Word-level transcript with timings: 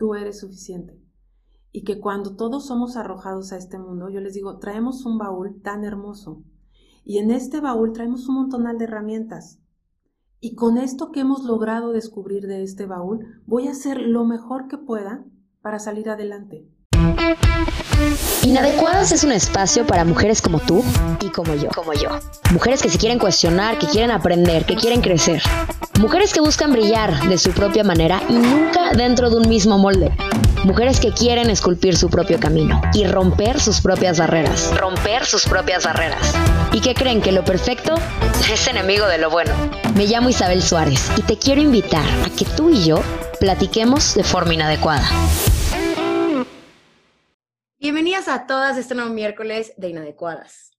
tú 0.00 0.14
eres 0.14 0.40
suficiente. 0.40 0.98
Y 1.70 1.84
que 1.84 2.00
cuando 2.00 2.34
todos 2.34 2.66
somos 2.66 2.96
arrojados 2.96 3.52
a 3.52 3.58
este 3.58 3.78
mundo, 3.78 4.08
yo 4.08 4.20
les 4.20 4.32
digo, 4.32 4.58
traemos 4.58 5.04
un 5.04 5.18
baúl 5.18 5.60
tan 5.62 5.84
hermoso. 5.84 6.42
Y 7.04 7.18
en 7.18 7.30
este 7.30 7.60
baúl 7.60 7.92
traemos 7.92 8.26
un 8.28 8.36
montonal 8.36 8.78
de 8.78 8.86
herramientas. 8.86 9.60
Y 10.40 10.54
con 10.54 10.78
esto 10.78 11.12
que 11.12 11.20
hemos 11.20 11.44
logrado 11.44 11.92
descubrir 11.92 12.46
de 12.46 12.62
este 12.62 12.86
baúl, 12.86 13.42
voy 13.46 13.68
a 13.68 13.72
hacer 13.72 14.00
lo 14.00 14.24
mejor 14.24 14.68
que 14.68 14.78
pueda 14.78 15.24
para 15.60 15.78
salir 15.78 16.08
adelante. 16.08 16.66
Inadecuadas 18.42 19.12
es 19.12 19.22
un 19.22 19.32
espacio 19.32 19.86
para 19.86 20.06
mujeres 20.06 20.40
como 20.40 20.60
tú 20.60 20.82
y 21.20 21.28
como 21.28 21.54
yo, 21.54 21.68
como 21.74 21.92
yo. 21.92 22.08
Mujeres 22.52 22.82
que 22.82 22.88
se 22.88 22.98
quieren 22.98 23.18
cuestionar, 23.18 23.78
que 23.78 23.86
quieren 23.86 24.10
aprender, 24.10 24.64
que 24.64 24.76
quieren 24.76 25.02
crecer. 25.02 25.42
Mujeres 26.00 26.32
que 26.32 26.40
buscan 26.40 26.72
brillar 26.72 27.28
de 27.28 27.36
su 27.36 27.52
propia 27.52 27.84
manera 27.84 28.22
y 28.26 28.32
nunca 28.32 28.92
dentro 28.92 29.28
de 29.28 29.36
un 29.36 29.46
mismo 29.50 29.76
molde. 29.76 30.10
Mujeres 30.64 30.98
que 30.98 31.12
quieren 31.12 31.50
esculpir 31.50 31.94
su 31.94 32.08
propio 32.08 32.40
camino 32.40 32.80
y 32.94 33.06
romper 33.06 33.60
sus 33.60 33.82
propias 33.82 34.18
barreras. 34.18 34.74
Romper 34.78 35.26
sus 35.26 35.44
propias 35.44 35.84
barreras. 35.84 36.34
Y 36.72 36.80
que 36.80 36.94
creen 36.94 37.20
que 37.20 37.32
lo 37.32 37.44
perfecto 37.44 37.96
es 38.50 38.66
enemigo 38.66 39.06
de 39.08 39.18
lo 39.18 39.28
bueno. 39.28 39.52
Me 39.94 40.06
llamo 40.06 40.30
Isabel 40.30 40.62
Suárez 40.62 41.06
y 41.18 41.22
te 41.22 41.36
quiero 41.36 41.60
invitar 41.60 42.06
a 42.24 42.34
que 42.34 42.46
tú 42.46 42.70
y 42.70 42.82
yo 42.82 43.02
platiquemos 43.38 44.14
de 44.14 44.24
forma 44.24 44.54
inadecuada. 44.54 45.06
Bienvenidas 47.78 48.26
a 48.28 48.46
todas 48.46 48.78
este 48.78 48.94
nuevo 48.94 49.10
miércoles 49.10 49.74
de 49.76 49.90
Inadecuadas. 49.90 50.70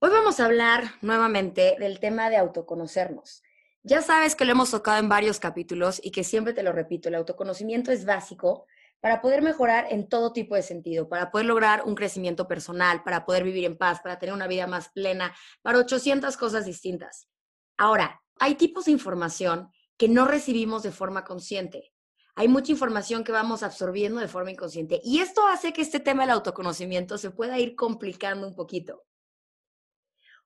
Hoy 0.00 0.10
vamos 0.10 0.40
a 0.40 0.46
hablar 0.46 0.82
nuevamente 1.00 1.76
del 1.78 2.00
tema 2.00 2.28
de 2.28 2.38
autoconocernos. 2.38 3.44
Ya 3.88 4.02
sabes 4.02 4.34
que 4.34 4.44
lo 4.44 4.50
hemos 4.50 4.72
tocado 4.72 4.98
en 4.98 5.08
varios 5.08 5.38
capítulos 5.38 6.00
y 6.02 6.10
que 6.10 6.24
siempre 6.24 6.52
te 6.52 6.64
lo 6.64 6.72
repito, 6.72 7.08
el 7.08 7.14
autoconocimiento 7.14 7.92
es 7.92 8.04
básico 8.04 8.66
para 9.00 9.20
poder 9.20 9.42
mejorar 9.42 9.86
en 9.90 10.08
todo 10.08 10.32
tipo 10.32 10.56
de 10.56 10.62
sentido, 10.62 11.08
para 11.08 11.30
poder 11.30 11.46
lograr 11.46 11.84
un 11.84 11.94
crecimiento 11.94 12.48
personal, 12.48 13.04
para 13.04 13.24
poder 13.24 13.44
vivir 13.44 13.64
en 13.64 13.78
paz, 13.78 14.00
para 14.02 14.18
tener 14.18 14.34
una 14.34 14.48
vida 14.48 14.66
más 14.66 14.88
plena, 14.88 15.32
para 15.62 15.78
800 15.78 16.36
cosas 16.36 16.64
distintas. 16.64 17.28
Ahora, 17.76 18.20
hay 18.40 18.56
tipos 18.56 18.86
de 18.86 18.90
información 18.90 19.70
que 19.96 20.08
no 20.08 20.26
recibimos 20.26 20.82
de 20.82 20.90
forma 20.90 21.22
consciente 21.24 21.92
hay 22.38 22.48
mucha 22.48 22.70
información 22.70 23.24
que 23.24 23.32
vamos 23.32 23.62
absorbiendo 23.62 24.20
de 24.20 24.28
forma 24.28 24.50
inconsciente. 24.50 25.00
Y 25.02 25.20
esto 25.20 25.46
hace 25.46 25.72
que 25.72 25.80
este 25.80 26.00
tema 26.00 26.22
del 26.22 26.32
autoconocimiento 26.32 27.16
se 27.16 27.30
pueda 27.30 27.58
ir 27.58 27.74
complicando 27.74 28.46
un 28.46 28.54
poquito. 28.54 29.04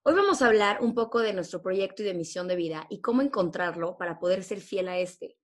Hoy 0.03 0.15
vamos 0.15 0.41
a 0.41 0.47
hablar 0.47 0.79
un 0.81 0.95
poco 0.95 1.19
de 1.19 1.31
nuestro 1.31 1.61
proyecto 1.61 2.01
y 2.01 2.05
de 2.05 2.15
misión 2.15 2.47
de 2.47 2.55
vida 2.55 2.87
y 2.89 3.01
cómo 3.01 3.21
encontrarlo 3.21 3.97
para 3.99 4.17
poder 4.17 4.43
ser 4.43 4.59
fiel 4.59 4.87
a 4.87 4.97
este. 4.97 5.37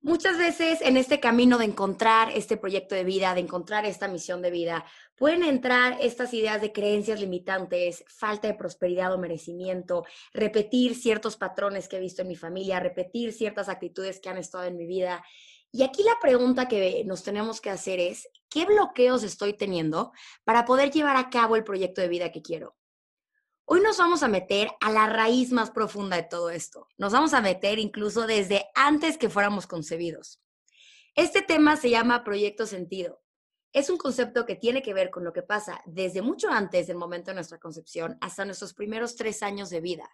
Muchas 0.00 0.36
veces 0.36 0.80
en 0.80 0.96
este 0.96 1.20
camino 1.20 1.56
de 1.56 1.66
encontrar 1.66 2.32
este 2.34 2.56
proyecto 2.56 2.96
de 2.96 3.04
vida, 3.04 3.34
de 3.34 3.42
encontrar 3.42 3.86
esta 3.86 4.08
misión 4.08 4.42
de 4.42 4.50
vida, 4.50 4.84
pueden 5.14 5.44
entrar 5.44 5.96
estas 6.00 6.34
ideas 6.34 6.60
de 6.60 6.72
creencias 6.72 7.20
limitantes, 7.20 8.04
falta 8.08 8.48
de 8.48 8.54
prosperidad 8.54 9.14
o 9.14 9.18
merecimiento, 9.18 10.04
repetir 10.32 10.96
ciertos 10.96 11.36
patrones 11.36 11.86
que 11.86 11.98
he 11.98 12.00
visto 12.00 12.22
en 12.22 12.28
mi 12.28 12.36
familia, 12.36 12.80
repetir 12.80 13.32
ciertas 13.32 13.68
actitudes 13.68 14.18
que 14.18 14.28
han 14.28 14.38
estado 14.38 14.64
en 14.64 14.76
mi 14.76 14.88
vida. 14.88 15.24
Y 15.70 15.84
aquí 15.84 16.02
la 16.02 16.18
pregunta 16.20 16.66
que 16.66 17.04
nos 17.04 17.22
tenemos 17.22 17.60
que 17.60 17.70
hacer 17.70 18.00
es, 18.00 18.28
¿qué 18.48 18.64
bloqueos 18.64 19.22
estoy 19.22 19.52
teniendo 19.52 20.10
para 20.42 20.64
poder 20.64 20.90
llevar 20.90 21.16
a 21.16 21.30
cabo 21.30 21.54
el 21.54 21.62
proyecto 21.62 22.00
de 22.00 22.08
vida 22.08 22.32
que 22.32 22.42
quiero? 22.42 22.74
Hoy 23.68 23.80
nos 23.80 23.98
vamos 23.98 24.22
a 24.22 24.28
meter 24.28 24.70
a 24.80 24.92
la 24.92 25.08
raíz 25.08 25.50
más 25.50 25.72
profunda 25.72 26.14
de 26.14 26.22
todo 26.22 26.50
esto. 26.50 26.86
Nos 26.98 27.12
vamos 27.12 27.34
a 27.34 27.40
meter 27.40 27.80
incluso 27.80 28.24
desde 28.24 28.68
antes 28.76 29.18
que 29.18 29.28
fuéramos 29.28 29.66
concebidos. 29.66 30.40
Este 31.16 31.42
tema 31.42 31.76
se 31.76 31.90
llama 31.90 32.22
proyecto 32.22 32.64
sentido. 32.64 33.20
Es 33.72 33.90
un 33.90 33.96
concepto 33.96 34.46
que 34.46 34.54
tiene 34.54 34.82
que 34.82 34.94
ver 34.94 35.10
con 35.10 35.24
lo 35.24 35.32
que 35.32 35.42
pasa 35.42 35.82
desde 35.84 36.22
mucho 36.22 36.48
antes 36.48 36.86
del 36.86 36.96
momento 36.96 37.32
de 37.32 37.34
nuestra 37.34 37.58
concepción 37.58 38.16
hasta 38.20 38.44
nuestros 38.44 38.72
primeros 38.72 39.16
tres 39.16 39.42
años 39.42 39.68
de 39.68 39.80
vida. 39.80 40.08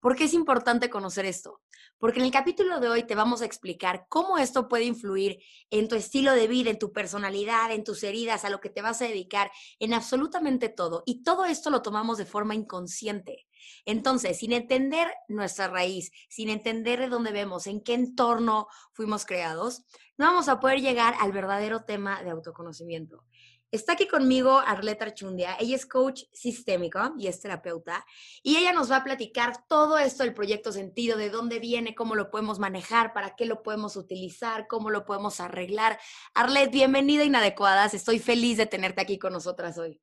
¿Por 0.00 0.14
qué 0.14 0.24
es 0.24 0.34
importante 0.34 0.90
conocer 0.90 1.26
esto? 1.26 1.60
Porque 1.98 2.20
en 2.20 2.26
el 2.26 2.30
capítulo 2.30 2.78
de 2.78 2.88
hoy 2.88 3.02
te 3.02 3.16
vamos 3.16 3.42
a 3.42 3.44
explicar 3.44 4.06
cómo 4.08 4.38
esto 4.38 4.68
puede 4.68 4.84
influir 4.84 5.40
en 5.70 5.88
tu 5.88 5.96
estilo 5.96 6.32
de 6.32 6.46
vida, 6.46 6.70
en 6.70 6.78
tu 6.78 6.92
personalidad, 6.92 7.72
en 7.72 7.82
tus 7.82 8.04
heridas, 8.04 8.44
a 8.44 8.50
lo 8.50 8.60
que 8.60 8.70
te 8.70 8.80
vas 8.80 9.02
a 9.02 9.06
dedicar, 9.06 9.50
en 9.80 9.94
absolutamente 9.94 10.68
todo. 10.68 11.02
Y 11.04 11.24
todo 11.24 11.44
esto 11.44 11.70
lo 11.70 11.82
tomamos 11.82 12.16
de 12.16 12.26
forma 12.26 12.54
inconsciente. 12.54 13.48
Entonces, 13.84 14.38
sin 14.38 14.52
entender 14.52 15.08
nuestra 15.26 15.66
raíz, 15.66 16.12
sin 16.28 16.48
entender 16.48 17.00
de 17.00 17.08
dónde 17.08 17.32
vemos, 17.32 17.66
en 17.66 17.80
qué 17.82 17.94
entorno 17.94 18.68
fuimos 18.92 19.26
creados, 19.26 19.84
no 20.16 20.26
vamos 20.26 20.48
a 20.48 20.60
poder 20.60 20.80
llegar 20.80 21.14
al 21.18 21.32
verdadero 21.32 21.84
tema 21.84 22.22
de 22.22 22.30
autoconocimiento. 22.30 23.24
Está 23.70 23.92
aquí 23.92 24.08
conmigo 24.08 24.58
Arleta 24.58 25.04
Archundia. 25.04 25.54
Ella 25.60 25.76
es 25.76 25.84
coach 25.84 26.22
sistémico 26.32 27.12
y 27.18 27.26
es 27.26 27.38
terapeuta. 27.38 28.02
Y 28.42 28.56
ella 28.56 28.72
nos 28.72 28.90
va 28.90 28.96
a 28.96 29.04
platicar 29.04 29.66
todo 29.68 29.98
esto 29.98 30.22
del 30.22 30.32
proyecto 30.32 30.72
sentido, 30.72 31.18
de 31.18 31.28
dónde 31.28 31.58
viene, 31.58 31.94
cómo 31.94 32.14
lo 32.14 32.30
podemos 32.30 32.58
manejar, 32.58 33.12
para 33.12 33.36
qué 33.36 33.44
lo 33.44 33.62
podemos 33.62 33.96
utilizar, 33.96 34.68
cómo 34.68 34.88
lo 34.88 35.04
podemos 35.04 35.38
arreglar. 35.40 35.98
Arlet, 36.32 36.70
bienvenida 36.72 37.24
Inadecuadas. 37.24 37.92
Estoy 37.92 38.20
feliz 38.20 38.56
de 38.56 38.64
tenerte 38.64 39.02
aquí 39.02 39.18
con 39.18 39.34
nosotras 39.34 39.76
hoy. 39.76 40.00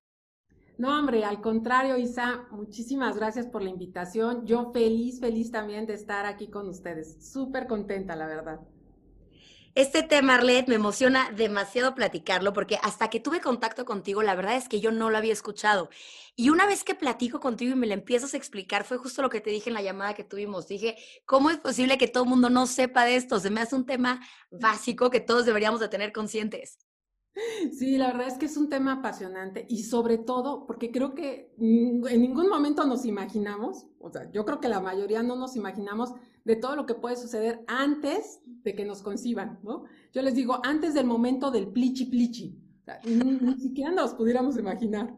No, 0.77 0.99
hombre, 0.99 1.25
al 1.25 1.41
contrario, 1.41 1.97
Isa, 1.97 2.45
muchísimas 2.51 3.15
gracias 3.15 3.47
por 3.47 3.63
la 3.63 3.71
invitación. 3.71 4.45
Yo 4.45 4.71
feliz, 4.73 5.19
feliz 5.19 5.49
también 5.49 5.87
de 5.87 5.95
estar 5.95 6.27
aquí 6.27 6.51
con 6.51 6.69
ustedes. 6.69 7.31
Súper 7.31 7.65
contenta, 7.65 8.15
la 8.15 8.27
verdad. 8.27 8.59
Este 9.75 10.03
tema, 10.03 10.35
Arlet, 10.35 10.69
me 10.69 10.75
emociona 10.75 11.31
demasiado 11.31 11.95
platicarlo 11.95 12.53
porque 12.53 12.79
hasta 12.81 13.09
que 13.09 13.19
tuve 13.19 13.41
contacto 13.41 13.83
contigo, 13.83 14.23
la 14.23 14.33
verdad 14.33 14.55
es 14.55 14.69
que 14.69 14.79
yo 14.79 14.89
no 14.93 15.09
lo 15.09 15.17
había 15.17 15.33
escuchado. 15.33 15.89
Y 16.37 16.49
una 16.49 16.65
vez 16.65 16.85
que 16.85 16.95
platico 16.95 17.41
contigo 17.41 17.73
y 17.73 17.75
me 17.75 17.85
lo 17.85 17.93
empiezas 17.93 18.33
a 18.33 18.37
explicar, 18.37 18.85
fue 18.85 18.97
justo 18.97 19.21
lo 19.21 19.29
que 19.29 19.41
te 19.41 19.49
dije 19.49 19.69
en 19.69 19.73
la 19.73 19.81
llamada 19.81 20.13
que 20.13 20.23
tuvimos. 20.23 20.69
Dije, 20.69 20.95
¿cómo 21.25 21.49
es 21.49 21.57
posible 21.57 21.97
que 21.97 22.07
todo 22.07 22.23
el 22.23 22.29
mundo 22.29 22.49
no 22.49 22.67
sepa 22.67 23.03
de 23.03 23.17
esto? 23.17 23.37
Se 23.37 23.49
me 23.49 23.59
hace 23.59 23.75
un 23.75 23.85
tema 23.85 24.21
básico 24.49 25.09
que 25.09 25.19
todos 25.19 25.45
deberíamos 25.45 25.81
de 25.81 25.89
tener 25.89 26.13
conscientes. 26.13 26.77
Sí, 27.77 27.97
la 27.97 28.13
verdad 28.13 28.27
es 28.27 28.37
que 28.37 28.45
es 28.45 28.55
un 28.55 28.69
tema 28.69 28.93
apasionante 28.93 29.65
y 29.67 29.83
sobre 29.83 30.17
todo 30.17 30.65
porque 30.65 30.89
creo 30.89 31.13
que 31.13 31.53
en 31.59 32.21
ningún 32.21 32.47
momento 32.47 32.85
nos 32.85 33.03
imaginamos, 33.03 33.87
o 33.99 34.09
sea, 34.09 34.31
yo 34.31 34.45
creo 34.45 34.61
que 34.61 34.69
la 34.69 34.79
mayoría 34.79 35.21
no 35.21 35.35
nos 35.35 35.57
imaginamos 35.57 36.13
de 36.45 36.55
todo 36.55 36.75
lo 36.75 36.85
que 36.85 36.93
puede 36.93 37.17
suceder 37.17 37.63
antes 37.67 38.39
de 38.45 38.75
que 38.75 38.85
nos 38.85 39.01
conciban, 39.01 39.59
¿no? 39.63 39.83
Yo 40.13 40.21
les 40.21 40.35
digo, 40.35 40.61
antes 40.63 40.93
del 40.93 41.07
momento 41.07 41.51
del 41.51 41.67
plichi 41.67 42.05
plichi, 42.05 42.61
ni, 43.03 43.59
siquiera 43.59 43.91
nos 43.91 44.13
pudiéramos 44.13 44.57
imaginar. 44.57 45.15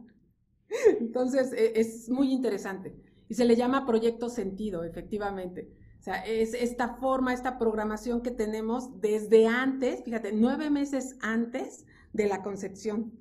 Entonces, 0.99 1.51
e, 1.53 1.79
es 1.79 2.09
muy 2.09 2.31
interesante 2.31 2.95
y 3.27 3.35
se 3.35 3.45
le 3.45 3.57
llama 3.57 3.85
proyecto 3.85 4.29
sentido, 4.29 4.83
efectivamente. 4.83 5.69
O 5.99 6.03
sea, 6.03 6.25
es 6.25 6.53
esta 6.53 6.95
forma, 6.95 7.33
esta 7.33 7.59
programación 7.59 8.21
que 8.21 8.31
tenemos 8.31 9.01
desde 9.01 9.47
antes, 9.47 10.03
fíjate, 10.03 10.31
nueve 10.31 10.69
meses 10.69 11.17
antes 11.21 11.85
de 12.13 12.27
la 12.27 12.41
concepción. 12.41 13.11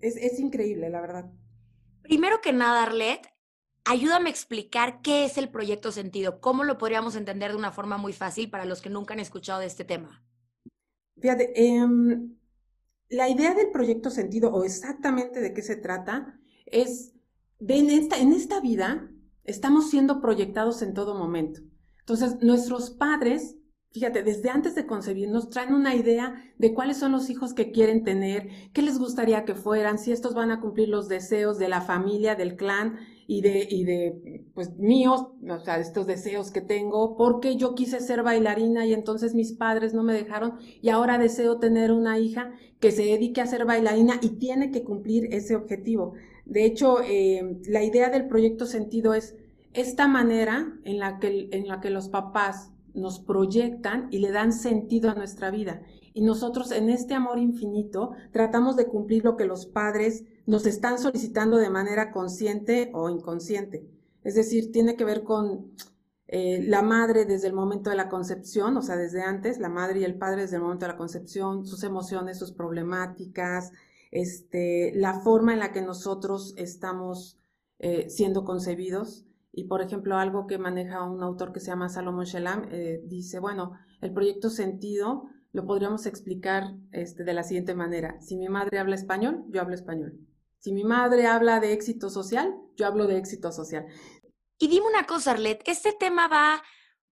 Es, 0.00 0.16
es 0.16 0.40
increíble, 0.40 0.88
la 0.88 1.02
verdad. 1.02 1.30
Primero 2.02 2.40
que 2.42 2.54
nada, 2.54 2.84
Arlet, 2.84 3.20
ayúdame 3.84 4.28
a 4.28 4.32
explicar 4.32 5.00
qué 5.02 5.24
es 5.24 5.38
el 5.38 5.48
proyecto 5.48 5.92
sentido, 5.92 6.40
cómo 6.40 6.64
lo 6.64 6.78
podríamos 6.78 7.16
entender 7.16 7.52
de 7.52 7.58
una 7.58 7.72
forma 7.72 7.96
muy 7.98 8.12
fácil 8.12 8.50
para 8.50 8.64
los 8.64 8.80
que 8.80 8.90
nunca 8.90 9.14
han 9.14 9.20
escuchado 9.20 9.60
de 9.60 9.66
este 9.66 9.84
tema. 9.84 10.22
Fíjate, 11.20 11.52
em, 11.54 12.36
la 13.08 13.28
idea 13.28 13.54
del 13.54 13.70
proyecto 13.70 14.10
sentido 14.10 14.52
o 14.52 14.64
exactamente 14.64 15.40
de 15.40 15.52
qué 15.52 15.62
se 15.62 15.76
trata 15.76 16.38
es 16.66 17.12
de 17.58 17.78
en 17.78 18.32
esta 18.32 18.60
vida 18.60 19.10
estamos 19.44 19.90
siendo 19.90 20.20
proyectados 20.20 20.82
en 20.82 20.94
todo 20.94 21.14
momento. 21.14 21.60
Entonces, 21.98 22.38
nuestros 22.40 22.90
padres 22.90 23.56
Fíjate, 23.92 24.22
desde 24.22 24.50
antes 24.50 24.76
de 24.76 24.86
concebir 24.86 25.28
nos 25.28 25.50
traen 25.50 25.74
una 25.74 25.96
idea 25.96 26.44
de 26.58 26.72
cuáles 26.72 26.96
son 26.98 27.10
los 27.10 27.28
hijos 27.28 27.54
que 27.54 27.72
quieren 27.72 28.04
tener, 28.04 28.48
qué 28.72 28.82
les 28.82 29.00
gustaría 29.00 29.44
que 29.44 29.56
fueran, 29.56 29.98
si 29.98 30.12
estos 30.12 30.32
van 30.32 30.52
a 30.52 30.60
cumplir 30.60 30.88
los 30.88 31.08
deseos 31.08 31.58
de 31.58 31.68
la 31.68 31.80
familia, 31.80 32.36
del 32.36 32.54
clan 32.54 33.00
y 33.26 33.40
de, 33.40 33.66
y 33.68 33.82
de 33.82 34.44
pues 34.54 34.76
míos, 34.76 35.26
o 35.42 35.58
sea, 35.58 35.80
estos 35.80 36.06
deseos 36.06 36.52
que 36.52 36.60
tengo, 36.60 37.16
porque 37.16 37.56
yo 37.56 37.74
quise 37.74 37.98
ser 37.98 38.22
bailarina 38.22 38.86
y 38.86 38.92
entonces 38.92 39.34
mis 39.34 39.54
padres 39.54 39.92
no 39.92 40.04
me 40.04 40.14
dejaron 40.14 40.58
y 40.80 40.90
ahora 40.90 41.18
deseo 41.18 41.58
tener 41.58 41.90
una 41.90 42.16
hija 42.20 42.52
que 42.78 42.92
se 42.92 43.02
dedique 43.02 43.40
a 43.40 43.46
ser 43.46 43.64
bailarina 43.64 44.20
y 44.22 44.30
tiene 44.30 44.70
que 44.70 44.84
cumplir 44.84 45.34
ese 45.34 45.56
objetivo. 45.56 46.14
De 46.44 46.64
hecho, 46.64 47.02
eh, 47.02 47.58
la 47.66 47.82
idea 47.82 48.08
del 48.08 48.28
proyecto 48.28 48.66
sentido 48.66 49.14
es 49.14 49.34
esta 49.72 50.06
manera 50.06 50.78
en 50.84 51.00
la 51.00 51.18
que, 51.18 51.48
en 51.50 51.66
la 51.66 51.80
que 51.80 51.90
los 51.90 52.08
papás 52.08 52.70
nos 52.94 53.20
proyectan 53.20 54.08
y 54.10 54.18
le 54.18 54.30
dan 54.30 54.52
sentido 54.52 55.10
a 55.10 55.14
nuestra 55.14 55.50
vida. 55.50 55.82
Y 56.12 56.22
nosotros 56.22 56.72
en 56.72 56.88
este 56.88 57.14
amor 57.14 57.38
infinito 57.38 58.12
tratamos 58.32 58.76
de 58.76 58.86
cumplir 58.86 59.24
lo 59.24 59.36
que 59.36 59.44
los 59.44 59.66
padres 59.66 60.24
nos 60.46 60.66
están 60.66 60.98
solicitando 60.98 61.56
de 61.56 61.70
manera 61.70 62.10
consciente 62.10 62.90
o 62.92 63.08
inconsciente. 63.08 63.86
Es 64.24 64.34
decir, 64.34 64.72
tiene 64.72 64.96
que 64.96 65.04
ver 65.04 65.22
con 65.22 65.72
eh, 66.26 66.62
la 66.62 66.82
madre 66.82 67.24
desde 67.24 67.48
el 67.48 67.54
momento 67.54 67.90
de 67.90 67.96
la 67.96 68.08
concepción, 68.08 68.76
o 68.76 68.82
sea, 68.82 68.96
desde 68.96 69.22
antes, 69.22 69.58
la 69.58 69.68
madre 69.68 70.00
y 70.00 70.04
el 70.04 70.16
padre 70.16 70.42
desde 70.42 70.56
el 70.56 70.62
momento 70.62 70.86
de 70.86 70.92
la 70.92 70.98
concepción, 70.98 71.66
sus 71.66 71.82
emociones, 71.82 72.38
sus 72.38 72.52
problemáticas, 72.52 73.72
este, 74.10 74.92
la 74.94 75.20
forma 75.20 75.52
en 75.52 75.60
la 75.60 75.72
que 75.72 75.82
nosotros 75.82 76.54
estamos 76.56 77.38
eh, 77.78 78.08
siendo 78.10 78.44
concebidos. 78.44 79.26
Y, 79.52 79.64
por 79.64 79.82
ejemplo, 79.82 80.16
algo 80.16 80.46
que 80.46 80.58
maneja 80.58 81.02
un 81.02 81.22
autor 81.22 81.52
que 81.52 81.60
se 81.60 81.68
llama 81.68 81.88
Salomón 81.88 82.24
Shelam, 82.24 82.68
eh, 82.70 83.00
dice, 83.04 83.40
bueno, 83.40 83.72
el 84.00 84.12
proyecto 84.12 84.48
sentido 84.50 85.24
lo 85.52 85.66
podríamos 85.66 86.06
explicar 86.06 86.74
este, 86.92 87.24
de 87.24 87.34
la 87.34 87.42
siguiente 87.42 87.74
manera. 87.74 88.20
Si 88.20 88.36
mi 88.36 88.48
madre 88.48 88.78
habla 88.78 88.94
español, 88.94 89.44
yo 89.48 89.60
hablo 89.60 89.74
español. 89.74 90.18
Si 90.58 90.72
mi 90.72 90.84
madre 90.84 91.26
habla 91.26 91.58
de 91.58 91.72
éxito 91.72 92.10
social, 92.10 92.54
yo 92.76 92.86
hablo 92.86 93.06
de 93.06 93.16
éxito 93.16 93.50
social. 93.50 93.86
Y 94.58 94.68
dime 94.68 94.86
una 94.86 95.06
cosa, 95.06 95.32
Arlet, 95.32 95.62
¿este 95.66 95.92
tema 95.92 96.28
va 96.28 96.62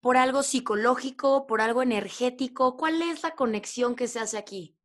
por 0.01 0.17
algo 0.17 0.43
psicológico, 0.43 1.47
por 1.47 1.61
algo 1.61 1.83
energético? 1.83 2.77
¿Cuál 2.77 3.03
es 3.03 3.23
la 3.23 3.33
conexión 3.33 3.95
que 3.95 4.09
se 4.09 4.21
hace 4.21 4.39
aquí? 4.39 4.77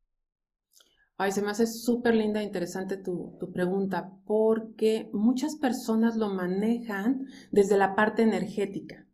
Ay, 1.20 1.32
se 1.32 1.42
me 1.42 1.50
hace 1.50 1.66
súper 1.66 2.14
linda 2.14 2.40
e 2.40 2.44
interesante 2.44 2.96
tu, 2.96 3.36
tu, 3.40 3.50
pregunta, 3.50 4.12
porque 4.24 5.10
muchas 5.12 5.56
personas 5.56 6.16
lo 6.16 6.28
manejan 6.28 7.26
desde 7.50 7.76
la 7.76 7.96
parte 7.96 8.22
energética 8.22 9.04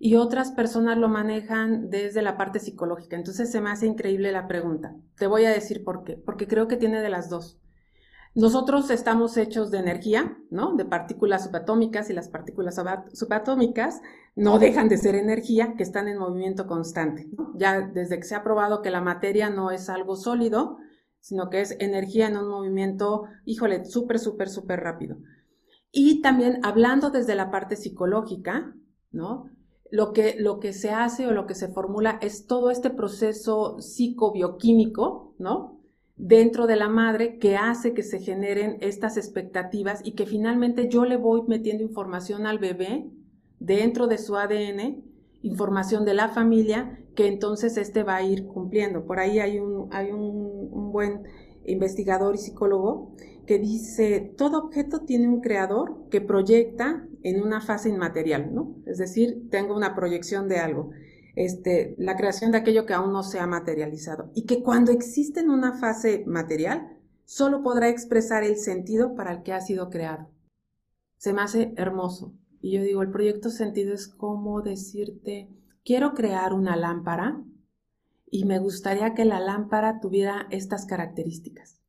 y 0.00 0.16
otras 0.16 0.50
personas 0.50 0.98
lo 0.98 1.08
manejan 1.08 1.88
desde 1.88 2.20
la 2.20 2.36
parte 2.36 2.58
psicológica. 2.58 3.14
Entonces 3.14 3.52
se 3.52 3.60
me 3.60 3.70
hace 3.70 3.86
increíble 3.86 4.32
la 4.32 4.48
pregunta. 4.48 4.96
Te 5.16 5.28
voy 5.28 5.44
a 5.44 5.50
decir 5.50 5.84
por 5.84 6.02
qué, 6.02 6.16
porque 6.16 6.48
creo 6.48 6.66
que 6.66 6.76
tiene 6.76 7.00
de 7.00 7.10
las 7.10 7.30
dos. 7.30 7.60
Nosotros 8.34 8.90
estamos 8.90 9.36
hechos 9.36 9.70
de 9.70 9.78
energía, 9.78 10.36
¿no? 10.50 10.74
De 10.74 10.84
partículas 10.84 11.44
subatómicas 11.44 12.10
y 12.10 12.12
las 12.12 12.28
partículas 12.28 12.80
subatómicas 13.12 14.00
no 14.34 14.58
dejan 14.58 14.88
de 14.88 14.96
ser 14.98 15.14
energía 15.14 15.74
que 15.76 15.84
están 15.84 16.08
en 16.08 16.18
movimiento 16.18 16.66
constante. 16.66 17.30
Ya 17.54 17.82
desde 17.82 18.16
que 18.16 18.24
se 18.24 18.34
ha 18.34 18.42
probado 18.42 18.82
que 18.82 18.90
la 18.90 19.00
materia 19.00 19.48
no 19.48 19.70
es 19.70 19.88
algo 19.88 20.16
sólido, 20.16 20.78
sino 21.22 21.48
que 21.48 21.62
es 21.62 21.74
energía 21.80 22.26
en 22.26 22.36
un 22.36 22.50
movimiento, 22.50 23.22
híjole, 23.46 23.86
súper, 23.86 24.18
súper, 24.18 24.50
súper 24.50 24.80
rápido. 24.80 25.16
Y 25.90 26.20
también 26.20 26.60
hablando 26.62 27.08
desde 27.08 27.34
la 27.34 27.50
parte 27.50 27.76
psicológica, 27.76 28.74
¿no? 29.10 29.48
Lo 29.90 30.12
que, 30.12 30.36
lo 30.38 30.58
que 30.58 30.74
se 30.74 30.90
hace 30.90 31.26
o 31.26 31.32
lo 31.32 31.46
que 31.46 31.54
se 31.54 31.68
formula 31.68 32.18
es 32.20 32.46
todo 32.46 32.70
este 32.70 32.90
proceso 32.90 33.80
psicobioquímico, 33.80 35.34
¿no? 35.38 35.82
dentro 36.16 36.68
de 36.68 36.76
la 36.76 36.88
madre 36.88 37.38
que 37.38 37.56
hace 37.56 37.94
que 37.94 38.04
se 38.04 38.20
generen 38.20 38.78
estas 38.80 39.16
expectativas 39.16 40.00
y 40.04 40.12
que 40.12 40.26
finalmente 40.26 40.88
yo 40.88 41.04
le 41.04 41.16
voy 41.16 41.42
metiendo 41.48 41.82
información 41.82 42.46
al 42.46 42.58
bebé 42.58 43.10
dentro 43.58 44.06
de 44.06 44.18
su 44.18 44.36
ADN, 44.36 45.02
información 45.42 46.04
de 46.04 46.14
la 46.14 46.28
familia, 46.28 47.01
que 47.14 47.26
entonces 47.26 47.76
este 47.76 48.02
va 48.02 48.16
a 48.16 48.22
ir 48.22 48.46
cumpliendo. 48.46 49.04
Por 49.04 49.18
ahí 49.18 49.38
hay 49.38 49.58
un, 49.58 49.88
hay 49.92 50.10
un, 50.10 50.92
buen 50.92 51.22
investigador 51.64 52.34
y 52.34 52.38
psicólogo 52.38 53.14
que 53.46 53.58
dice, 53.58 54.32
todo 54.36 54.58
objeto 54.58 55.00
tiene 55.00 55.28
un 55.28 55.40
creador 55.40 56.08
que 56.10 56.20
proyecta 56.20 57.06
en 57.22 57.42
una 57.42 57.60
fase 57.60 57.88
inmaterial, 57.88 58.54
¿no? 58.54 58.76
Es 58.86 58.98
decir, 58.98 59.48
tengo 59.50 59.74
una 59.76 59.94
proyección 59.94 60.48
de 60.48 60.58
algo 60.58 60.90
este, 61.34 61.94
la 61.98 62.16
creación 62.16 62.52
de 62.52 62.58
aquello 62.58 62.86
que 62.86 62.92
aún 62.92 63.12
no 63.12 63.22
se 63.22 63.38
ha 63.38 63.46
materializado 63.46 64.30
y 64.34 64.44
que 64.44 64.62
cuando 64.62 64.92
existe 64.92 65.40
en 65.40 65.50
una 65.50 65.78
fase 65.78 66.24
material, 66.26 66.98
solo 67.24 67.62
podrá 67.62 67.88
expresar 67.88 68.44
el 68.44 68.56
sentido 68.56 69.14
para 69.14 69.32
el 69.32 69.42
que 69.42 69.52
ha 69.52 69.60
sido 69.60 69.88
creado. 69.88 70.28
Se 71.16 71.32
me 71.32 71.42
hace 71.42 71.72
hermoso. 71.76 72.34
Y 72.60 72.72
yo 72.72 72.82
digo, 72.82 73.02
el 73.02 73.10
proyecto 73.10 73.50
sentido 73.50 73.94
es 73.94 74.06
como 74.06 74.60
decirte, 74.60 75.48
quiero 75.84 76.14
crear 76.14 76.52
una 76.52 76.76
lámpara 76.76 77.42
y 78.30 78.44
me 78.44 78.58
gustaría 78.58 79.14
que 79.14 79.24
la 79.24 79.40
lámpara 79.40 80.00
tuviera 80.00 80.46
estas 80.50 80.86
características. 80.86 81.80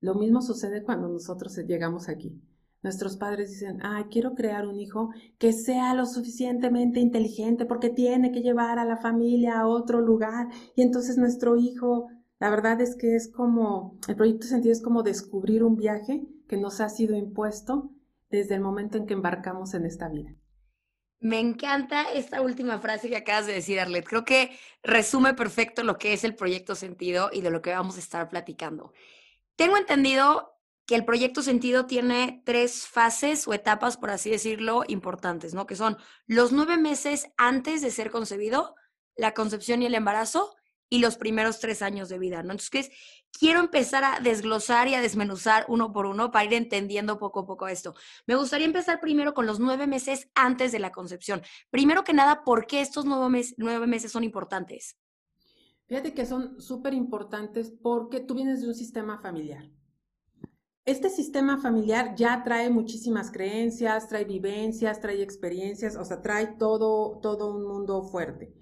Lo 0.00 0.14
mismo 0.14 0.42
sucede 0.42 0.82
cuando 0.82 1.08
nosotros 1.08 1.56
llegamos 1.56 2.08
aquí. 2.08 2.42
Nuestros 2.82 3.16
padres 3.16 3.50
dicen, 3.50 3.80
ah, 3.82 4.06
quiero 4.10 4.34
crear 4.34 4.66
un 4.66 4.78
hijo 4.78 5.10
que 5.38 5.52
sea 5.54 5.94
lo 5.94 6.04
suficientemente 6.04 7.00
inteligente 7.00 7.64
porque 7.64 7.88
tiene 7.88 8.30
que 8.30 8.42
llevar 8.42 8.78
a 8.78 8.84
la 8.84 8.98
familia 8.98 9.60
a 9.60 9.66
otro 9.66 10.00
lugar. 10.00 10.48
Y 10.76 10.82
entonces 10.82 11.16
nuestro 11.16 11.56
hijo, 11.56 12.08
la 12.38 12.50
verdad 12.50 12.80
es 12.82 12.94
que 12.96 13.14
es 13.14 13.28
como, 13.28 13.96
el 14.06 14.16
proyecto 14.16 14.46
sentido 14.46 14.72
es 14.72 14.82
como 14.82 15.02
descubrir 15.02 15.64
un 15.64 15.76
viaje 15.76 16.26
que 16.46 16.58
nos 16.58 16.80
ha 16.82 16.90
sido 16.90 17.16
impuesto 17.16 17.90
desde 18.28 18.56
el 18.56 18.60
momento 18.60 18.98
en 18.98 19.06
que 19.06 19.14
embarcamos 19.14 19.72
en 19.72 19.86
esta 19.86 20.08
vida. 20.10 20.34
Me 21.24 21.40
encanta 21.40 22.12
esta 22.12 22.42
última 22.42 22.78
frase 22.80 23.08
que 23.08 23.16
acabas 23.16 23.46
de 23.46 23.54
decir, 23.54 23.80
Arlet. 23.80 24.04
Creo 24.04 24.26
que 24.26 24.58
resume 24.82 25.32
perfecto 25.32 25.82
lo 25.82 25.96
que 25.96 26.12
es 26.12 26.22
el 26.22 26.34
proyecto 26.34 26.74
sentido 26.74 27.30
y 27.32 27.40
de 27.40 27.50
lo 27.50 27.62
que 27.62 27.70
vamos 27.70 27.96
a 27.96 28.00
estar 28.00 28.28
platicando. 28.28 28.92
Tengo 29.56 29.78
entendido 29.78 30.54
que 30.84 30.96
el 30.96 31.06
proyecto 31.06 31.40
sentido 31.40 31.86
tiene 31.86 32.42
tres 32.44 32.86
fases 32.86 33.48
o 33.48 33.54
etapas, 33.54 33.96
por 33.96 34.10
así 34.10 34.28
decirlo, 34.28 34.84
importantes, 34.86 35.54
¿no? 35.54 35.66
Que 35.66 35.76
son 35.76 35.96
los 36.26 36.52
nueve 36.52 36.76
meses 36.76 37.30
antes 37.38 37.80
de 37.80 37.90
ser 37.90 38.10
concebido, 38.10 38.74
la 39.16 39.32
concepción 39.32 39.80
y 39.80 39.86
el 39.86 39.94
embarazo 39.94 40.54
y 40.88 40.98
los 40.98 41.16
primeros 41.16 41.60
tres 41.60 41.82
años 41.82 42.08
de 42.08 42.18
vida, 42.18 42.42
¿no? 42.42 42.52
Entonces, 42.52 42.90
quiero 43.32 43.60
empezar 43.60 44.04
a 44.04 44.20
desglosar 44.20 44.88
y 44.88 44.94
a 44.94 45.00
desmenuzar 45.00 45.64
uno 45.68 45.92
por 45.92 46.06
uno 46.06 46.30
para 46.30 46.44
ir 46.44 46.54
entendiendo 46.54 47.18
poco 47.18 47.40
a 47.40 47.46
poco 47.46 47.68
esto. 47.68 47.94
Me 48.26 48.36
gustaría 48.36 48.66
empezar 48.66 49.00
primero 49.00 49.34
con 49.34 49.46
los 49.46 49.60
nueve 49.60 49.86
meses 49.86 50.28
antes 50.34 50.72
de 50.72 50.78
la 50.78 50.92
concepción. 50.92 51.42
Primero 51.70 52.04
que 52.04 52.12
nada, 52.12 52.44
¿por 52.44 52.66
qué 52.66 52.80
estos 52.80 53.04
nueve, 53.04 53.28
meses, 53.28 53.54
nueve 53.56 53.86
meses 53.86 54.12
son 54.12 54.24
importantes? 54.24 54.96
Fíjate 55.86 56.14
que 56.14 56.26
son 56.26 56.60
súper 56.60 56.94
importantes 56.94 57.72
porque 57.82 58.20
tú 58.20 58.34
vienes 58.34 58.62
de 58.62 58.68
un 58.68 58.74
sistema 58.74 59.20
familiar 59.20 59.70
este 60.84 61.08
sistema 61.08 61.58
familiar 61.58 62.14
ya 62.14 62.42
trae 62.44 62.68
muchísimas 62.68 63.30
creencias, 63.30 64.06
trae 64.08 64.24
vivencias, 64.24 65.00
trae 65.00 65.22
experiencias, 65.22 65.96
o 65.96 66.04
sea, 66.04 66.20
trae 66.20 66.46
todo, 66.58 67.20
todo 67.20 67.54
un 67.54 67.66
mundo 67.66 68.02
fuerte. 68.02 68.52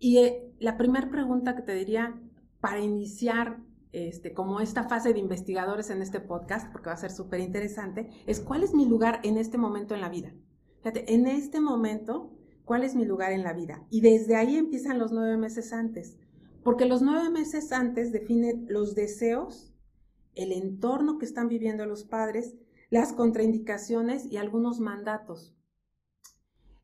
Y 0.00 0.16
eh, 0.18 0.50
la 0.58 0.78
primera 0.78 1.10
pregunta 1.10 1.54
que 1.54 1.62
te 1.62 1.74
diría 1.74 2.18
para 2.60 2.80
iniciar 2.80 3.58
este, 3.92 4.32
como 4.32 4.60
esta 4.60 4.88
fase 4.88 5.12
de 5.12 5.18
investigadores 5.18 5.90
en 5.90 6.00
este 6.00 6.20
podcast, 6.20 6.72
porque 6.72 6.88
va 6.88 6.94
a 6.94 6.96
ser 6.96 7.10
súper 7.10 7.40
interesante, 7.40 8.08
es 8.26 8.40
cuál 8.40 8.64
es 8.64 8.72
mi 8.72 8.86
lugar 8.86 9.20
en 9.24 9.36
este 9.36 9.58
momento 9.58 9.94
en 9.94 10.00
la 10.00 10.08
vida. 10.08 10.32
Fíjate, 10.78 11.12
en 11.12 11.26
este 11.26 11.60
momento, 11.60 12.32
¿cuál 12.64 12.82
es 12.82 12.94
mi 12.94 13.04
lugar 13.04 13.32
en 13.32 13.42
la 13.42 13.52
vida? 13.52 13.84
Y 13.90 14.00
desde 14.00 14.36
ahí 14.36 14.56
empiezan 14.56 14.98
los 14.98 15.12
nueve 15.12 15.36
meses 15.36 15.72
antes, 15.74 16.16
porque 16.64 16.86
los 16.86 17.02
nueve 17.02 17.28
meses 17.28 17.70
antes 17.70 18.10
definen 18.10 18.66
los 18.70 18.94
deseos 18.94 19.74
el 20.34 20.52
entorno 20.52 21.18
que 21.18 21.26
están 21.26 21.48
viviendo 21.48 21.84
los 21.84 22.04
padres, 22.04 22.56
las 22.88 23.12
contraindicaciones 23.12 24.24
y 24.30 24.38
algunos 24.38 24.80
mandatos. 24.80 25.54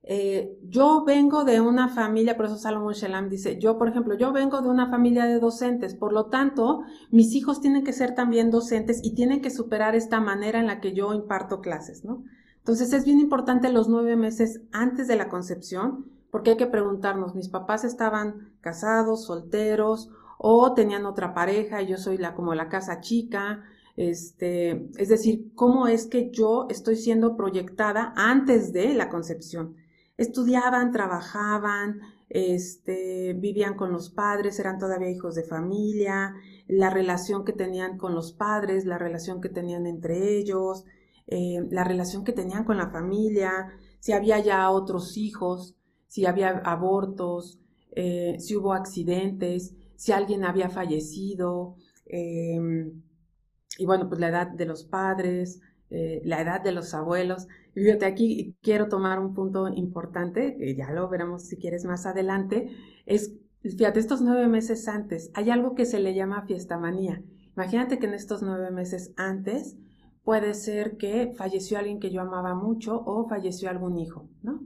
Eh, 0.09 0.57
yo 0.63 1.05
vengo 1.05 1.43
de 1.43 1.61
una 1.61 1.89
familia, 1.89 2.37
por 2.37 2.47
eso 2.47 2.57
Salomón 2.57 2.93
Shelam 2.93 3.29
dice, 3.29 3.59
yo 3.59 3.77
por 3.77 3.89
ejemplo, 3.89 4.17
yo 4.17 4.33
vengo 4.33 4.63
de 4.63 4.69
una 4.69 4.89
familia 4.89 5.25
de 5.25 5.41
docentes, 5.41 5.97
por 5.97 6.13
lo 6.13 6.27
tanto, 6.27 6.83
mis 7.11 7.35
hijos 7.35 7.61
tienen 7.61 7.83
que 7.83 7.93
ser 7.93 8.15
también 8.15 8.53
docentes 8.53 9.01
y 9.03 9.17
tienen 9.17 9.43
que 9.43 9.51
superar 9.51 9.97
esta 9.97 10.21
manera 10.21 10.61
en 10.61 10.69
la 10.69 10.81
que 10.81 10.93
yo 10.93 11.13
imparto 11.13 11.61
clases, 11.61 12.05
¿no? 12.05 12.23
Entonces 12.59 12.93
es 12.93 13.05
bien 13.05 13.19
importante 13.19 13.73
los 13.73 13.89
nueve 13.89 14.15
meses 14.15 14.61
antes 14.71 15.09
de 15.09 15.17
la 15.17 15.29
concepción, 15.29 16.07
porque 16.31 16.51
hay 16.51 16.57
que 16.57 16.67
preguntarnos, 16.69 17.35
mis 17.35 17.49
papás 17.49 17.85
estaban 17.85 18.53
casados, 18.61 19.27
solteros, 19.27 20.11
o 20.39 20.73
tenían 20.75 21.05
otra 21.07 21.35
pareja 21.35 21.83
y 21.83 21.89
yo 21.89 21.97
soy 21.97 22.17
la 22.17 22.35
como 22.35 22.55
la 22.55 22.69
casa 22.69 23.01
chica, 23.01 23.65
este, 23.97 24.89
es 25.01 25.09
decir, 25.09 25.51
cómo 25.55 25.89
es 25.89 26.07
que 26.07 26.31
yo 26.31 26.67
estoy 26.71 26.95
siendo 26.95 27.37
proyectada 27.37 28.13
antes 28.15 28.73
de 28.73 28.95
la 28.95 29.09
concepción. 29.09 29.75
Estudiaban, 30.17 30.93
trabajaban, 30.93 32.01
este, 32.29 33.35
vivían 33.35 33.75
con 33.75 33.93
los 33.93 34.11
padres, 34.11 34.59
eran 34.59 34.79
todavía 34.79 35.11
hijos 35.11 35.35
de 35.35 35.45
familia, 35.45 36.35
la 36.67 36.91
relación 36.91 37.45
que 37.45 37.53
tenían 37.53 37.99
con 37.99 38.15
los 38.15 38.33
padres, 38.33 38.85
la 38.85 38.99
relación 38.99 39.41
que 39.41 39.49
tenían 39.49 39.87
entre 39.87 40.37
ellos, 40.39 40.85
eh, 41.27 41.67
la 41.71 41.85
relación 41.85 42.25
que 42.25 42.33
tenían 42.33 42.65
con 42.65 42.77
la 42.79 42.91
familia, 42.91 43.69
si 44.01 44.13
había 44.13 44.39
ya 44.41 44.71
otros 44.71 45.17
hijos, 45.17 45.77
si 46.07 46.27
había 46.27 46.51
abortos, 46.65 47.61
eh, 47.93 48.37
si 48.39 48.57
hubo 48.57 48.73
accidentes, 48.73 49.75
si 49.97 50.13
alguien 50.13 50.45
había 50.45 50.69
fallecido, 50.71 51.77
em, 52.07 53.03
y 53.79 53.87
bueno, 53.87 54.09
pues 54.09 54.21
la 54.21 54.29
edad 54.29 54.49
de 54.49 54.67
los 54.67 54.85
padres, 54.85 55.61
eh, 55.91 56.21
la 56.25 56.41
edad 56.41 56.61
de 56.63 56.73
los 56.73 56.95
abuelos. 56.95 57.49
Fíjate, 57.77 58.07
aquí 58.07 58.57
quiero 58.63 58.89
tomar 58.89 59.19
un 59.19 59.35
punto 59.35 59.69
importante, 59.69 60.57
que 60.57 60.75
ya 60.75 60.91
lo 60.93 61.11
veremos 61.11 61.43
si 61.43 61.59
quieres 61.59 61.85
más 61.85 62.07
adelante, 62.07 62.71
es, 63.05 63.37
fíjate, 63.61 64.01
estos 64.01 64.23
nueve 64.23 64.49
meses 64.49 64.89
antes, 64.89 65.31
hay 65.35 65.51
algo 65.51 65.75
que 65.75 65.85
se 65.85 66.01
le 66.01 66.15
llama 66.15 66.47
fiesta 66.47 66.79
manía. 66.79 67.23
Imagínate 67.55 67.99
que 67.99 68.07
en 68.07 68.15
estos 68.15 68.43
nueve 68.43 68.71
meses 68.71 69.13
antes 69.19 69.77
puede 70.25 70.55
ser 70.55 70.97
que 70.97 71.35
falleció 71.37 71.77
alguien 71.79 72.01
que 72.01 72.11
yo 72.11 72.23
amaba 72.23 72.55
mucho 72.55 72.99
o 73.05 73.29
falleció 73.29 73.69
algún 73.69 73.99
hijo, 73.99 74.27
¿no? 74.43 74.63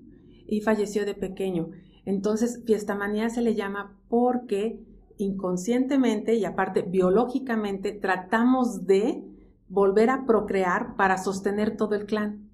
y 0.46 0.60
falleció 0.60 1.04
de 1.04 1.14
pequeño. 1.14 1.70
Entonces, 2.04 2.62
fiesta 2.64 2.94
manía 2.94 3.28
se 3.28 3.42
le 3.42 3.56
llama 3.56 3.98
porque 4.08 4.80
inconscientemente 5.16 6.34
y 6.34 6.44
aparte 6.44 6.82
biológicamente 6.82 7.92
tratamos 7.92 8.86
de 8.86 9.24
volver 9.68 10.10
a 10.10 10.26
procrear 10.26 10.94
para 10.94 11.18
sostener 11.18 11.76
todo 11.76 11.96
el 11.96 12.06
clan. 12.06 12.49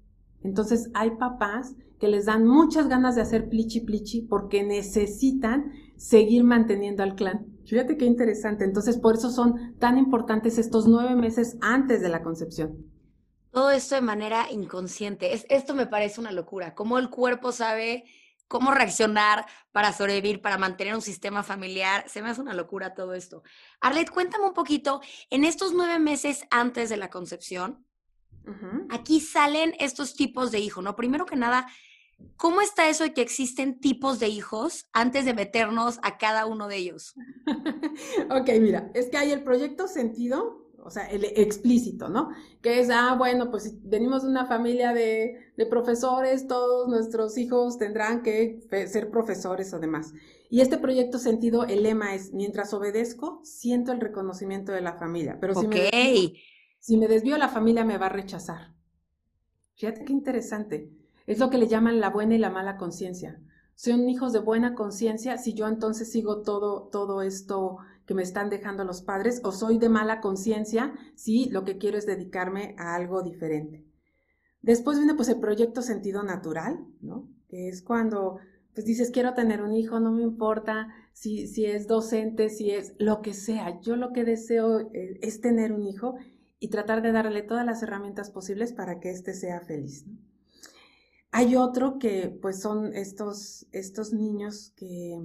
Entonces 0.47 0.89
hay 0.93 1.11
papás 1.11 1.75
que 1.99 2.07
les 2.07 2.25
dan 2.25 2.45
muchas 2.45 2.87
ganas 2.87 3.15
de 3.15 3.21
hacer 3.21 3.49
plichi 3.49 3.81
plichi 3.81 4.21
porque 4.21 4.63
necesitan 4.63 5.71
seguir 5.97 6.43
manteniendo 6.43 7.03
al 7.03 7.15
clan. 7.15 7.45
Fíjate 7.65 7.97
qué 7.97 8.05
interesante. 8.05 8.63
Entonces 8.63 8.97
por 8.97 9.15
eso 9.15 9.29
son 9.29 9.75
tan 9.77 9.97
importantes 9.97 10.57
estos 10.57 10.87
nueve 10.87 11.15
meses 11.15 11.57
antes 11.61 12.01
de 12.01 12.09
la 12.09 12.23
concepción. 12.23 12.77
Todo 13.51 13.71
esto 13.71 13.95
de 13.95 14.01
manera 14.01 14.51
inconsciente. 14.51 15.33
Es, 15.33 15.45
esto 15.49 15.73
me 15.73 15.87
parece 15.87 16.21
una 16.21 16.31
locura. 16.31 16.75
Cómo 16.75 16.97
el 16.97 17.09
cuerpo 17.09 17.51
sabe 17.51 18.05
cómo 18.47 18.71
reaccionar 18.71 19.45
para 19.71 19.91
sobrevivir, 19.91 20.41
para 20.41 20.57
mantener 20.57 20.95
un 20.95 21.01
sistema 21.01 21.43
familiar. 21.43 22.07
Se 22.07 22.21
me 22.21 22.29
hace 22.29 22.41
una 22.41 22.53
locura 22.53 22.93
todo 22.93 23.13
esto. 23.13 23.43
Arlet, 23.81 24.09
cuéntame 24.09 24.45
un 24.45 24.53
poquito, 24.53 25.01
en 25.29 25.43
estos 25.43 25.73
nueve 25.73 25.99
meses 25.99 26.45
antes 26.49 26.89
de 26.89 26.97
la 26.97 27.09
concepción, 27.09 27.85
aquí 28.89 29.19
salen 29.19 29.73
estos 29.79 30.13
tipos 30.13 30.51
de 30.51 30.59
hijos, 30.59 30.83
¿no? 30.83 30.95
Primero 30.95 31.25
que 31.25 31.35
nada, 31.35 31.67
¿cómo 32.35 32.61
está 32.61 32.89
eso 32.89 33.03
de 33.03 33.13
que 33.13 33.21
existen 33.21 33.79
tipos 33.79 34.19
de 34.19 34.27
hijos 34.27 34.87
antes 34.93 35.25
de 35.25 35.33
meternos 35.33 35.99
a 36.03 36.17
cada 36.17 36.45
uno 36.45 36.67
de 36.67 36.77
ellos? 36.77 37.15
ok, 38.29 38.49
mira, 38.59 38.91
es 38.93 39.09
que 39.09 39.17
hay 39.17 39.31
el 39.31 39.43
proyecto 39.43 39.87
sentido, 39.87 40.67
o 40.83 40.89
sea, 40.89 41.05
el 41.07 41.25
explícito, 41.25 42.07
¿no? 42.07 42.29
Que 42.61 42.79
es, 42.79 42.89
ah, 42.89 43.15
bueno, 43.17 43.51
pues 43.51 43.63
si 43.63 43.79
venimos 43.83 44.23
de 44.23 44.29
una 44.29 44.45
familia 44.45 44.93
de, 44.93 45.51
de, 45.57 45.65
profesores, 45.65 46.47
todos 46.47 46.87
nuestros 46.87 47.37
hijos 47.37 47.77
tendrán 47.77 48.23
que 48.23 48.61
ser 48.87 49.11
profesores 49.11 49.73
o 49.73 49.79
demás. 49.79 50.13
Y 50.49 50.61
este 50.61 50.77
proyecto 50.77 51.19
sentido, 51.19 51.65
el 51.65 51.83
lema 51.83 52.15
es, 52.15 52.33
mientras 52.33 52.73
obedezco, 52.73 53.41
siento 53.43 53.91
el 53.91 53.99
reconocimiento 53.99 54.71
de 54.71 54.81
la 54.81 54.93
familia. 54.93 55.37
Pero 55.41 55.55
si, 55.55 55.67
me, 55.67 55.75
desvío, 55.75 56.31
si 56.79 56.97
me 56.97 57.07
desvío, 57.07 57.37
la 57.37 57.49
familia 57.49 57.83
me 57.83 57.97
va 57.97 58.07
a 58.07 58.09
rechazar. 58.09 58.73
Fíjate 59.75 60.05
qué 60.05 60.13
interesante. 60.13 60.91
Es 61.25 61.39
lo 61.39 61.49
que 61.49 61.57
le 61.57 61.67
llaman 61.67 61.99
la 61.99 62.09
buena 62.09 62.35
y 62.35 62.39
la 62.39 62.49
mala 62.49 62.77
conciencia. 62.77 63.41
Son 63.75 64.09
hijos 64.09 64.33
de 64.33 64.39
buena 64.39 64.73
conciencia 64.73 65.37
si 65.37 65.53
yo 65.53 65.67
entonces 65.67 66.11
sigo 66.11 66.41
todo, 66.41 66.89
todo 66.91 67.21
esto 67.21 67.77
que 68.07 68.15
me 68.15 68.23
están 68.23 68.49
dejando 68.49 68.85
los 68.85 69.01
padres 69.01 69.41
o 69.43 69.51
soy 69.51 69.77
de 69.77 69.89
mala 69.89 70.21
conciencia 70.21 70.93
si 71.15 71.49
lo 71.49 71.63
que 71.63 71.77
quiero 71.77 71.97
es 71.97 72.05
dedicarme 72.05 72.73
a 72.79 72.95
algo 72.95 73.21
diferente. 73.21 73.85
Después 74.61 74.97
viene 74.97 75.13
pues 75.13 75.29
el 75.29 75.39
proyecto 75.39 75.81
sentido 75.81 76.23
natural, 76.23 76.87
¿no? 77.01 77.29
Que 77.49 77.67
es 77.67 77.83
cuando 77.83 78.39
pues 78.73 78.85
dices 78.85 79.11
quiero 79.11 79.33
tener 79.33 79.61
un 79.61 79.73
hijo, 79.73 79.99
no 79.99 80.11
me 80.11 80.23
importa 80.23 80.87
si, 81.11 81.47
si 81.47 81.65
es 81.65 81.87
docente, 81.87 82.49
si 82.49 82.71
es 82.71 82.95
lo 82.97 83.21
que 83.21 83.33
sea, 83.33 83.79
yo 83.81 83.95
lo 83.95 84.13
que 84.13 84.23
deseo 84.23 84.89
eh, 84.93 85.19
es 85.21 85.41
tener 85.41 85.71
un 85.71 85.83
hijo 85.83 86.15
y 86.59 86.69
tratar 86.69 87.01
de 87.01 87.11
darle 87.11 87.43
todas 87.43 87.65
las 87.65 87.83
herramientas 87.83 88.31
posibles 88.31 88.73
para 88.73 88.99
que 88.99 89.11
éste 89.11 89.33
sea 89.33 89.61
feliz. 89.61 90.05
Hay 91.31 91.55
otro 91.55 91.99
que 91.99 92.29
pues 92.41 92.61
son 92.61 92.93
estos, 92.95 93.67
estos 93.71 94.13
niños 94.13 94.73
que 94.75 95.19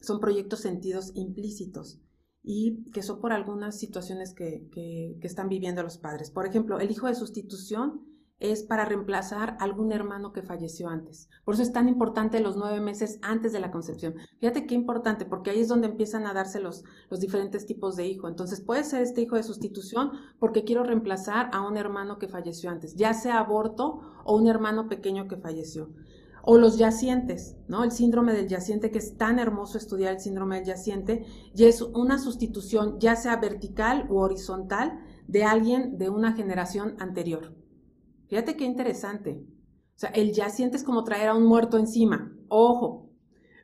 son 0.00 0.18
proyectos 0.18 0.60
sentidos 0.60 1.12
implícitos 1.14 2.00
y 2.42 2.84
que 2.90 3.02
son 3.02 3.20
por 3.20 3.32
algunas 3.32 3.78
situaciones 3.78 4.34
que, 4.34 4.66
que, 4.72 5.18
están 5.22 5.48
viviendo 5.48 5.82
los 5.82 5.98
padres. 5.98 6.30
Por 6.30 6.46
ejemplo, 6.46 6.80
el 6.80 6.90
hijo 6.90 7.06
de 7.06 7.14
sustitución 7.14 8.06
es 8.40 8.62
para 8.62 8.86
reemplazar 8.86 9.56
algún 9.60 9.92
hermano 9.92 10.32
que 10.32 10.42
falleció 10.42 10.88
antes. 10.88 11.28
Por 11.44 11.54
eso 11.54 11.62
es 11.62 11.72
tan 11.72 11.88
importante 11.88 12.40
los 12.40 12.56
nueve 12.56 12.80
meses 12.80 13.18
antes 13.22 13.52
de 13.52 13.60
la 13.60 13.70
concepción. 13.70 14.14
Fíjate 14.40 14.66
qué 14.66 14.74
importante, 14.74 15.26
porque 15.26 15.50
ahí 15.50 15.60
es 15.60 15.68
donde 15.68 15.88
empiezan 15.88 16.26
a 16.26 16.32
darse 16.32 16.58
los, 16.58 16.82
los 17.10 17.20
diferentes 17.20 17.66
tipos 17.66 17.96
de 17.96 18.06
hijo. 18.06 18.28
Entonces 18.28 18.60
puede 18.62 18.82
ser 18.82 19.02
este 19.02 19.20
hijo 19.20 19.36
de 19.36 19.42
sustitución 19.42 20.12
porque 20.38 20.64
quiero 20.64 20.82
reemplazar 20.82 21.50
a 21.52 21.60
un 21.60 21.76
hermano 21.76 22.18
que 22.18 22.28
falleció 22.28 22.70
antes, 22.70 22.96
ya 22.96 23.12
sea 23.12 23.38
aborto 23.38 24.00
o 24.24 24.36
un 24.36 24.48
hermano 24.48 24.88
pequeño 24.88 25.28
que 25.28 25.36
falleció. 25.36 25.90
O 26.42 26.56
los 26.56 26.78
yacientes, 26.78 27.56
¿no? 27.68 27.84
El 27.84 27.92
síndrome 27.92 28.32
del 28.32 28.48
yaciente, 28.48 28.90
que 28.90 28.98
es 28.98 29.18
tan 29.18 29.38
hermoso 29.38 29.76
estudiar 29.76 30.14
el 30.14 30.20
síndrome 30.20 30.56
del 30.56 30.64
yaciente, 30.64 31.26
y 31.54 31.64
es 31.64 31.82
una 31.82 32.18
sustitución, 32.18 32.98
ya 32.98 33.14
sea 33.14 33.36
vertical 33.36 34.06
u 34.08 34.16
horizontal, 34.16 34.98
de 35.28 35.44
alguien 35.44 35.98
de 35.98 36.08
una 36.08 36.32
generación 36.32 36.96
anterior. 36.98 37.59
Fíjate 38.30 38.56
qué 38.56 38.64
interesante. 38.64 39.44
O 39.96 39.98
sea, 40.00 40.10
el 40.10 40.32
yaciente 40.32 40.76
es 40.76 40.84
como 40.84 41.04
traer 41.04 41.28
a 41.28 41.34
un 41.34 41.44
muerto 41.44 41.76
encima. 41.76 42.32
Ojo. 42.48 43.10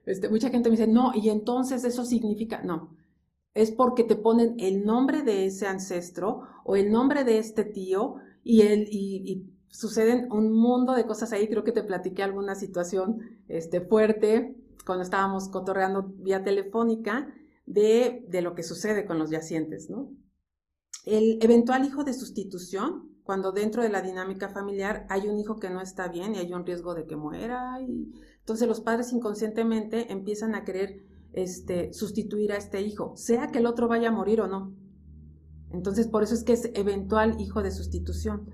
Este, 0.04 0.28
mucha 0.28 0.50
gente 0.50 0.68
me 0.68 0.76
dice, 0.76 0.88
no, 0.88 1.12
y 1.14 1.30
entonces 1.30 1.84
eso 1.84 2.04
significa, 2.04 2.62
no. 2.62 2.94
Es 3.54 3.70
porque 3.70 4.04
te 4.04 4.16
ponen 4.16 4.56
el 4.58 4.84
nombre 4.84 5.22
de 5.22 5.46
ese 5.46 5.66
ancestro 5.66 6.42
o 6.64 6.76
el 6.76 6.90
nombre 6.90 7.24
de 7.24 7.38
este 7.38 7.64
tío 7.64 8.16
y, 8.44 8.62
y 8.62 9.50
suceden 9.68 10.30
un 10.32 10.52
mundo 10.52 10.94
de 10.94 11.06
cosas 11.06 11.32
ahí. 11.32 11.48
Creo 11.48 11.64
que 11.64 11.72
te 11.72 11.82
platiqué 11.82 12.22
alguna 12.22 12.54
situación 12.54 13.20
este, 13.48 13.80
fuerte 13.80 14.56
cuando 14.84 15.04
estábamos 15.04 15.48
cotorreando 15.48 16.12
vía 16.18 16.42
telefónica 16.42 17.32
de, 17.66 18.24
de 18.28 18.42
lo 18.42 18.54
que 18.54 18.62
sucede 18.62 19.06
con 19.06 19.18
los 19.18 19.30
yacientes, 19.30 19.90
¿no? 19.90 20.10
El 21.04 21.38
eventual 21.40 21.84
hijo 21.84 22.04
de 22.04 22.14
sustitución, 22.14 23.15
cuando 23.26 23.50
dentro 23.50 23.82
de 23.82 23.88
la 23.88 24.02
dinámica 24.02 24.48
familiar 24.48 25.04
hay 25.10 25.26
un 25.26 25.38
hijo 25.38 25.56
que 25.56 25.68
no 25.68 25.80
está 25.80 26.06
bien 26.06 26.34
y 26.34 26.38
hay 26.38 26.52
un 26.54 26.64
riesgo 26.64 26.94
de 26.94 27.06
que 27.06 27.16
muera, 27.16 27.80
y 27.80 28.14
entonces 28.38 28.68
los 28.68 28.80
padres 28.80 29.12
inconscientemente 29.12 30.12
empiezan 30.12 30.54
a 30.54 30.64
querer 30.64 31.04
este, 31.32 31.92
sustituir 31.92 32.52
a 32.52 32.56
este 32.56 32.80
hijo, 32.80 33.16
sea 33.16 33.48
que 33.48 33.58
el 33.58 33.66
otro 33.66 33.88
vaya 33.88 34.08
a 34.08 34.12
morir 34.12 34.40
o 34.40 34.46
no. 34.46 34.72
Entonces, 35.72 36.06
por 36.06 36.22
eso 36.22 36.34
es 36.34 36.44
que 36.44 36.52
es 36.52 36.70
eventual 36.74 37.40
hijo 37.40 37.62
de 37.62 37.72
sustitución. 37.72 38.48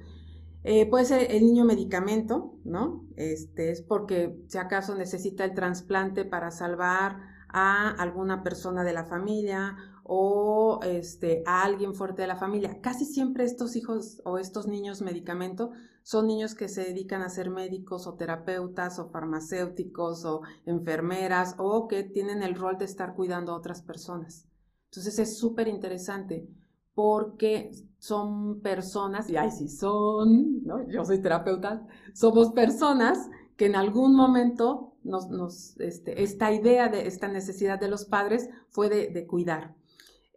Eh, 0.64 0.88
puede 0.88 1.04
ser 1.04 1.30
el 1.30 1.44
niño 1.44 1.66
medicamento, 1.66 2.54
¿no? 2.64 3.04
Este 3.16 3.70
es 3.70 3.82
porque 3.82 4.42
si 4.48 4.56
acaso 4.56 4.94
necesita 4.94 5.44
el 5.44 5.54
trasplante 5.54 6.24
para 6.24 6.50
salvar 6.50 7.18
a 7.52 7.90
alguna 7.90 8.42
persona 8.42 8.84
de 8.84 8.92
la 8.92 9.04
familia 9.04 9.76
o 10.04 10.80
este, 10.82 11.42
a 11.46 11.62
alguien 11.62 11.94
fuerte 11.94 12.22
de 12.22 12.28
la 12.28 12.36
familia. 12.36 12.80
Casi 12.80 13.04
siempre 13.04 13.44
estos 13.44 13.76
hijos 13.76 14.20
o 14.24 14.38
estos 14.38 14.66
niños 14.66 15.02
medicamento 15.02 15.70
son 16.02 16.26
niños 16.26 16.54
que 16.54 16.68
se 16.68 16.82
dedican 16.82 17.22
a 17.22 17.28
ser 17.28 17.50
médicos 17.50 18.06
o 18.06 18.14
terapeutas 18.14 18.98
o 18.98 19.10
farmacéuticos 19.10 20.24
o 20.24 20.42
enfermeras 20.66 21.54
o 21.58 21.86
que 21.86 22.02
tienen 22.02 22.42
el 22.42 22.54
rol 22.54 22.78
de 22.78 22.86
estar 22.86 23.14
cuidando 23.14 23.52
a 23.52 23.56
otras 23.56 23.82
personas. 23.82 24.48
Entonces 24.90 25.18
es 25.18 25.38
súper 25.38 25.68
interesante 25.68 26.48
porque 26.94 27.70
son 27.98 28.60
personas, 28.60 29.30
y 29.30 29.36
ay, 29.36 29.50
sí 29.50 29.68
son, 29.68 30.62
¿no? 30.64 30.86
yo 30.88 31.04
soy 31.04 31.22
terapeuta, 31.22 31.86
somos 32.12 32.52
personas 32.52 33.30
que 33.62 33.66
en 33.66 33.76
algún 33.76 34.16
momento 34.16 34.96
nos, 35.04 35.78
este, 35.78 36.24
esta 36.24 36.52
idea 36.52 36.88
de 36.88 37.06
esta 37.06 37.28
necesidad 37.28 37.78
de 37.78 37.86
los 37.86 38.06
padres 38.06 38.48
fue 38.70 38.88
de, 38.88 39.24
cuidar. 39.28 39.76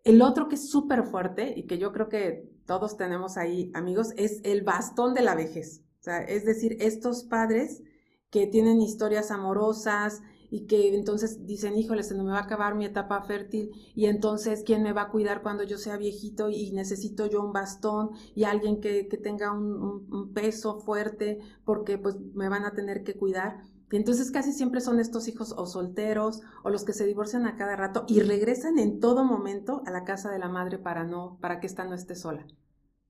El 0.04 0.22
otro 0.22 0.48
que 0.48 0.54
es 0.54 0.70
súper 0.70 1.06
fuerte 1.06 1.52
y 1.58 1.66
que 1.66 1.80
yo 1.80 1.92
creo 1.92 2.08
que 2.08 2.48
todos 2.68 2.98
tenemos 2.98 3.38
ahí, 3.38 3.72
amigos, 3.74 4.10
es 4.16 4.42
el 4.44 4.62
bastón 4.62 5.16
de 5.16 5.24
la 5.24 5.34
vejez. 5.34 5.82
Es 6.28 6.46
decir, 6.46 6.78
estos 6.80 7.24
padres 7.24 7.82
que 8.30 8.46
tienen 8.46 8.80
historias 8.80 9.32
amorosas, 9.32 10.22
y 10.56 10.68
que 10.68 10.96
entonces 10.96 11.46
dicen, 11.46 11.78
híjole, 11.78 12.02
se 12.02 12.16
me 12.16 12.24
va 12.24 12.38
a 12.38 12.44
acabar 12.44 12.76
mi 12.76 12.86
etapa 12.86 13.22
fértil 13.24 13.72
y 13.94 14.06
entonces, 14.06 14.64
¿quién 14.66 14.84
me 14.84 14.94
va 14.94 15.02
a 15.02 15.12
cuidar 15.12 15.42
cuando 15.42 15.64
yo 15.64 15.78
sea 15.78 15.98
viejito 15.98 16.50
y 16.50 16.72
necesito 16.72 17.26
yo 17.26 17.44
un 17.44 17.52
bastón 17.52 18.12
y 18.36 18.46
alguien 18.46 18.80
que, 18.80 19.04
tenga 19.22 19.52
un, 19.52 20.32
peso 20.34 20.80
fuerte 20.80 21.40
porque 21.66 21.98
pues 21.98 22.16
me 22.34 22.48
van 22.48 22.64
a 22.64 22.72
tener 22.72 23.04
que 23.04 23.16
cuidar? 23.16 23.64
Y 23.92 23.98
entonces 23.98 24.32
casi 24.32 24.54
siempre 24.54 24.80
son 24.80 25.02
estos 25.02 25.28
hijos 25.28 25.54
o 25.58 25.66
solteros 25.66 26.40
o 26.64 26.70
los 26.70 26.86
que 26.86 26.94
se 26.94 27.06
divorcian 27.06 27.46
a 27.48 27.58
cada 27.58 27.76
rato 27.76 28.06
y 28.08 28.22
regresan 28.22 28.80
en 28.80 29.02
todo 29.02 29.26
momento 29.26 29.84
a 29.86 29.92
la 29.92 30.06
casa 30.06 30.32
de 30.32 30.40
la 30.40 30.48
madre 30.48 30.80
para 30.80 31.04
no, 31.04 31.38
para 31.42 31.60
que 31.60 31.68
ésta 31.68 31.84
no 31.84 31.96
esté 31.96 32.16
sola. 32.16 32.48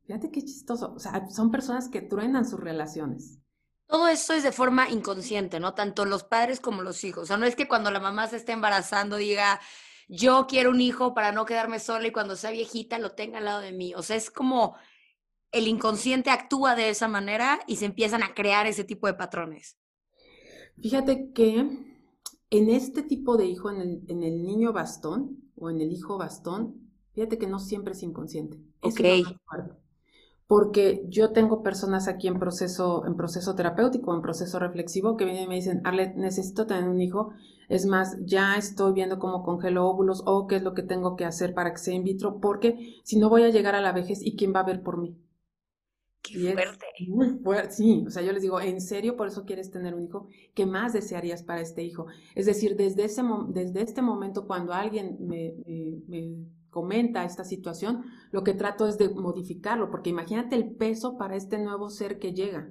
Fíjate 0.07 0.31
qué 0.31 0.41
chistoso. 0.41 0.93
O 0.95 0.99
sea, 0.99 1.29
son 1.29 1.51
personas 1.51 1.89
que 1.89 2.01
truenan 2.01 2.47
sus 2.47 2.59
relaciones. 2.59 3.39
Todo 3.87 4.07
esto 4.07 4.33
es 4.33 4.43
de 4.43 4.51
forma 4.51 4.89
inconsciente, 4.89 5.59
¿no? 5.59 5.73
Tanto 5.73 6.05
los 6.05 6.23
padres 6.23 6.59
como 6.59 6.81
los 6.81 7.03
hijos. 7.03 7.23
O 7.23 7.25
sea, 7.27 7.37
no 7.37 7.45
es 7.45 7.55
que 7.55 7.67
cuando 7.67 7.91
la 7.91 7.99
mamá 7.99 8.27
se 8.27 8.37
esté 8.37 8.51
embarazando 8.51 9.17
diga, 9.17 9.59
yo 10.07 10.47
quiero 10.47 10.71
un 10.71 10.81
hijo 10.81 11.13
para 11.13 11.31
no 11.31 11.45
quedarme 11.45 11.79
sola 11.79 12.07
y 12.07 12.11
cuando 12.11 12.35
sea 12.35 12.51
viejita 12.51 12.99
lo 12.99 13.11
tenga 13.11 13.37
al 13.37 13.45
lado 13.45 13.61
de 13.61 13.71
mí. 13.71 13.93
O 13.95 14.01
sea, 14.01 14.15
es 14.15 14.31
como 14.31 14.75
el 15.51 15.67
inconsciente 15.67 16.29
actúa 16.31 16.75
de 16.75 16.89
esa 16.89 17.07
manera 17.07 17.59
y 17.67 17.77
se 17.77 17.85
empiezan 17.85 18.23
a 18.23 18.33
crear 18.33 18.67
ese 18.67 18.83
tipo 18.83 19.07
de 19.07 19.13
patrones. 19.13 19.77
Fíjate 20.81 21.31
que 21.31 21.95
en 22.49 22.69
este 22.69 23.03
tipo 23.03 23.37
de 23.37 23.45
hijo, 23.45 23.71
en 23.71 23.79
el, 23.79 24.43
niño 24.43 24.73
bastón 24.73 25.51
o 25.55 25.69
en 25.69 25.79
el 25.79 25.91
hijo 25.91 26.17
bastón, 26.17 26.91
fíjate 27.13 27.37
que 27.37 27.47
no 27.47 27.59
siempre 27.59 27.93
es 27.93 28.03
inconsciente. 28.03 28.59
ok. 28.81 28.99
Porque 30.47 31.03
yo 31.07 31.31
tengo 31.31 31.63
personas 31.63 32.07
aquí 32.07 32.27
en 32.27 32.39
proceso, 32.39 33.05
en 33.07 33.15
proceso 33.15 33.55
terapéutico, 33.55 34.13
en 34.13 34.21
proceso 34.21 34.59
reflexivo, 34.59 35.17
que 35.17 35.25
vienen 35.25 35.45
y 35.45 35.47
me 35.47 35.55
dicen, 35.55 35.81
Arlet, 35.83 36.15
necesito 36.15 36.67
tener 36.67 36.87
un 36.87 37.01
hijo. 37.01 37.31
Es 37.67 37.87
más, 37.87 38.17
ya 38.25 38.55
estoy 38.55 38.93
viendo 38.93 39.17
cómo 39.17 39.43
congelo 39.43 39.87
óvulos 39.87 40.21
o 40.25 40.45
qué 40.45 40.57
es 40.57 40.63
lo 40.63 40.75
que 40.75 40.83
tengo 40.83 41.15
que 41.15 41.25
hacer 41.25 41.55
para 41.55 41.71
que 41.71 41.79
sea 41.79 41.95
in 41.95 42.03
vitro, 42.03 42.39
porque 42.39 42.99
si 43.03 43.17
no 43.17 43.29
voy 43.29 43.43
a 43.43 43.49
llegar 43.49 43.73
a 43.73 43.81
la 43.81 43.91
vejez 43.91 44.21
y 44.21 44.35
quién 44.35 44.53
va 44.53 44.59
a 44.59 44.65
ver 44.65 44.83
por 44.83 44.99
mí. 44.99 45.17
Qué 46.21 46.53
fuerte. 46.53 46.85
Muy 47.07 47.29
fuerte. 47.39 47.71
Sí, 47.71 48.03
o 48.07 48.09
sea, 48.11 48.21
yo 48.21 48.31
les 48.31 48.41
digo, 48.41 48.59
¿en 48.61 48.81
serio 48.81 49.15
por 49.15 49.27
eso 49.27 49.45
quieres 49.45 49.71
tener 49.71 49.95
un 49.95 50.03
hijo? 50.05 50.27
¿Qué 50.53 50.65
más 50.65 50.93
desearías 50.93 51.43
para 51.43 51.61
este 51.61 51.83
hijo? 51.83 52.05
Es 52.35 52.45
decir, 52.45 52.75
desde, 52.75 53.05
ese, 53.05 53.23
desde 53.49 53.81
este 53.81 54.01
momento, 54.01 54.45
cuando 54.45 54.73
alguien 54.73 55.17
me, 55.19 55.55
me 56.07 56.45
comenta 56.75 57.23
esta 57.23 57.45
situación, 57.45 58.03
lo 58.31 58.43
que 58.43 58.53
trato 58.53 58.85
es 58.85 58.97
de 58.97 59.07
modificarlo, 59.07 59.89
porque 59.89 60.09
imagínate 60.09 60.57
el 60.57 60.75
peso 60.75 61.15
para 61.17 61.37
este 61.37 61.57
nuevo 61.57 61.89
ser 61.89 62.19
que 62.19 62.33
llega. 62.33 62.69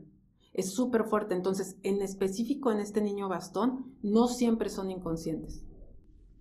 Es 0.53 0.75
súper 0.75 1.05
fuerte. 1.05 1.35
Entonces, 1.35 1.79
en 1.83 2.03
específico 2.03 2.71
en 2.71 2.81
este 2.81 3.01
niño 3.01 3.31
bastón, 3.31 3.97
no 4.03 4.27
siempre 4.27 4.69
son 4.69 4.91
inconscientes. 4.91 5.65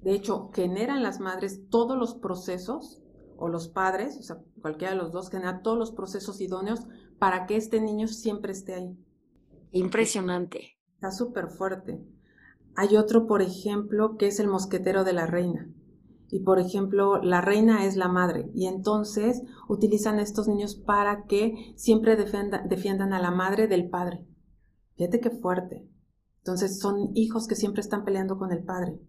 De 0.01 0.11
hecho, 0.11 0.51
generan 0.53 1.03
las 1.03 1.21
madres 1.21 1.69
todos 1.69 1.97
los 1.97 2.15
procesos, 2.15 3.01
o 3.37 3.47
los 3.47 3.69
padres, 3.69 4.17
o 4.17 4.23
sea, 4.23 4.41
cualquiera 4.61 4.91
de 4.91 4.99
los 4.99 5.13
dos, 5.13 5.29
genera 5.29 5.61
todos 5.61 5.77
los 5.77 5.93
procesos 5.93 6.41
idóneos 6.41 6.81
para 7.17 7.45
que 7.45 7.55
este 7.55 7.79
niño 7.79 8.09
siempre 8.09 8.51
esté 8.51 8.73
ahí. 8.73 8.97
Impresionante. 9.71 10.77
Está 10.95 11.11
súper 11.11 11.47
fuerte. 11.47 12.03
Hay 12.75 12.97
otro, 12.97 13.25
por 13.25 13.41
ejemplo, 13.41 14.17
que 14.17 14.27
es 14.27 14.41
el 14.41 14.49
mosquetero 14.49 15.05
de 15.05 15.13
la 15.13 15.27
reina 15.27 15.73
y 16.33 16.39
por 16.39 16.59
ejemplo 16.59 17.21
la 17.21 17.41
reina 17.41 17.85
es 17.85 17.95
la 17.95 18.07
madre 18.07 18.49
y 18.55 18.65
entonces 18.65 19.43
utilizan 19.69 20.19
estos 20.19 20.47
niños 20.47 20.73
para 20.73 21.25
que 21.25 21.75
siempre 21.75 22.15
defiendan 22.15 23.13
a 23.13 23.19
la 23.19 23.29
madre 23.29 23.67
del 23.67 23.87
padre. 23.87 24.25
Fíjate 24.95 25.19
qué 25.19 25.29
fuerte. 25.29 25.87
Entonces 26.39 26.79
son 26.79 27.11
hijos 27.13 27.47
que 27.47 27.53
siempre 27.53 27.81
están 27.81 28.03
peleando 28.03 28.39
con 28.39 28.51
el 28.51 28.63
padre 28.63 28.99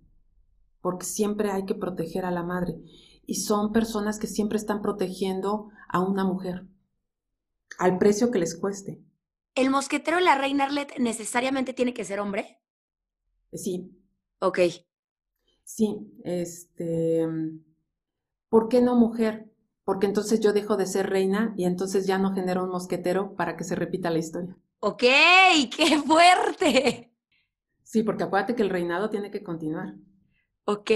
porque 0.83 1.07
siempre 1.07 1.51
hay 1.51 1.65
que 1.65 1.75
proteger 1.75 2.27
a 2.27 2.31
la 2.31 2.43
madre 2.43 2.77
y 3.25 3.37
son 3.37 3.73
personas 3.73 4.19
que 4.19 4.27
siempre 4.27 4.59
están 4.59 4.83
protegiendo 4.83 5.71
a 5.89 6.01
una 6.01 6.25
mujer 6.25 6.67
al 7.79 7.97
precio 7.97 8.31
que 8.31 8.39
les 8.39 8.55
cueste. 8.55 9.03
¿El 9.55 9.71
mosquetero 9.71 10.19
de 10.19 10.25
la 10.25 10.37
reina 10.37 10.65
Arlet 10.65 10.99
necesariamente 10.99 11.73
tiene 11.73 11.95
que 11.95 12.05
ser 12.05 12.21
hombre? 12.21 12.61
Sí. 13.51 13.99
Ok. 14.41 14.59
Sí, 15.65 15.97
este, 16.25 17.27
¿por 18.49 18.69
qué 18.69 18.81
no 18.81 18.97
mujer? 18.97 19.51
Porque 19.85 20.07
entonces 20.07 20.41
yo 20.41 20.53
dejo 20.53 20.77
de 20.77 20.87
ser 20.87 21.11
reina 21.11 21.55
y 21.57 21.65
entonces 21.65 22.07
ya 22.07 22.19
no 22.19 22.33
genero 22.35 22.65
un 22.65 22.71
mosquetero 22.71 23.35
para 23.35 23.57
que 23.57 23.65
se 23.65 23.75
repita 23.75 24.11
la 24.11 24.19
historia. 24.19 24.57
Ok, 24.81 25.03
qué 25.77 25.99
fuerte. 26.07 27.13
Sí, 27.83 28.03
porque 28.03 28.25
acuérdate 28.25 28.55
que 28.55 28.63
el 28.63 28.71
reinado 28.71 29.11
tiene 29.11 29.31
que 29.31 29.43
continuar. 29.43 29.95
Ok. 30.65 30.91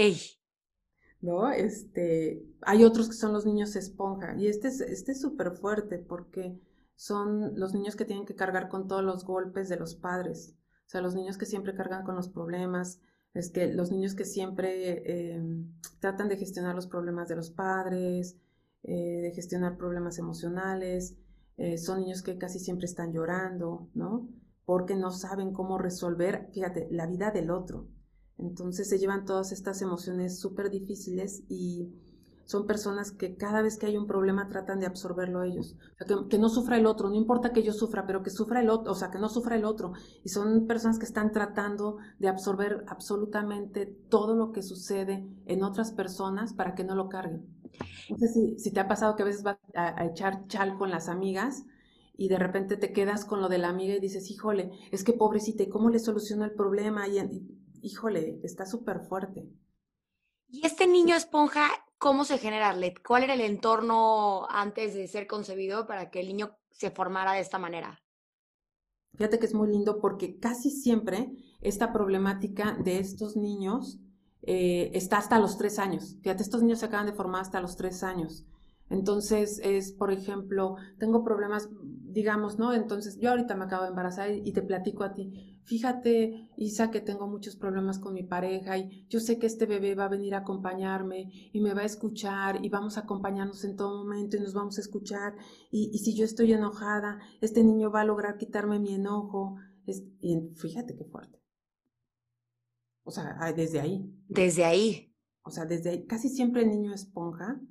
¿No? 1.21 1.51
Este, 1.51 2.43
hay 2.61 2.83
otros 2.83 3.09
que 3.09 3.15
son 3.15 3.33
los 3.33 3.45
niños 3.45 3.75
esponja 3.75 4.35
y 4.37 4.47
este 4.47 4.69
es 4.69 4.81
este 4.81 5.13
súper 5.13 5.51
fuerte 5.51 5.97
porque 5.97 6.59
son 6.95 7.59
los 7.59 7.73
niños 7.73 7.95
que 7.95 8.05
tienen 8.05 8.25
que 8.25 8.35
cargar 8.35 8.69
con 8.69 8.87
todos 8.87 9.03
los 9.03 9.25
golpes 9.25 9.69
de 9.69 9.77
los 9.77 9.95
padres. 9.95 10.55
O 10.87 10.89
sea, 10.89 11.01
los 11.01 11.15
niños 11.15 11.37
que 11.37 11.45
siempre 11.45 11.75
cargan 11.75 12.03
con 12.03 12.15
los 12.15 12.29
problemas, 12.29 13.01
es 13.33 13.51
que 13.51 13.67
los 13.67 13.91
niños 13.91 14.15
que 14.15 14.25
siempre 14.25 15.33
em, 15.35 15.71
tratan 15.99 16.29
de 16.29 16.37
gestionar 16.37 16.75
los 16.75 16.87
problemas 16.87 17.27
de 17.29 17.35
los 17.35 17.51
padres, 17.51 18.37
eh, 18.83 19.21
de 19.21 19.31
gestionar 19.31 19.77
problemas 19.77 20.17
emocionales, 20.17 21.15
eh, 21.57 21.77
son 21.77 22.01
niños 22.01 22.21
que 22.21 22.37
casi 22.37 22.59
siempre 22.59 22.85
están 22.85 23.11
llorando, 23.13 23.89
¿no? 23.93 24.27
Porque 24.65 24.95
no 24.95 25.11
saben 25.11 25.51
cómo 25.51 25.77
resolver, 25.77 26.49
fíjate, 26.53 26.87
la 26.91 27.05
vida 27.07 27.31
del 27.31 27.51
otro. 27.51 27.87
Entonces 28.37 28.87
se 28.87 28.97
llevan 28.97 29.25
todas 29.25 29.51
estas 29.51 29.81
emociones 29.81 30.39
súper 30.39 30.69
difíciles 30.69 31.43
y 31.49 31.89
son 32.49 32.65
personas 32.65 33.11
que 33.11 33.35
cada 33.35 33.61
vez 33.61 33.77
que 33.77 33.85
hay 33.85 33.95
un 33.95 34.07
problema 34.07 34.49
tratan 34.49 34.79
de 34.79 34.87
absorberlo 34.87 35.43
ellos. 35.43 35.75
O 35.93 35.97
sea, 35.97 36.07
que, 36.27 36.39
no 36.39 36.49
sufra 36.49 36.77
el 36.77 36.87
otro, 36.87 37.07
no 37.07 37.13
importa 37.13 37.53
que 37.53 37.61
yo 37.61 37.73
sufra, 37.73 38.07
pero 38.07 38.23
que 38.23 38.31
sufra 38.31 38.59
el 38.59 38.71
otro, 38.71 38.91
o 38.91 38.95
sea, 38.95 39.11
que 39.11 39.19
no 39.19 39.29
sufra 39.29 39.55
el 39.55 39.65
otro. 39.65 39.93
Y 40.23 40.29
son 40.29 40.65
personas 40.65 40.97
que 40.97 41.05
están 41.05 41.31
tratando 41.31 41.97
de 42.17 42.27
absorber 42.27 42.85
absolutamente 42.87 43.85
todo 43.85 44.35
lo 44.35 44.51
que 44.51 44.63
sucede 44.63 45.29
en 45.45 45.61
otras 45.61 45.91
personas 45.91 46.53
para 46.53 46.73
que 46.73 46.83
no 46.83 46.95
lo 46.95 47.07
carguen. 47.07 47.45
No 48.09 48.17
sé 48.17 48.27
si, 48.29 48.57
si 48.57 48.71
te 48.71 48.79
ha 48.79 48.87
pasado 48.87 49.15
que 49.15 49.21
a 49.21 49.27
veces 49.27 49.43
vas 49.43 49.59
a, 49.75 50.03
echar 50.05 50.47
chal 50.47 50.75
con 50.75 50.89
las 50.89 51.07
amigas 51.07 51.65
y 52.17 52.29
de 52.29 52.39
repente 52.39 52.77
te 52.77 52.93
quedas 52.93 53.25
con 53.25 53.41
lo 53.41 53.49
de 53.49 53.59
la 53.59 53.69
amiga 53.69 53.93
y 53.93 53.99
dices, 53.99 54.31
híjole, 54.31 54.71
es 54.89 55.03
que 55.03 55.13
pobrecita, 55.13 55.61
¿y 55.61 55.69
cómo 55.69 55.91
le 55.91 55.99
soluciono 55.99 56.45
el 56.45 56.53
problema? 56.53 57.07
Y, 57.07 57.19
y 57.19 57.59
híjole, 57.83 58.39
está 58.41 58.65
súper 58.65 59.01
fuerte. 59.01 59.47
Y 60.47 60.65
este 60.65 60.87
niño 60.87 61.15
esponja 61.15 61.69
¿Cómo 61.99 62.23
se 62.23 62.37
genera 62.37 62.69
Arlet? 62.69 63.03
¿Cuál 63.05 63.23
era 63.23 63.33
el 63.33 63.41
entorno 63.41 64.47
antes 64.49 64.93
de 64.93 65.05
ser 65.09 65.27
concebido 65.27 65.85
para 65.85 66.09
que 66.09 66.21
el 66.21 66.27
niño 66.27 66.57
se 66.71 66.91
formara 66.91 67.33
de 67.33 67.41
esta 67.41 67.59
manera? 67.59 68.01
Fíjate 69.15 69.37
que 69.37 69.45
es 69.45 69.53
muy 69.53 69.67
lindo 69.67 69.99
porque 69.99 70.39
casi 70.39 70.69
siempre 70.69 71.29
esta 71.59 71.91
problemática 71.91 72.77
de 72.81 72.99
estos 72.99 73.35
niños 73.35 73.99
eh, 74.43 74.91
está 74.93 75.17
hasta 75.17 75.39
los 75.39 75.57
tres 75.57 75.77
años. 75.77 76.15
Fíjate, 76.21 76.41
estos 76.41 76.63
niños 76.63 76.79
se 76.79 76.85
acaban 76.85 77.05
de 77.05 77.11
formar 77.11 77.41
hasta 77.41 77.59
los 77.59 77.75
tres 77.75 78.01
años. 78.01 78.45
Entonces 78.89 79.59
es, 79.61 79.91
por 79.91 80.11
ejemplo, 80.13 80.77
tengo 80.99 81.25
problemas, 81.25 81.67
digamos, 81.81 82.57
¿no? 82.57 82.73
Entonces 82.73 83.19
yo 83.19 83.31
ahorita 83.31 83.55
me 83.55 83.65
acabo 83.65 83.83
de 83.83 83.89
embarazar 83.89 84.31
y 84.31 84.53
te 84.53 84.61
platico 84.61 85.03
a 85.03 85.13
ti, 85.13 85.48
fíjate, 85.69 86.49
Isa, 86.57 86.89
que 86.89 86.99
tengo 86.99 87.27
muchos 87.27 87.55
problemas 87.55 87.99
con 87.99 88.15
mi 88.15 88.23
pareja 88.23 88.79
y 88.79 89.05
yo 89.07 89.19
sé 89.19 89.37
que 89.37 89.45
este 89.45 89.67
bebé 89.67 89.93
va 89.93 90.05
a 90.05 90.09
venir 90.09 90.33
a 90.33 90.39
acompañarme 90.39 91.29
y 91.53 91.61
me 91.61 91.75
va 91.75 91.81
a 91.81 91.85
escuchar 91.85 92.65
y 92.65 92.69
vamos 92.69 92.97
a 92.97 93.01
acompañarnos 93.01 93.63
en 93.63 93.75
todo 93.75 94.03
momento 94.03 94.35
y 94.35 94.39
nos 94.39 94.55
vamos 94.55 94.79
a 94.79 94.81
escuchar 94.81 95.35
y, 95.69 95.95
si 95.99 96.15
yo 96.15 96.25
estoy 96.25 96.53
enojada, 96.53 97.19
este 97.39 97.63
niño 97.63 97.91
va 97.91 98.01
a 98.01 98.05
lograr 98.05 98.37
quitarme 98.37 98.79
mi 98.79 98.95
enojo. 98.95 99.57
y 99.85 100.49
fíjate 100.55 100.95
qué 100.95 101.05
fuerte. 101.05 101.39
O 103.03 103.11
sea, 103.11 103.37
desde 103.55 103.79
ahí. 103.79 104.11
Desde 104.27 104.65
ahí. 104.65 105.15
O 105.43 105.51
sea, 105.51 105.65
desde 105.65 105.91
ahí. 105.91 106.05
Casi 106.07 106.29
siempre 106.29 106.63
el 106.63 106.69
niño 106.69 106.93
esponja 106.93 107.61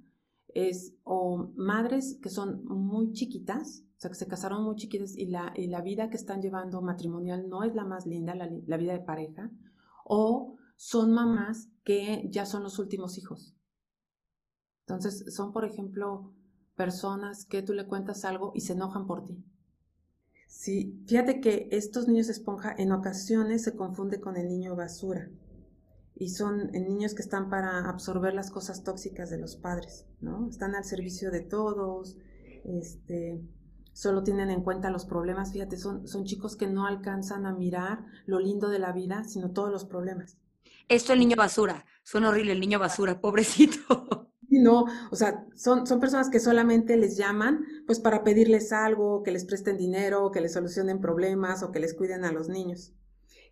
es 0.54 0.94
o 1.02 1.52
madres 1.56 2.18
que 2.22 2.30
son 2.30 2.64
muy 2.64 3.12
chiquitas, 3.12 3.84
o 3.98 4.00
sea, 4.00 4.10
que 4.10 4.16
se 4.16 4.28
casaron 4.28 4.62
muy 4.62 4.76
chiquitas 4.76 5.16
y 5.16 5.26
la, 5.26 5.52
y 5.56 5.66
la 5.66 5.80
vida 5.80 6.08
que 6.08 6.16
están 6.16 6.40
llevando 6.40 6.80
matrimonial 6.80 7.48
no 7.48 7.64
es 7.64 7.74
la 7.74 7.84
más 7.84 8.06
linda, 8.06 8.36
la, 8.36 8.48
la 8.64 8.76
vida 8.76 8.92
de 8.92 9.00
pareja, 9.00 9.50
o 10.04 10.56
son 10.76 11.12
mamás 11.12 11.68
que 11.82 12.28
ya 12.30 12.46
son 12.46 12.62
los 12.62 12.78
últimos 12.78 13.18
hijos. 13.18 13.56
Entonces, 14.86 15.34
son, 15.34 15.52
por 15.52 15.64
ejemplo, 15.64 16.32
personas 16.76 17.44
que 17.44 17.60
tú 17.60 17.72
le 17.72 17.88
cuentas 17.88 18.24
algo 18.24 18.52
y 18.54 18.60
se 18.60 18.74
enojan 18.74 19.08
por 19.08 19.24
ti. 19.24 19.44
Sí, 20.46 21.02
fíjate 21.08 21.40
que 21.40 21.68
estos 21.72 22.06
niños 22.06 22.28
esponja 22.28 22.72
en 22.78 22.92
ocasiones 22.92 23.64
se 23.64 23.74
confunde 23.74 24.20
con 24.20 24.36
el 24.36 24.48
niño 24.48 24.76
basura 24.76 25.28
y 26.14 26.28
son 26.28 26.70
niños 26.70 27.14
que 27.14 27.22
están 27.22 27.50
para 27.50 27.88
absorber 27.88 28.32
las 28.32 28.52
cosas 28.52 28.84
tóxicas 28.84 29.28
de 29.28 29.38
los 29.38 29.56
padres, 29.56 30.06
¿no? 30.20 30.48
Están 30.48 30.76
al 30.76 30.84
servicio 30.84 31.32
de 31.32 31.40
todos, 31.40 32.16
este, 32.64 33.42
solo 33.98 34.22
tienen 34.22 34.48
en 34.48 34.62
cuenta 34.62 34.90
los 34.90 35.06
problemas, 35.06 35.52
fíjate, 35.52 35.76
son, 35.76 36.06
son 36.06 36.24
chicos 36.24 36.54
que 36.54 36.68
no 36.68 36.86
alcanzan 36.86 37.46
a 37.46 37.52
mirar 37.52 38.04
lo 38.26 38.38
lindo 38.38 38.68
de 38.68 38.78
la 38.78 38.92
vida, 38.92 39.24
sino 39.24 39.50
todos 39.50 39.72
los 39.72 39.84
problemas. 39.84 40.38
Esto 40.86 41.12
el 41.12 41.18
niño 41.18 41.34
basura, 41.34 41.84
son 42.04 42.24
horrible 42.24 42.52
el 42.52 42.60
niño 42.60 42.78
basura, 42.78 43.20
pobrecito. 43.20 44.28
No, 44.50 44.86
o 45.10 45.14
sea, 45.14 45.44
son, 45.54 45.86
son 45.86 46.00
personas 46.00 46.30
que 46.30 46.40
solamente 46.40 46.96
les 46.96 47.18
llaman 47.18 47.66
pues 47.86 48.00
para 48.00 48.24
pedirles 48.24 48.72
algo, 48.72 49.22
que 49.22 49.30
les 49.30 49.44
presten 49.44 49.76
dinero, 49.76 50.30
que 50.30 50.40
les 50.40 50.54
solucionen 50.54 51.02
problemas 51.02 51.62
o 51.62 51.70
que 51.70 51.80
les 51.80 51.92
cuiden 51.92 52.24
a 52.24 52.32
los 52.32 52.48
niños. 52.48 52.94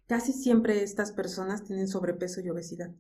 Casi 0.07 0.33
siempre 0.33 0.83
estas 0.83 1.13
personas 1.13 1.65
tienen 1.65 1.87
sobrepeso 1.87 2.41
y 2.41 2.49
obesidad, 2.49 2.95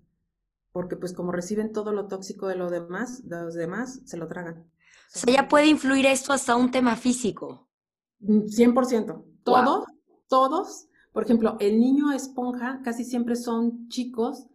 porque 0.73 0.97
pues 0.97 1.15
como 1.15 1.33
reciben 1.33 1.73
todo 1.73 1.95
lo 1.95 2.07
tóxico 2.07 2.49
de, 2.49 2.57
lo 2.57 2.69
demás, 2.69 3.27
de 3.27 3.41
los 3.43 3.55
demás, 3.55 4.03
se 4.05 4.19
lo 4.19 4.29
tragan. 4.29 4.67
O 5.14 5.19
sea, 5.19 5.35
ya 5.35 5.49
puede 5.49 5.66
influir 5.66 6.07
esto 6.07 6.33
hasta 6.33 6.57
un 6.57 6.71
tema 6.71 6.97
físico. 6.97 7.69
100%. 8.21 9.16
Mm, 9.16 9.42
todos, 9.45 9.85
todos. 10.29 10.88
Por 11.12 11.25
ejemplo, 11.25 11.57
el 11.61 11.79
niño 11.79 12.12
esponja 12.12 12.81
casi 12.85 13.05
siempre 13.05 13.37
son 13.37 13.88
chicos 13.88 14.47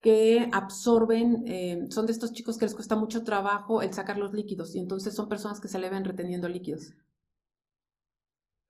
que 0.00 0.48
absorben, 0.52 1.44
eh, 1.46 1.86
son 1.90 2.06
de 2.06 2.12
estos 2.12 2.32
chicos 2.32 2.56
que 2.56 2.64
les 2.64 2.74
cuesta 2.74 2.96
mucho 2.96 3.22
trabajo 3.22 3.82
el 3.82 3.92
sacar 3.92 4.18
los 4.18 4.32
líquidos 4.32 4.74
y 4.74 4.78
entonces 4.78 5.14
son 5.14 5.28
personas 5.28 5.60
que 5.60 5.68
se 5.68 5.78
le 5.78 5.90
ven 5.90 6.04
reteniendo 6.04 6.48
líquidos. 6.48 6.94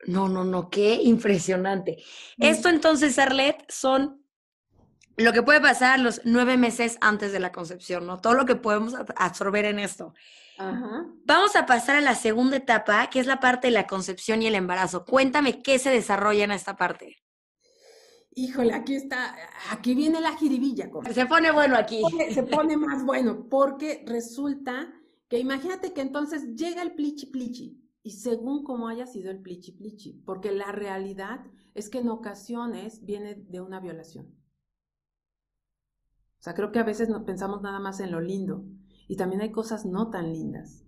No, 0.06 0.28
no, 0.28 0.44
no, 0.44 0.70
qué 0.70 0.94
impresionante. 1.02 1.98
Esto 2.38 2.68
entonces, 2.68 3.18
Arlet, 3.18 3.64
son 3.68 4.24
lo 5.16 5.32
que 5.32 5.42
puede 5.42 5.60
pasar 5.60 6.00
los 6.00 6.22
nueve 6.24 6.56
meses 6.56 6.96
antes 7.00 7.32
de 7.32 7.40
la 7.40 7.52
concepción, 7.52 8.06
¿no? 8.06 8.18
Todo 8.18 8.34
lo 8.34 8.46
que 8.46 8.56
podemos 8.56 8.94
absorber 9.16 9.66
en 9.66 9.78
esto. 9.78 10.14
Vamos 11.24 11.56
a 11.56 11.66
pasar 11.66 11.96
a 11.96 12.00
la 12.00 12.14
segunda 12.14 12.56
etapa, 12.56 13.08
que 13.08 13.20
es 13.20 13.26
la 13.26 13.40
parte 13.40 13.68
de 13.68 13.72
la 13.72 13.86
concepción 13.86 14.42
y 14.42 14.46
el 14.46 14.54
embarazo. 14.54 15.04
Cuéntame 15.04 15.62
qué 15.62 15.78
se 15.78 15.90
desarrolla 15.90 16.44
en 16.44 16.52
esta 16.52 16.76
parte. 16.76 17.16
Híjole, 18.32 18.74
aquí 18.74 18.94
está, 18.94 19.34
aquí 19.70 19.94
viene 19.94 20.20
la 20.20 20.36
jiribilla. 20.36 20.88
Se 21.12 21.26
pone 21.26 21.50
bueno 21.50 21.76
aquí. 21.76 22.02
Se 22.32 22.42
pone 22.42 22.76
más 22.76 23.04
bueno, 23.04 23.48
porque 23.48 24.04
resulta 24.06 24.92
que 25.28 25.38
imagínate 25.38 25.92
que 25.92 26.00
entonces 26.00 26.54
llega 26.54 26.82
el 26.82 26.94
plichi 26.94 27.26
plichi, 27.26 27.80
y 28.02 28.12
según 28.12 28.64
cómo 28.64 28.88
haya 28.88 29.06
sido 29.06 29.30
el 29.30 29.40
plichi 29.40 29.72
plichi, 29.72 30.12
porque 30.24 30.52
la 30.52 30.72
realidad 30.72 31.44
es 31.74 31.88
que 31.88 31.98
en 31.98 32.08
ocasiones 32.08 33.04
viene 33.04 33.34
de 33.34 33.60
una 33.60 33.80
violación. 33.80 34.26
O 36.38 36.42
sea, 36.42 36.54
creo 36.54 36.72
que 36.72 36.78
a 36.78 36.84
veces 36.84 37.08
no 37.08 37.24
pensamos 37.24 37.60
nada 37.62 37.78
más 37.80 38.00
en 38.00 38.10
lo 38.10 38.20
lindo, 38.20 38.64
y 39.10 39.16
también 39.16 39.40
hay 39.42 39.50
cosas 39.50 39.86
no 39.86 40.08
tan 40.08 40.32
lindas. 40.32 40.84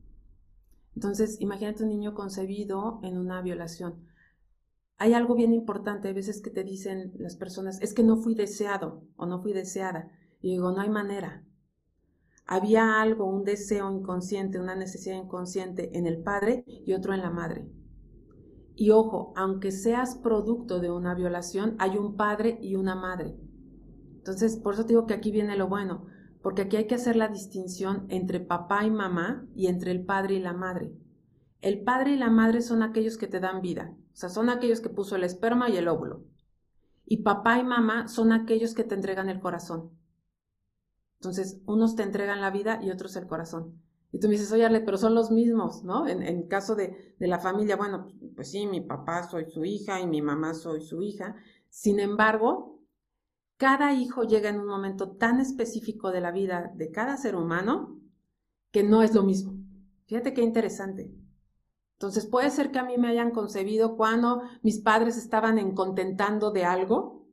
Entonces, 0.95 1.41
imagínate 1.41 1.83
un 1.83 1.89
niño 1.89 2.15
concebido 2.15 3.01
en 3.03 3.19
una 3.19 3.43
violación. 3.43 4.07
Hay 4.97 5.13
algo 5.13 5.35
bien 5.35 5.53
importante, 5.53 6.07
hay 6.07 6.15
veces 6.15 6.41
que 6.41 6.51
te 6.51 6.63
dicen 6.63 7.15
las 7.19 7.35
personas, 7.35 7.83
es 7.83 7.93
que 7.93 8.05
no 8.05 8.17
fui 8.17 8.37
deseado 8.37 9.03
o 9.17 9.27
no 9.27 9.43
fui 9.43 9.53
deseada. 9.53 10.13
Y 10.41 10.53
digo, 10.53 10.71
no 10.71 10.81
hay 10.81 10.89
manera. 10.89 11.45
Había 12.47 13.03
algo, 13.03 13.27
un 13.27 13.43
deseo 13.43 13.91
inconsciente, 13.91 14.61
una 14.61 14.77
necesidad 14.77 15.17
inconsciente 15.17 15.99
en 15.99 16.07
el 16.07 16.23
padre 16.23 16.63
y 16.67 16.93
otro 16.93 17.15
en 17.15 17.23
la 17.23 17.31
madre. 17.31 17.69
Y 18.77 18.91
ojo, 18.91 19.33
aunque 19.35 19.73
seas 19.73 20.15
producto 20.15 20.79
de 20.79 20.93
una 20.93 21.17
violación, 21.17 21.75
hay 21.81 21.97
un 21.97 22.15
padre 22.15 22.57
y 22.63 22.77
una 22.77 22.95
madre. 22.95 23.37
Entonces, 24.19 24.59
por 24.59 24.75
eso 24.75 24.85
digo 24.85 25.07
que 25.09 25.15
aquí 25.15 25.33
viene 25.33 25.57
lo 25.57 25.67
bueno 25.67 26.07
porque 26.43 26.63
aquí 26.63 26.77
hay 26.77 26.87
que 26.87 26.97
hacer 26.97 27.17
la 27.17 27.29
distinción 27.29 28.07
entre 28.09 28.41
papá 28.41 28.85
y 28.85 28.91
mamá 28.91 29.47
y 29.55 29.69
entre 29.69 29.93
el 29.93 30.05
padre 30.05 30.35
y 30.35 30.41
la 30.41 30.53
madre. 30.53 30.93
El 31.61 31.83
padre 31.83 32.13
y 32.13 32.17
la 32.17 32.31
madre 32.31 32.61
son 32.61 32.83
aquellos 32.83 33.17
que 33.17 33.29
te 33.29 33.41
dan 33.41 33.63
vida, 33.63 33.95
o 34.13 34.17
sea, 34.17 34.29
son 34.29 34.51
aquellos 34.51 34.81
que 34.81 34.91
puso 34.91 35.17
el 35.17 35.25
esperma 35.25 35.71
y 35.71 35.77
el 35.77 35.89
óvulo. 35.89 36.25
Y 37.07 37.19
papá 37.19 37.59
y 37.59 37.65
mamá 37.65 38.09
son 38.09 38.33
aquellos 38.33 38.75
que 38.75 38.85
te 38.85 38.95
entregan 38.95 39.29
el 39.29 39.41
corazón. 39.41 39.91
Entonces, 41.21 41.61
unos 41.67 41.95
te 41.95 42.03
entregan 42.03 42.41
la 42.41 42.51
vida 42.51 42.81
y 42.83 42.91
otros 42.91 43.15
el 43.17 43.27
corazón. 43.29 43.81
Y 44.11 44.19
tú 44.19 44.27
me 44.27 44.33
dices, 44.33 44.53
oye, 44.53 44.69
pero 44.81 44.99
son 44.99 45.15
los 45.15 45.31
mismos, 45.31 45.85
¿no? 45.85 46.07
En, 46.07 46.23
en 46.23 46.49
caso 46.49 46.75
de, 46.75 47.15
de 47.19 47.27
la 47.29 47.39
familia, 47.39 47.77
bueno, 47.77 48.09
pues 48.35 48.51
sí, 48.51 48.67
mi 48.67 48.81
papá 48.81 49.23
soy 49.29 49.47
su 49.47 49.65
hija 49.65 50.01
y 50.01 50.07
mi 50.07 50.21
mamá 50.21 50.53
soy 50.53 50.83
su 50.83 51.01
hija. 51.03 51.37
Sin 51.71 51.99
embargo, 51.99 52.82
cada 53.63 53.95
hijo 53.95 54.25
llega 54.25 54.49
en 54.49 54.59
un 54.59 54.67
momento 54.67 55.13
tan 55.13 55.39
específico 55.39 56.11
de 56.11 56.21
la 56.21 56.33
vida 56.33 56.73
de 56.75 56.91
cada 56.91 57.17
ser 57.17 57.37
humano 57.37 57.97
que 58.73 58.83
no 58.83 59.05
es 59.05 59.15
lo 59.15 59.23
mismo. 59.23 59.55
Fíjate 60.07 60.35
qué 60.35 60.43
interesante. 60.43 61.15
Entonces 61.93 62.27
puede 62.27 62.51
ser 62.51 62.73
que 62.73 62.81
a 62.81 62.85
mí 62.85 62.99
me 62.99 63.07
hayan 63.07 63.31
concebido 63.31 63.97
cuando 63.97 64.43
mis 64.63 64.81
padres 64.81 65.17
estaban 65.17 65.59
en 65.59 65.77
contentando 65.77 66.51
de 66.51 66.65
algo 66.65 67.29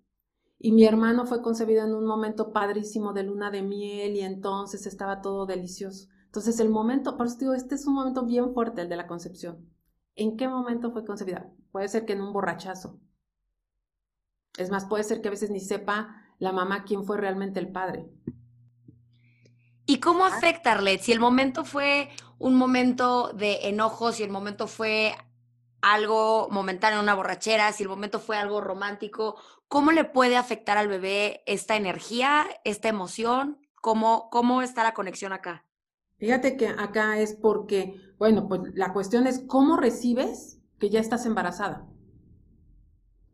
y 0.60 0.72
mi 0.72 0.86
hermano 0.86 1.26
fue 1.26 1.42
concebido 1.42 1.84
en 1.84 1.96
un 1.96 2.06
momento 2.06 2.54
padrísimo 2.54 3.12
de 3.12 3.24
luna 3.24 3.50
de 3.50 3.64
miel 3.64 4.16
y 4.16 4.22
entonces 4.22 4.86
estaba 4.86 5.22
todo 5.22 5.48
delicioso. 5.48 6.10
Entonces 6.26 6.60
el 6.60 6.70
momento, 6.70 7.18
por 7.18 7.26
eso 7.26 7.38
digo, 7.40 7.56
este 7.56 7.74
es 7.74 7.88
un 7.88 7.96
momento 7.96 8.24
bien 8.24 8.54
fuerte, 8.54 8.84
el 8.84 8.90
de 8.90 8.98
la 8.98 9.08
concepción. 9.08 9.68
¿En 10.16 10.38
qué 10.38 10.48
momento 10.48 10.92
fue 10.92 11.08
concebida? 11.08 11.52
Puede 11.72 11.88
ser 11.88 12.06
que 12.06 12.14
en 12.14 12.22
un 12.22 12.34
borrachazo, 12.34 13.00
es 14.60 14.70
más, 14.70 14.86
puede 14.86 15.04
ser 15.04 15.22
que 15.22 15.30
a 15.30 15.32
veces 15.32 15.50
ni 15.50 15.60
sepa 15.60 16.26
la 16.38 16.52
mamá 16.52 16.84
quién 16.84 17.04
fue 17.04 17.18
realmente 17.18 17.60
el 17.60 17.72
padre. 17.72 18.10
¿Y 19.86 20.00
cómo 20.00 20.26
afecta, 20.26 20.74
Arlet? 20.74 21.02
Si 21.02 21.12
el 21.12 21.20
momento 21.20 21.66
fue 21.66 22.10
un 22.38 22.56
momento 22.56 23.32
de 23.34 23.68
enojo, 23.70 24.12
si 24.12 24.24
el 24.24 24.30
momento 24.30 24.68
fue 24.68 25.16
algo 25.82 26.48
momentáneo, 26.52 27.00
una 27.00 27.16
borrachera, 27.16 27.72
si 27.72 27.84
el 27.84 27.90
momento 27.90 28.20
fue 28.20 28.38
algo 28.38 28.62
romántico, 28.62 29.38
¿cómo 29.68 29.92
le 29.92 30.04
puede 30.04 30.38
afectar 30.38 30.78
al 30.78 30.88
bebé 30.88 31.42
esta 31.48 31.76
energía, 31.76 32.46
esta 32.66 32.88
emoción? 32.88 33.60
¿Cómo, 33.82 34.30
cómo 34.30 34.62
está 34.62 34.84
la 34.84 34.94
conexión 34.94 35.34
acá? 35.34 35.66
Fíjate 36.18 36.58
que 36.58 36.68
acá 36.68 37.18
es 37.18 37.34
porque, 37.34 37.96
bueno, 38.18 38.48
pues 38.48 38.62
la 38.74 38.92
cuestión 38.94 39.26
es 39.26 39.44
cómo 39.48 39.78
recibes 39.78 40.60
que 40.78 40.90
ya 40.90 41.00
estás 41.00 41.26
embarazada. 41.26 41.88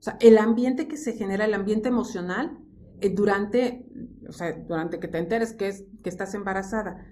Sea, 0.05 0.17
el 0.19 0.37
ambiente 0.37 0.87
que 0.87 0.97
se 0.97 1.13
genera, 1.13 1.45
el 1.45 1.55
ambiente 1.55 1.89
emocional, 1.89 2.59
eh, 3.01 3.09
durante, 3.09 3.87
durante 4.67 4.99
que 4.99 5.07
te 5.07 5.17
enteres 5.17 5.53
que, 5.53 5.67
es, 5.67 5.85
que 6.03 6.09
estás 6.09 6.35
embarazada, 6.35 7.03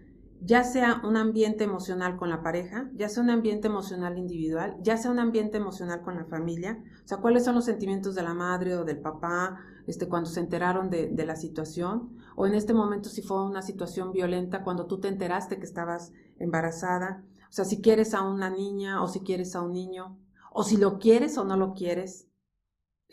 ya 0.41 0.63
sea 0.63 1.01
un 1.03 1.17
ambiente 1.17 1.63
emocional 1.63 2.17
con 2.17 2.29
la 2.29 2.43
pareja, 2.43 2.91
ya 2.93 3.09
sea 3.09 3.23
un 3.23 3.31
ambiente 3.31 3.67
emocional 3.67 4.19
individual, 4.19 4.77
ya 4.83 4.97
sea 4.97 5.09
un 5.09 5.17
ambiente 5.17 5.57
emocional 5.57 6.03
con 6.03 6.17
la 6.17 6.25
familia, 6.25 6.83
o 7.03 7.07
sea, 7.07 7.17
cuáles 7.17 7.45
son 7.45 7.55
los 7.55 7.65
sentimientos 7.65 8.13
de 8.13 8.21
la 8.21 8.35
madre 8.35 8.75
o 8.75 8.85
del 8.85 8.99
papá 8.99 9.57
este, 9.87 10.07
cuando 10.07 10.29
se 10.29 10.41
enteraron 10.41 10.91
de, 10.91 11.09
de 11.09 11.25
la 11.25 11.35
situación, 11.35 12.15
o 12.35 12.45
en 12.45 12.53
este 12.53 12.75
momento 12.75 13.09
si 13.09 13.23
fue 13.23 13.43
una 13.43 13.63
situación 13.63 14.11
violenta 14.11 14.63
cuando 14.63 14.85
tú 14.85 14.99
te 14.99 15.07
enteraste 15.07 15.57
que 15.57 15.65
estabas 15.65 16.11
embarazada, 16.37 17.23
o 17.49 17.51
sea, 17.51 17.65
si 17.65 17.81
quieres 17.81 18.13
a 18.13 18.21
una 18.21 18.51
niña 18.51 19.01
o 19.01 19.07
si 19.07 19.21
quieres 19.21 19.55
a 19.55 19.63
un 19.63 19.71
niño, 19.71 20.19
o 20.51 20.63
si 20.63 20.77
lo 20.77 20.99
quieres 20.99 21.39
o 21.39 21.43
no 21.43 21.57
lo 21.57 21.73
quieres, 21.73 22.27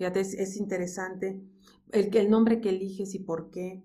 Fíjate, 0.01 0.21
es, 0.21 0.57
interesante 0.57 1.43
el, 1.93 2.31
nombre 2.31 2.63
que 2.63 2.71
eliges 2.71 3.15
y 3.15 3.19
por 3.19 3.51
qué. 3.51 3.85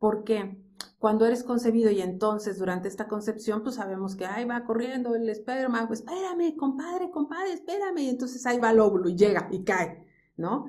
¿Por 0.00 0.24
qué? 0.24 0.60
Cuando 0.98 1.26
eres 1.26 1.44
concebido 1.44 1.92
y 1.92 2.00
entonces 2.00 2.58
durante 2.58 2.88
esta 2.88 3.06
concepción, 3.06 3.62
pues 3.62 3.76
sabemos 3.76 4.16
que 4.16 4.26
ahí 4.26 4.44
va 4.44 4.64
corriendo 4.64 5.14
el 5.14 5.28
esperma, 5.28 5.86
pues 5.86 6.00
espérame, 6.00 6.56
compadre, 6.56 7.12
compadre, 7.12 7.52
espérame, 7.52 7.98
y 7.98 8.08
entonces 8.08 8.44
ahí 8.46 8.58
va 8.58 8.72
el 8.72 8.80
óvulo 8.80 9.08
y 9.08 9.14
llega 9.14 9.48
y 9.52 9.62
cae, 9.62 10.04
¿no? 10.36 10.64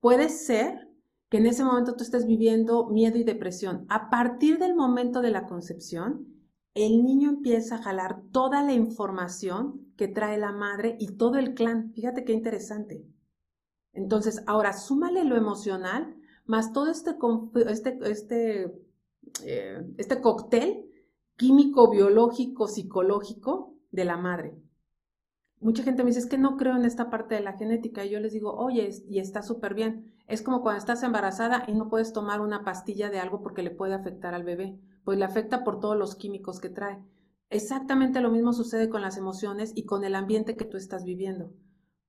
Puede 0.00 0.30
ser 0.30 0.88
que 1.28 1.36
en 1.36 1.46
ese 1.46 1.62
momento 1.62 1.94
tú 1.94 2.02
estés 2.02 2.26
viviendo 2.26 2.88
miedo 2.88 3.18
y 3.18 3.22
depresión. 3.22 3.86
A 3.88 4.10
partir 4.10 4.58
del 4.58 4.74
momento 4.74 5.20
de 5.20 5.30
la 5.30 5.46
concepción, 5.46 6.26
el 6.74 7.04
niño 7.04 7.30
empieza 7.30 7.76
a 7.76 7.82
jalar 7.84 8.20
toda 8.32 8.64
la 8.64 8.72
información 8.72 9.92
que 9.96 10.08
trae 10.08 10.38
la 10.38 10.50
madre 10.50 10.96
y 10.98 11.16
todo 11.16 11.38
el 11.38 11.54
clan. 11.54 11.92
Fíjate 11.92 12.24
qué 12.24 12.32
interesante. 12.32 13.06
Entonces, 13.92 14.42
ahora 14.46 14.72
súmale 14.72 15.24
lo 15.24 15.36
emocional, 15.36 16.16
más 16.46 16.72
todo 16.72 16.90
este, 16.90 17.16
este, 17.68 17.98
este, 18.10 18.72
eh, 19.44 19.86
este 19.98 20.20
cóctel 20.20 20.86
químico, 21.36 21.90
biológico, 21.90 22.68
psicológico 22.68 23.74
de 23.90 24.04
la 24.04 24.16
madre. 24.16 24.56
Mucha 25.60 25.84
gente 25.84 26.02
me 26.02 26.08
dice, 26.08 26.20
es 26.20 26.26
que 26.26 26.38
no 26.38 26.56
creo 26.56 26.76
en 26.76 26.84
esta 26.84 27.08
parte 27.08 27.36
de 27.36 27.40
la 27.40 27.52
genética. 27.52 28.04
Y 28.04 28.10
yo 28.10 28.18
les 28.18 28.32
digo, 28.32 28.52
oye, 28.54 28.90
y 29.08 29.20
está 29.20 29.42
súper 29.42 29.74
bien. 29.74 30.12
Es 30.26 30.42
como 30.42 30.62
cuando 30.62 30.78
estás 30.78 31.02
embarazada 31.04 31.64
y 31.68 31.72
no 31.72 31.88
puedes 31.88 32.12
tomar 32.12 32.40
una 32.40 32.64
pastilla 32.64 33.10
de 33.10 33.20
algo 33.20 33.42
porque 33.42 33.62
le 33.62 33.70
puede 33.70 33.94
afectar 33.94 34.34
al 34.34 34.42
bebé. 34.42 34.78
Pues 35.04 35.18
le 35.18 35.24
afecta 35.24 35.62
por 35.62 35.78
todos 35.78 35.96
los 35.96 36.16
químicos 36.16 36.58
que 36.58 36.68
trae. 36.68 36.98
Exactamente 37.48 38.20
lo 38.20 38.30
mismo 38.30 38.52
sucede 38.52 38.88
con 38.88 39.02
las 39.02 39.16
emociones 39.16 39.72
y 39.76 39.84
con 39.84 40.04
el 40.04 40.16
ambiente 40.16 40.56
que 40.56 40.64
tú 40.64 40.76
estás 40.76 41.04
viviendo 41.04 41.52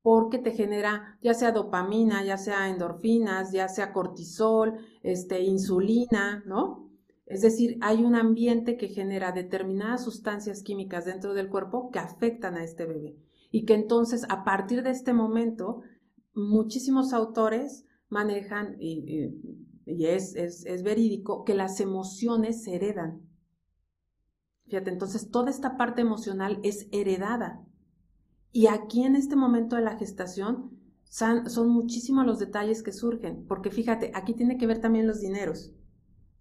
porque 0.03 0.37
te 0.37 0.51
genera 0.51 1.17
ya 1.23 1.33
sea 1.33 1.53
dopamina, 1.53 2.23
ya 2.23 2.37
sea 2.37 2.69
endorfinas, 2.69 3.53
ya 3.53 3.69
sea 3.69 3.93
cortisol, 3.93 4.73
este, 5.01 5.41
insulina, 5.41 6.43
¿no? 6.45 6.91
Es 7.25 7.41
decir, 7.41 7.77
hay 7.81 8.03
un 8.03 8.15
ambiente 8.15 8.75
que 8.75 8.89
genera 8.89 9.31
determinadas 9.31 10.03
sustancias 10.03 10.61
químicas 10.61 11.05
dentro 11.05 11.33
del 11.33 11.49
cuerpo 11.49 11.89
que 11.89 11.99
afectan 11.99 12.55
a 12.55 12.65
este 12.65 12.85
bebé. 12.85 13.15
Y 13.49 13.63
que 13.63 13.75
entonces, 13.75 14.25
a 14.27 14.43
partir 14.43 14.83
de 14.83 14.91
este 14.91 15.13
momento, 15.13 15.81
muchísimos 16.35 17.13
autores 17.13 17.85
manejan, 18.09 18.75
y, 18.79 19.31
es, 19.85 20.35
es, 20.35 20.65
es 20.65 20.83
verídico, 20.83 21.45
que 21.45 21.53
las 21.53 21.79
emociones 21.79 22.63
se 22.63 22.75
heredan. 22.75 23.21
Fíjate, 24.65 24.91
entonces 24.91 25.29
toda 25.31 25.49
esta 25.49 25.77
parte 25.77 26.01
emocional 26.01 26.59
es 26.63 26.87
heredada. 26.91 27.65
Y 28.53 28.67
aquí 28.67 29.03
en 29.03 29.15
este 29.15 29.35
momento 29.35 29.75
de 29.75 29.81
la 29.81 29.97
gestación 29.97 30.79
son, 31.09 31.43
muchísimos 31.69 32.25
los 32.25 32.37
detalles 32.37 32.83
que 32.83 32.93
surgen, 32.93 33.45
porque 33.47 33.71
fíjate, 33.71 34.11
aquí 34.13 34.35
tiene 34.35 34.57
que 34.57 34.67
ver 34.67 34.79
también 34.79 35.07
los 35.07 35.21
dineros. 35.21 35.73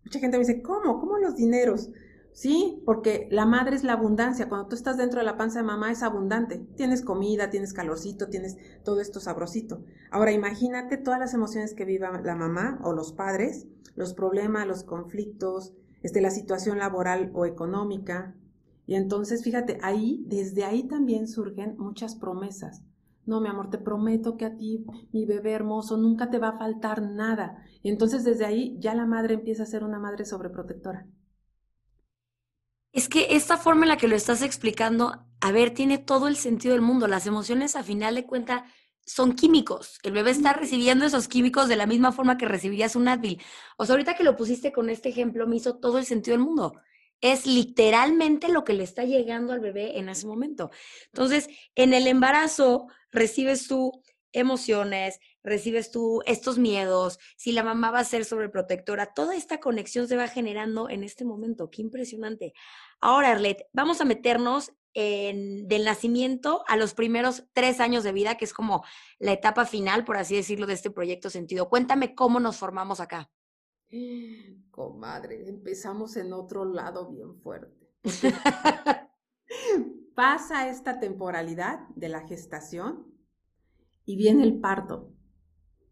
Mucha 0.05 0.19
gente 0.19 0.37
me 0.37 0.45
dice, 0.45 0.61
¿cómo? 0.61 1.01
¿Cómo 1.01 1.17
los 1.17 1.37
dineros? 1.37 1.91
Sí, 2.33 2.83
porque 2.85 3.29
la 3.31 3.47
madre 3.47 3.77
es 3.77 3.83
la 3.83 3.95
abundancia. 3.95 4.49
Cuando 4.51 4.69
tú 4.69 4.75
estás 4.75 4.99
dentro 4.99 5.21
de 5.21 5.25
la 5.25 5.39
panza 5.39 5.61
de 5.61 5.65
mamá 5.65 5.91
es 5.91 6.03
abundante. 6.03 6.59
Tienes 6.77 7.03
comida, 7.03 7.49
tienes 7.49 7.73
calorcito, 7.73 8.29
tienes 8.29 8.59
todo 8.85 9.01
esto 9.01 9.19
sabrosito. 9.19 9.83
Ahora 10.11 10.33
imagínate 10.33 10.99
todas 10.99 11.19
las 11.19 11.33
emociones 11.33 11.73
que 11.73 11.87
viva 11.87 12.21
la 12.23 12.35
mamá 12.35 12.79
o 12.85 12.93
los 12.93 13.13
padres, 13.13 13.67
los 13.95 14.13
problemas, 14.13 14.67
los 14.67 14.85
conflictos, 14.85 15.73
este, 16.03 16.21
la 16.21 16.31
situación 16.31 16.79
laboral 16.79 17.31
o 17.35 17.47
económica, 17.47 18.35
y 18.87 18.95
entonces, 18.95 19.45
fíjate, 19.45 19.79
ahí, 19.83 20.23
desde 20.27 20.65
ahí 20.65 20.85
también 20.85 21.29
surgen 21.29 21.77
muchas 21.79 22.15
promesas. 22.17 22.83
no, 23.25 23.41
mi 23.41 23.49
amor, 23.49 23.71
te 23.71 23.79
prometo 23.79 24.37
que 24.37 24.45
a 24.45 24.57
ti, 24.57 24.85
mi 25.13 25.25
bebé 25.27 25.53
hermoso, 25.53 25.97
nunca 25.97 26.31
te 26.31 26.39
va 26.39 26.51
a 26.51 26.59
faltar 26.59 27.03
nada. 27.03 27.65
Y 27.83 27.89
entonces 27.91 28.25
desde 28.25 28.45
ahí 28.45 28.77
ya 28.81 28.95
la 28.95 29.07
madre 29.07 29.35
empieza 29.35 29.63
a 29.63 29.67
ser 29.67 29.85
una 29.85 29.99
madre 30.01 30.25
sobreprotectora. 30.25 31.07
Es 32.93 33.09
que 33.09 33.35
esta 33.37 33.57
forma 33.57 33.85
en 33.85 33.89
la 33.91 33.97
que 33.97 34.09
lo 34.09 34.17
estás 34.17 34.43
explicando, 34.43 35.25
a 35.41 35.53
ver, 35.53 35.73
tiene 35.73 35.99
todo 35.99 36.29
el 36.29 36.37
sentido 36.37 36.75
del 36.75 36.83
mundo. 36.83 37.09
Las 37.09 37.27
emociones, 37.27 37.75
a 37.77 37.83
final 37.83 38.15
de 38.17 38.27
cuentas, 38.27 38.65
son 39.07 39.35
químicos. 39.35 39.99
El 40.03 40.13
bebé 40.13 40.31
está 40.31 40.53
recibiendo 40.53 41.05
esos 41.07 41.29
químicos 41.29 41.69
de 41.69 41.77
la 41.77 41.87
misma 41.87 42.13
forma 42.13 42.37
que 42.37 42.47
recibirías 42.47 42.97
un 42.97 43.09
Advil. 43.09 43.41
O 43.79 43.87
sea, 43.87 43.95
ahorita 43.95 44.15
que 44.15 44.25
lo 44.25 44.37
pusiste 44.37 44.73
con 44.73 44.91
este 44.91 45.09
ejemplo, 45.09 45.47
me 45.47 45.57
hizo 45.57 45.77
todo 45.79 45.99
el 45.99 46.05
sentido 46.05 46.37
del 46.37 46.45
mundo. 46.45 46.75
Es 47.23 47.47
literalmente 47.47 48.49
lo 48.49 48.65
que 48.65 48.75
le 48.75 48.85
está 48.85 49.05
llegando 49.05 49.55
al 49.55 49.61
bebé 49.61 49.99
en 49.99 50.11
ese 50.11 50.27
momento. 50.27 50.71
Entonces, 51.07 51.49
en 51.75 51.95
el 51.95 52.07
embarazo 52.07 52.89
recibes 53.11 53.67
tú 53.67 54.03
emociones, 54.33 55.19
recibes 55.43 55.91
tú 55.91 56.23
estos 56.27 56.59
miedos, 56.59 57.19
si 57.37 57.53
la 57.53 57.63
mamá 57.63 57.91
va 57.91 58.01
a 58.01 58.05
ser 58.05 58.25
sobreprotectora, 58.25 59.13
toda 59.15 59.37
esta 59.37 59.61
conexión 59.61 60.09
se 60.09 60.17
va 60.17 60.29
generando 60.29 60.89
en 60.89 61.05
este 61.05 61.25
momento. 61.25 61.71
Qué 61.71 61.83
impresionante. 61.83 62.53
Ahora, 63.01 63.33
Arlet, 63.33 63.67
vamos 63.73 64.01
a 64.01 64.05
meternos 64.05 64.73
en, 64.95 65.69
del 65.69 65.85
nacimiento 65.85 66.65
a 66.67 66.77
los 66.77 66.95
primeros 66.95 67.45
tres 67.53 67.81
años 67.81 68.05
de 68.05 68.13
vida, 68.13 68.37
que 68.37 68.45
es 68.45 68.53
como 68.53 68.85
la 69.19 69.33
etapa 69.33 69.65
final, 69.65 70.05
por 70.05 70.17
así 70.17 70.37
decirlo, 70.37 70.67
de 70.67 70.75
este 70.75 70.91
proyecto 70.91 71.31
sentido. 71.31 71.69
Cuéntame 71.69 72.15
cómo 72.15 72.41
nos 72.41 72.57
formamos 72.57 73.01
acá. 73.01 73.31
Comadre, 74.71 75.49
empezamos 75.49 76.17
en 76.17 76.33
otro 76.33 76.65
lado 76.65 77.09
bien 77.11 77.37
fuerte. 77.37 77.89
pasa 80.15 80.69
esta 80.69 81.01
temporalidad 81.01 81.89
de 81.95 82.09
la 82.09 82.27
gestación 82.27 83.07
y 84.05 84.17
viene 84.17 84.43
el 84.45 84.61
parto. 84.61 85.13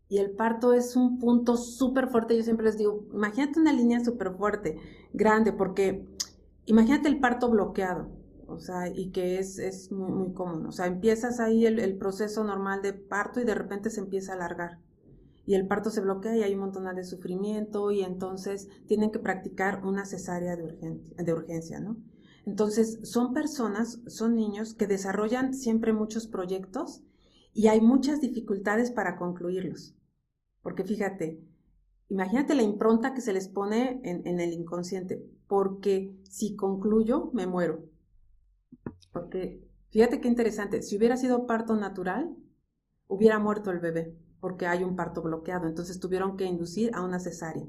Y 0.08 0.18
el 0.18 0.32
parto 0.32 0.72
es 0.72 0.96
un 0.96 1.18
punto 1.18 1.56
súper 1.56 2.08
fuerte. 2.08 2.36
Yo 2.36 2.42
siempre 2.42 2.66
les 2.66 2.76
digo, 2.76 3.06
imagínate 3.12 3.60
una 3.60 3.72
línea 3.72 4.04
súper 4.04 4.32
fuerte, 4.32 4.78
grande, 5.12 5.52
porque 5.52 6.04
imagínate 6.66 7.08
el 7.08 7.20
parto 7.20 7.48
bloqueado 7.48 8.20
o 8.50 8.58
sea, 8.58 8.88
y 8.88 9.12
que 9.12 9.38
es, 9.38 9.60
es 9.60 9.92
muy, 9.92 10.10
muy, 10.10 10.32
común. 10.32 10.66
O 10.66 10.72
sea, 10.72 10.86
empiezas 10.86 11.38
ahí 11.38 11.66
el, 11.66 11.78
el, 11.78 11.96
proceso 11.96 12.42
normal 12.42 12.82
de 12.82 12.92
parto 12.92 13.40
y 13.40 13.44
de 13.44 13.54
repente 13.54 13.90
se 13.90 14.00
empieza 14.00 14.32
a 14.32 14.34
alargar. 14.34 14.78
Y 15.46 15.55
el 15.55 15.66
parto 15.66 15.90
se 15.90 16.00
bloquea 16.00 16.37
y 16.37 16.42
hay 16.42 16.55
un 16.55 16.61
montón 16.61 16.94
de 16.94 17.05
sufrimiento 17.05 17.90
y 17.90 18.03
entonces 18.03 18.68
tienen 18.87 19.11
que 19.11 19.18
practicar 19.18 19.85
una 19.85 20.05
cesárea 20.05 20.57
de 20.57 21.33
urgencia, 21.33 21.81
¿no? 21.81 21.96
Entonces, 22.46 22.98
son 23.03 23.35
personas, 23.35 24.00
son 24.07 24.35
niños 24.35 24.74
que 24.74 24.87
desarrollan 24.87 25.55
siempre 25.55 25.92
muchos 25.92 26.26
proyectos 26.26 27.03
y 27.53 27.68
hay 27.68 27.81
muchas 27.81 28.20
dificultades 28.20 28.90
para 28.90 29.16
concluirlos. 29.16 29.94
Porque 30.62 30.85
fíjate, 30.85 31.40
imagínate 32.09 32.55
la 32.55 32.62
impronta 32.62 33.14
que 33.14 33.20
se 33.20 33.33
les 33.33 33.48
pone 33.48 34.00
en, 34.05 34.26
en 34.26 34.40
el 34.40 34.53
inconsciente, 34.53 35.24
porque 35.46 36.14
si 36.24 36.57
concluyo, 36.57 37.31
me 37.33 37.46
muero. 37.46 37.85
Porque 39.12 39.62
fíjate 39.90 40.20
qué 40.20 40.29
interesante, 40.29 40.83
si 40.83 40.96
hubiera 40.96 41.16
sido 41.16 41.46
parto 41.46 41.76
natural, 41.76 42.37
hubiera 43.07 43.38
muerto 43.38 43.70
el 43.70 43.81
bebé, 43.81 44.16
porque 44.40 44.66
hay 44.66 44.85
un 44.85 44.96
parto 44.96 45.22
bloqueado, 45.22 45.68
entonces 45.68 46.00
tuvieron 46.00 46.37
que 46.37 46.44
inducir 46.44 46.90
a 46.94 47.03
una 47.03 47.20
cesárea. 47.20 47.66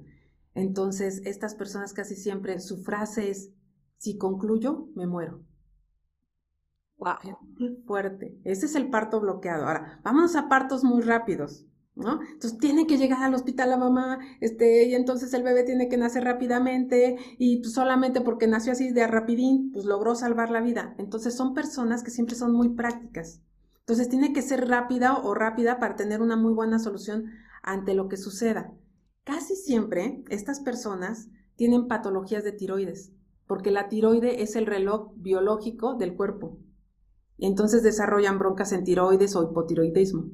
Entonces, 0.54 1.22
estas 1.26 1.56
personas 1.56 1.94
casi 1.94 2.16
siempre, 2.16 2.60
su 2.60 2.84
frase 2.84 3.30
es, 3.30 3.52
si 3.98 4.18
concluyo, 4.18 4.88
me 4.96 5.08
muero. 5.08 5.44
Wow. 6.98 7.38
Qué 7.58 7.76
fuerte. 7.86 8.38
Ese 8.44 8.66
es 8.66 8.76
el 8.76 8.90
parto 8.90 9.20
bloqueado. 9.20 9.66
Ahora, 9.66 10.00
vámonos 10.04 10.36
a 10.36 10.50
partos 10.50 10.84
muy 10.84 11.02
rápidos. 11.02 11.66
¿no? 11.96 12.22
Entonces 12.22 12.58
tiene 12.60 12.88
que 12.88 12.98
llegar 12.98 13.22
al 13.24 13.34
hospital 13.34 13.70
la 13.70 13.78
mamá, 13.78 14.20
este, 14.40 14.88
y 14.88 14.96
entonces 14.96 15.34
el 15.34 15.44
bebé 15.44 15.64
tiene 15.64 15.90
que 15.90 15.98
nacer 15.98 16.24
rápidamente 16.24 17.18
y 17.38 17.64
solamente 17.64 18.22
porque 18.22 18.48
nació 18.48 18.72
así 18.72 18.92
de 18.92 19.08
rapidín, 19.08 19.72
pues 19.72 19.86
logró 19.86 20.16
salvar 20.16 20.52
la 20.52 20.62
vida. 20.62 20.96
Entonces 20.98 21.36
son 21.36 21.54
personas 21.54 22.04
que 22.04 22.12
siempre 22.12 22.36
son 22.36 22.54
muy 22.54 22.70
prácticas. 22.70 23.42
Entonces 23.82 24.10
tiene 24.10 24.34
que 24.34 24.42
ser 24.42 24.68
rápida 24.68 25.18
o 25.18 25.34
rápida 25.34 25.80
para 25.80 25.96
tener 25.96 26.22
una 26.22 26.36
muy 26.36 26.54
buena 26.54 26.80
solución 26.80 27.32
ante 27.64 27.94
lo 27.94 28.08
que 28.08 28.18
suceda. 28.18 28.74
Casi 29.24 29.56
siempre 29.56 30.24
estas 30.30 30.60
personas 30.60 31.30
tienen 31.56 31.88
patologías 31.88 32.44
de 32.44 32.52
tiroides, 32.52 33.12
porque 33.48 33.72
la 33.72 33.90
tiroide 33.90 34.42
es 34.42 34.56
el 34.56 34.66
reloj 34.66 35.12
biológico 35.16 35.96
del 35.96 36.16
cuerpo. 36.16 36.58
Entonces 37.38 37.84
desarrollan 37.84 38.40
broncas 38.40 38.72
en 38.72 38.84
tiroides 38.84 39.36
o 39.36 39.44
hipotiroidismo. 39.44 40.26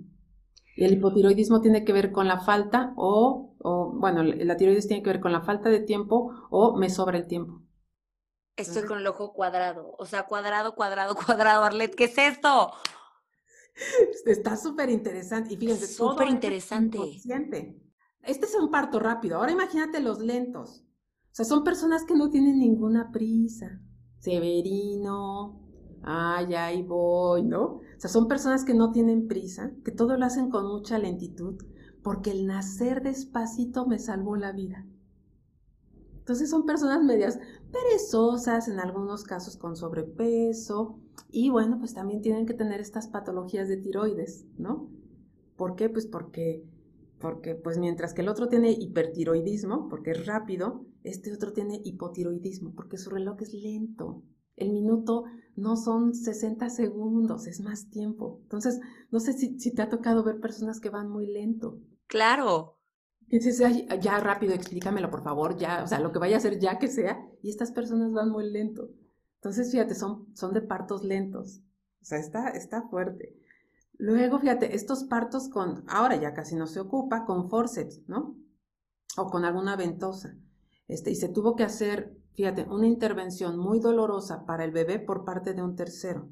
Y 0.75 0.85
el 0.85 0.93
hipotiroidismo 0.93 1.61
tiene 1.61 1.83
que 1.83 1.93
ver 1.93 2.11
con 2.11 2.27
la 2.27 2.39
falta 2.39 2.93
o, 2.95 3.55
bueno, 3.95 4.23
la 4.23 4.57
tiroides 4.57 4.87
tiene 4.87 5.01
que 5.01 5.09
ver 5.09 5.21
con 5.21 5.31
la 5.31 5.41
falta 5.41 5.69
de 5.69 5.79
tiempo 5.79 6.31
o 6.49 6.77
me 6.77 6.89
sobra 6.89 7.17
el 7.17 7.27
tiempo. 7.27 7.61
Estoy 8.57 8.83
con 8.83 8.99
el 8.99 9.07
ojo 9.07 9.33
cuadrado, 9.33 9.95
o 9.97 10.05
sea, 10.05 10.23
cuadrado, 10.23 10.75
cuadrado, 10.75 11.15
cuadrado, 11.25 11.63
Arlet, 11.63 11.95
¿qué 11.95 12.05
es 12.05 12.17
esto? 12.17 12.71
Está 14.25 14.57
súper 14.57 14.89
interesante. 14.89 15.53
Y 15.53 15.57
fíjense, 15.57 15.87
súper 15.87 16.27
interesante. 16.29 16.99
Este 18.23 18.45
es 18.45 18.55
un 18.55 18.69
parto 18.69 18.99
rápido. 18.99 19.37
Ahora 19.37 19.51
imagínate 19.51 19.99
los 19.99 20.19
lentos. 20.19 20.83
O 21.31 21.35
sea, 21.37 21.45
son 21.45 21.63
personas 21.63 22.03
que 22.03 22.15
no 22.15 22.29
tienen 22.29 22.59
ninguna 22.59 23.11
prisa. 23.11 23.79
Severino, 24.19 25.61
ay, 26.03 26.53
ahí 26.55 26.83
voy, 26.83 27.43
¿no? 27.43 27.63
O 27.65 27.81
sea, 27.97 28.09
son 28.09 28.27
personas 28.27 28.65
que 28.65 28.73
no 28.73 28.91
tienen 28.91 29.27
prisa, 29.27 29.71
que 29.85 29.91
todo 29.91 30.17
lo 30.17 30.25
hacen 30.25 30.49
con 30.49 30.65
mucha 30.67 30.97
lentitud, 30.97 31.55
porque 32.03 32.31
el 32.31 32.47
nacer 32.47 33.03
despacito 33.03 33.85
me 33.85 33.99
salvó 33.99 34.35
la 34.35 34.51
vida. 34.51 34.85
Entonces 36.27 36.49
son 36.49 36.65
personas 36.65 37.05
medias 37.05 37.39
perezosas, 37.71 38.67
en 38.67 38.81
algunos 38.81 39.23
casos 39.23 39.55
con 39.55 39.77
sobrepeso, 39.77 40.99
y 41.29 41.49
bueno, 41.49 41.79
pues 41.79 41.93
también 41.93 42.21
tienen 42.21 42.45
que 42.45 42.53
tener 42.53 42.81
estas 42.81 43.07
patologías 43.07 43.69
de 43.69 43.77
tiroides, 43.77 44.45
¿no? 44.57 44.89
¿Por 45.55 45.77
qué? 45.77 45.87
Pues 45.87 46.05
porque, 46.05 46.65
porque 47.17 47.55
pues 47.55 47.77
mientras 47.77 48.13
que 48.13 48.23
el 48.23 48.27
otro 48.27 48.49
tiene 48.49 48.73
hipertiroidismo, 48.73 49.87
porque 49.87 50.11
es 50.11 50.25
rápido, 50.25 50.85
este 51.05 51.31
otro 51.31 51.53
tiene 51.53 51.79
hipotiroidismo, 51.85 52.73
porque 52.75 52.97
su 52.97 53.09
reloj 53.09 53.41
es 53.43 53.53
lento. 53.53 54.21
El 54.57 54.73
minuto 54.73 55.23
no 55.55 55.77
son 55.77 56.13
60 56.13 56.69
segundos, 56.69 57.47
es 57.47 57.61
más 57.61 57.89
tiempo. 57.89 58.41
Entonces, 58.43 58.81
no 59.11 59.21
sé 59.21 59.31
si, 59.31 59.55
te 59.73 59.81
ha 59.81 59.87
tocado 59.87 60.25
ver 60.25 60.41
personas 60.41 60.81
que 60.81 60.89
van 60.89 61.09
muy 61.09 61.25
lento. 61.25 61.79
Claro. 62.05 62.76
Dices, 63.27 63.61
ya 64.01 64.19
rápido, 64.19 64.53
explícamelo, 64.53 65.09
por 65.09 65.23
favor, 65.23 65.57
ya, 65.57 65.83
o 65.83 65.87
sea, 65.87 65.99
lo 65.99 66.11
que 66.11 66.19
vaya 66.19 66.35
a 66.35 66.39
hacer 66.39 66.59
ya 66.59 66.79
que 66.79 66.87
sea, 66.87 67.19
y 67.41 67.49
estas 67.49 67.71
personas 67.71 68.13
van 68.13 68.29
muy 68.29 68.49
lento. 68.49 68.89
Entonces, 69.35 69.71
fíjate, 69.71 69.95
son, 69.95 70.27
son 70.35 70.53
de 70.53 70.61
partos 70.61 71.03
lentos. 71.03 71.61
O 72.01 72.05
sea, 72.05 72.19
está, 72.19 72.49
está 72.49 72.83
fuerte. 72.83 73.35
Luego, 73.97 74.39
fíjate, 74.39 74.75
estos 74.75 75.03
partos 75.03 75.49
con, 75.49 75.83
ahora 75.87 76.15
ya 76.15 76.33
casi 76.33 76.55
no 76.55 76.67
se 76.67 76.79
ocupa, 76.79 77.25
con 77.25 77.49
forceps, 77.49 78.01
¿no? 78.07 78.37
O 79.17 79.27
con 79.27 79.43
alguna 79.43 79.75
ventosa. 79.75 80.37
Este, 80.87 81.11
y 81.11 81.15
se 81.15 81.27
tuvo 81.27 81.55
que 81.55 81.63
hacer 81.63 82.17
fíjate, 82.37 82.65
una 82.69 82.85
intervención 82.85 83.57
muy 83.57 83.79
dolorosa 83.79 84.45
para 84.45 84.63
el 84.63 84.71
bebé 84.71 84.99
por 84.99 85.25
parte 85.25 85.55
de 85.55 85.63
un 85.63 85.75
tercero. 85.75 86.29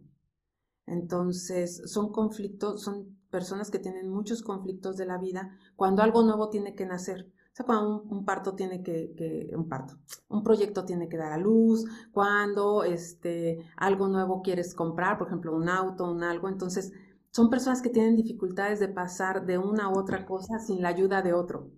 Entonces, 0.88 1.82
son 1.86 2.12
conflictos, 2.12 2.84
son 2.84 3.18
personas 3.30 3.72
que 3.72 3.80
tienen 3.80 4.10
muchos 4.10 4.42
conflictos 4.42 4.98
de 4.98 5.06
la 5.06 5.18
vida 5.18 5.58
cuando 5.76 6.04
algo 6.04 6.24
nuevo 6.24 6.50
tiene 6.50 6.76
que 6.76 6.86
nacer. 6.86 7.32
O 7.52 7.56
sea, 7.56 7.66
cuando 7.66 8.04
un, 8.04 8.26
parto 8.26 8.54
tiene 8.54 8.84
que, 8.84 9.52
un 9.56 9.70
parto, 9.70 9.96
un 10.28 10.44
proyecto 10.44 10.84
tiene 10.86 11.08
que 11.08 11.18
dar 11.18 11.32
a 11.32 11.38
luz, 11.38 11.86
cuando 12.12 12.84
este, 12.84 13.66
algo 13.78 14.08
nuevo 14.10 14.42
quieres 14.42 14.76
comprar, 14.76 15.18
por 15.18 15.28
ejemplo, 15.28 15.56
un 15.56 15.70
auto, 15.70 16.12
un 16.12 16.24
algo. 16.24 16.50
Entonces, 16.50 16.92
son 17.32 17.50
personas 17.50 17.82
que 17.82 17.90
tienen 17.90 18.16
dificultades 18.16 18.80
de 18.80 18.90
pasar 18.90 19.46
de 19.46 19.58
una 19.58 19.90
u 19.90 19.98
otra 19.98 20.26
cosa 20.26 20.60
sin 20.60 20.82
la 20.82 20.90
ayuda 20.90 21.22
de 21.22 21.34
otro. 21.34 21.72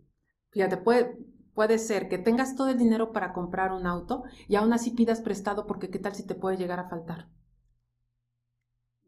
Fíjate, 0.50 0.78
puede, 0.78 1.18
Puede 1.58 1.80
ser 1.80 2.08
que 2.08 2.20
tengas 2.20 2.56
todo 2.56 2.70
el 2.70 2.78
dinero 2.78 3.12
para 3.12 3.34
comprar 3.34 3.72
un 3.72 3.88
auto 3.88 4.22
y 4.48 4.58
aún 4.58 4.74
así 4.74 4.92
pidas 4.92 5.22
prestado 5.22 5.66
porque 5.66 5.90
qué 5.90 5.98
tal 5.98 6.14
si 6.14 6.24
te 6.24 6.36
puede 6.36 6.56
llegar 6.56 6.80
a 6.80 6.88
faltar. 6.88 7.30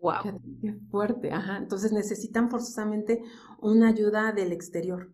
Wow. 0.02 0.42
Qué, 0.62 0.74
fuerte, 0.90 1.32
ajá. 1.32 1.58
Entonces 1.58 1.92
necesitan 1.92 2.50
forzosamente 2.50 3.22
una 3.60 3.90
ayuda 3.90 4.32
del 4.32 4.52
exterior. 4.52 5.12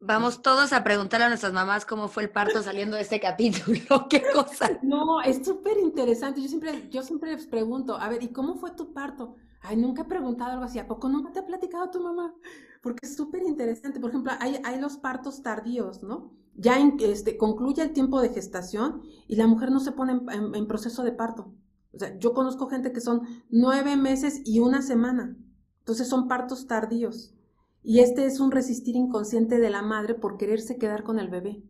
Vamos 0.00 0.42
todos 0.42 0.72
a 0.72 0.82
preguntarle 0.82 1.26
a 1.26 1.28
nuestras 1.28 1.52
mamás 1.52 1.86
cómo 1.86 2.08
fue 2.08 2.24
el 2.24 2.30
parto 2.30 2.60
saliendo 2.60 2.96
de 2.96 3.02
este 3.02 3.20
capítulo, 3.20 3.78
qué 4.10 4.24
cosa. 4.34 4.78
No, 4.82 5.20
es 5.22 5.46
súper 5.46 5.78
interesante. 5.78 6.42
Yo 6.42 6.48
siempre, 6.48 6.88
yo 6.90 7.02
siempre 7.02 7.32
les 7.32 7.46
pregunto, 7.46 7.96
a 7.96 8.08
ver, 8.08 8.20
¿y 8.20 8.28
cómo 8.32 8.56
fue 8.56 8.72
tu 8.72 8.92
parto? 8.92 9.36
Ay, 9.60 9.76
nunca 9.76 10.02
he 10.02 10.04
preguntado 10.06 10.50
algo 10.50 10.64
así. 10.64 10.78
¿A 10.80 10.88
poco 10.88 11.08
nunca 11.08 11.32
te 11.32 11.38
ha 11.38 11.46
platicado 11.46 11.90
tu 11.90 12.00
mamá? 12.00 12.34
Porque 12.82 13.06
es 13.06 13.16
súper 13.16 13.44
interesante. 13.44 14.00
Por 14.00 14.10
ejemplo, 14.10 14.32
hay, 14.40 14.60
hay, 14.64 14.80
los 14.80 14.96
partos 14.96 15.40
tardíos, 15.42 16.02
¿no? 16.02 16.32
Ya 16.54 16.78
este, 17.00 17.36
concluye 17.36 17.80
el 17.82 17.92
tiempo 17.92 18.20
de 18.20 18.30
gestación 18.30 19.02
y 19.28 19.36
la 19.36 19.46
mujer 19.46 19.70
no 19.70 19.80
se 19.80 19.92
pone 19.92 20.20
en, 20.32 20.66
proceso 20.66 21.04
de 21.04 21.12
parto. 21.12 21.54
O 21.94 21.98
sea, 21.98 22.18
yo 22.18 22.32
conozco 22.32 22.68
gente 22.68 22.92
que 22.92 23.00
son 23.00 23.22
nueve 23.50 23.96
meses 23.96 24.42
y 24.44 24.60
una 24.60 24.82
semana. 24.82 25.36
Entonces 25.80 26.08
son 26.08 26.28
partos 26.28 26.66
tardíos. 26.66 27.34
Y 27.82 28.00
este 28.00 28.26
es 28.26 28.40
un 28.40 28.50
resistir 28.50 28.96
inconsciente 28.96 29.58
de 29.58 29.70
la 29.70 29.82
madre 29.82 30.14
por 30.14 30.36
quererse 30.36 30.78
quedar 30.78 31.02
con 31.02 31.18
el 31.18 31.28
bebé. 31.28 31.62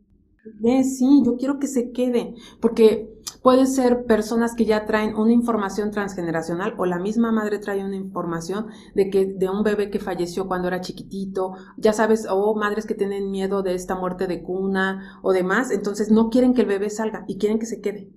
Sí, 0.84 1.22
yo 1.24 1.36
quiero 1.36 1.60
que 1.60 1.68
se 1.68 1.92
quede, 1.92 2.34
porque 2.60 3.08
pueden 3.42 3.68
ser 3.68 4.06
personas 4.06 4.54
que 4.56 4.64
ya 4.64 4.86
traen 4.86 5.14
una 5.14 5.32
información 5.32 5.92
transgeneracional 5.92 6.74
o 6.78 6.84
la 6.84 6.98
misma 6.98 7.30
madre 7.30 7.60
trae 7.60 7.84
una 7.84 7.96
información 7.96 8.66
de 8.94 9.08
que 9.08 9.26
de 9.26 9.48
un 9.48 9.62
bebé 9.62 9.88
que 9.88 10.00
falleció 10.00 10.48
cuando 10.48 10.66
era 10.68 10.80
chiquitito, 10.80 11.52
ya 11.76 11.92
sabes, 11.92 12.26
o 12.28 12.54
madres 12.56 12.86
que 12.86 12.94
tienen 12.94 13.30
miedo 13.30 13.62
de 13.62 13.74
esta 13.74 13.94
muerte 13.94 14.26
de 14.26 14.42
cuna 14.42 15.20
o 15.22 15.32
demás, 15.32 15.70
entonces 15.70 16.10
no 16.10 16.28
quieren 16.28 16.54
que 16.54 16.62
el 16.62 16.68
bebé 16.68 16.90
salga 16.90 17.24
y 17.28 17.38
quieren 17.38 17.60
que 17.60 17.66
se 17.66 17.80
quede, 17.80 18.10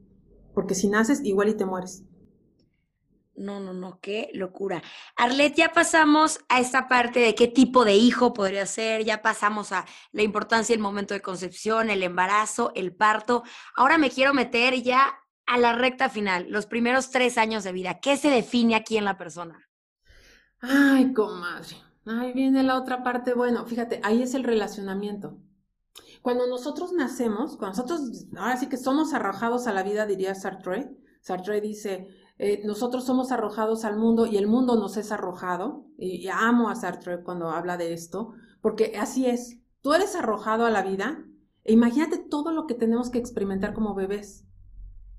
porque 0.56 0.74
si 0.74 0.88
naces 0.88 1.24
igual 1.24 1.50
y 1.50 1.58
te 1.58 1.66
mueres. 1.66 2.04
No, 3.36 3.60
no, 3.60 3.74
no, 3.74 4.00
qué 4.00 4.30
locura. 4.34 4.82
Arlet, 5.18 5.56
ya 5.56 5.74
pasamos 5.74 6.40
a 6.48 6.62
esta 6.62 6.88
parte 6.88 7.20
de 7.20 7.36
qué 7.36 7.50
tipo 7.50 7.84
de 7.84 7.96
hijo 7.96 8.34
podría 8.34 8.66
ser, 8.66 9.04
ya 9.04 9.22
pasamos 9.22 9.74
a 9.74 9.86
la 10.14 10.24
importancia 10.24 10.74
del 10.74 10.82
momento 10.82 11.14
de 11.14 11.22
concepción, 11.22 11.90
el 11.90 12.02
embarazo, 12.02 12.72
el 12.76 12.96
parto. 12.96 13.44
Ahora 13.76 13.98
me 13.98 14.10
quiero 14.10 14.34
meter 14.34 14.82
ya 14.82 15.20
a 15.46 15.58
la 15.58 15.74
recta 15.74 16.10
final, 16.10 16.48
los 16.50 16.66
primeros 16.66 17.12
tres 17.12 17.38
años 17.38 17.66
de 17.66 17.74
vida. 17.74 18.00
¿Qué 18.00 18.16
se 18.16 18.30
define 18.30 18.76
aquí 18.76 18.98
en 18.98 19.06
la 19.06 19.18
persona? 19.18 19.70
Ay, 20.62 21.14
comadre. 21.14 21.76
Ahí 22.06 22.32
viene 22.34 22.64
la 22.64 22.78
otra 22.78 23.04
parte. 23.04 23.34
Bueno, 23.34 23.66
fíjate, 23.66 24.00
ahí 24.04 24.22
es 24.22 24.34
el 24.34 24.46
relacionamiento. 24.46 25.38
Cuando 26.26 26.48
nosotros 26.48 26.92
nacemos, 26.92 27.56
cuando 27.56 27.84
nosotros, 27.84 28.26
ahora 28.36 28.58
sí 28.58 28.68
que 28.68 28.78
somos 28.78 29.14
arrojados 29.14 29.68
a 29.68 29.74
la 29.74 29.84
vida, 29.84 30.08
diría 30.08 30.34
Sartre. 30.34 30.90
Sartre 31.22 31.62
dice, 31.62 32.08
eh, 32.40 32.64
nosotros 32.66 33.06
somos 33.06 33.32
arrojados 33.32 33.86
al 33.86 33.96
mundo 33.96 34.26
y 34.26 34.38
el 34.38 34.48
mundo 34.48 34.76
nos 34.76 34.98
es 34.98 35.12
arrojado. 35.12 35.86
Y, 36.00 36.28
amo 36.30 36.70
a 36.70 36.76
Sartre 36.76 37.22
cuando 37.22 37.52
habla 37.52 37.78
de 37.78 37.94
esto, 37.94 38.34
porque 38.60 38.94
así 39.00 39.28
es. 39.28 39.60
Tú 39.82 39.94
eres 39.94 40.16
arrojado 40.16 40.66
a 40.66 40.72
la 40.72 40.82
vida 40.82 41.24
e 41.64 41.74
imagínate 41.74 42.18
todo 42.18 42.52
lo 42.52 42.66
que 42.66 42.74
tenemos 42.74 43.12
que 43.12 43.20
experimentar 43.20 43.76
como 43.76 43.94
bebés. 43.94 44.48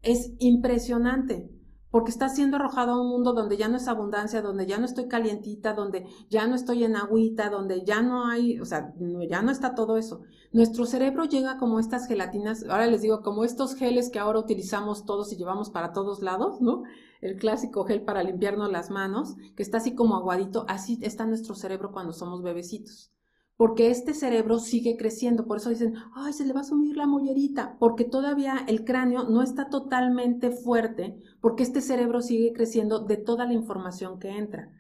Es 0.03 0.33
impresionante 0.41 1.49
porque 1.91 2.11
estás 2.11 2.35
siendo 2.35 2.57
arrojado 2.57 2.93
a 2.93 3.01
un 3.01 3.09
mundo 3.09 3.33
donde 3.33 3.57
ya 3.57 3.69
no 3.69 3.77
es 3.77 3.89
abundancia, 3.89 4.43
donde 4.43 4.67
ya 4.67 4.79
no 4.79 4.85
estoy 4.85 5.09
calientita, 5.09 5.73
donde 5.73 6.07
ya 6.29 6.47
no 6.47 6.55
estoy 6.55 6.85
en 6.85 6.97
agüita, 6.97 7.51
donde 7.51 7.85
ya 7.85 8.03
no 8.03 8.27
hay, 8.27 8.61
o 8.61 8.65
sea, 8.65 8.93
ya 9.29 9.43
no 9.43 9.51
está 9.51 9.75
todo 9.75 9.97
eso. 9.97 10.21
Nuestro 10.53 10.87
cerebro 10.87 11.25
llega 11.25 11.59
como 11.59 11.79
estas 11.79 12.07
gelatinas, 12.07 12.65
ahora 12.69 12.87
les 12.87 13.03
digo, 13.03 13.23
como 13.23 13.45
estos 13.45 13.75
geles 13.75 14.11
que 14.11 14.19
ahora 14.19 14.41
utilizamos 14.41 15.05
todos 15.05 15.33
y 15.33 15.37
llevamos 15.37 15.71
para 15.71 15.93
todos 15.93 16.23
lados, 16.23 16.61
¿no? 16.61 16.83
El 17.21 17.37
clásico 17.37 17.85
gel 17.85 18.03
para 18.03 18.23
limpiarnos 18.23 18.71
las 18.71 18.91
manos, 18.91 19.37
que 19.57 19.63
está 19.63 19.79
así 19.79 19.95
como 19.95 20.17
aguadito, 20.17 20.65
así 20.69 20.99
está 21.03 21.27
nuestro 21.27 21.55
cerebro 21.55 21.93
cuando 21.93 22.13
somos 22.13 22.43
bebecitos 22.43 23.16
porque 23.57 23.91
este 23.91 24.13
cerebro 24.13 24.59
sigue 24.59 24.97
creciendo. 24.97 25.47
Por 25.47 25.59
eso 25.59 25.71
dicen, 25.71 25.95
ay, 26.15 26.33
se 26.33 26.45
le 26.45 26.53
va 26.53 26.61
a 26.61 26.65
sumir 26.65 26.97
la 26.97 27.07
mollerita, 27.07 27.77
porque 27.79 28.05
todavía 28.05 28.65
el 28.67 28.85
cráneo 28.85 29.25
no 29.25 29.43
está 29.43 29.69
totalmente 29.69 30.51
fuerte, 30.51 31.17
porque 31.41 31.63
este 31.63 31.81
cerebro 31.81 32.21
sigue 32.21 32.53
creciendo 32.53 33.01
de 33.01 33.17
toda 33.17 33.47
la 33.47 33.55
información 33.55 34.19
que 34.19 34.31
entra. 34.31 34.71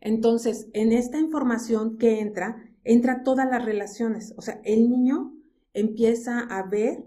Entonces, 0.00 0.68
en 0.72 0.92
esta 0.92 1.18
información 1.18 1.96
que 1.96 2.20
entra, 2.20 2.56
entra 2.82 3.22
todas 3.22 3.48
las 3.48 3.64
relaciones. 3.64 4.34
O 4.36 4.42
sea, 4.42 4.60
el 4.64 4.90
niño 4.90 5.32
empieza 5.72 6.40
a 6.40 6.62
ver 6.68 7.04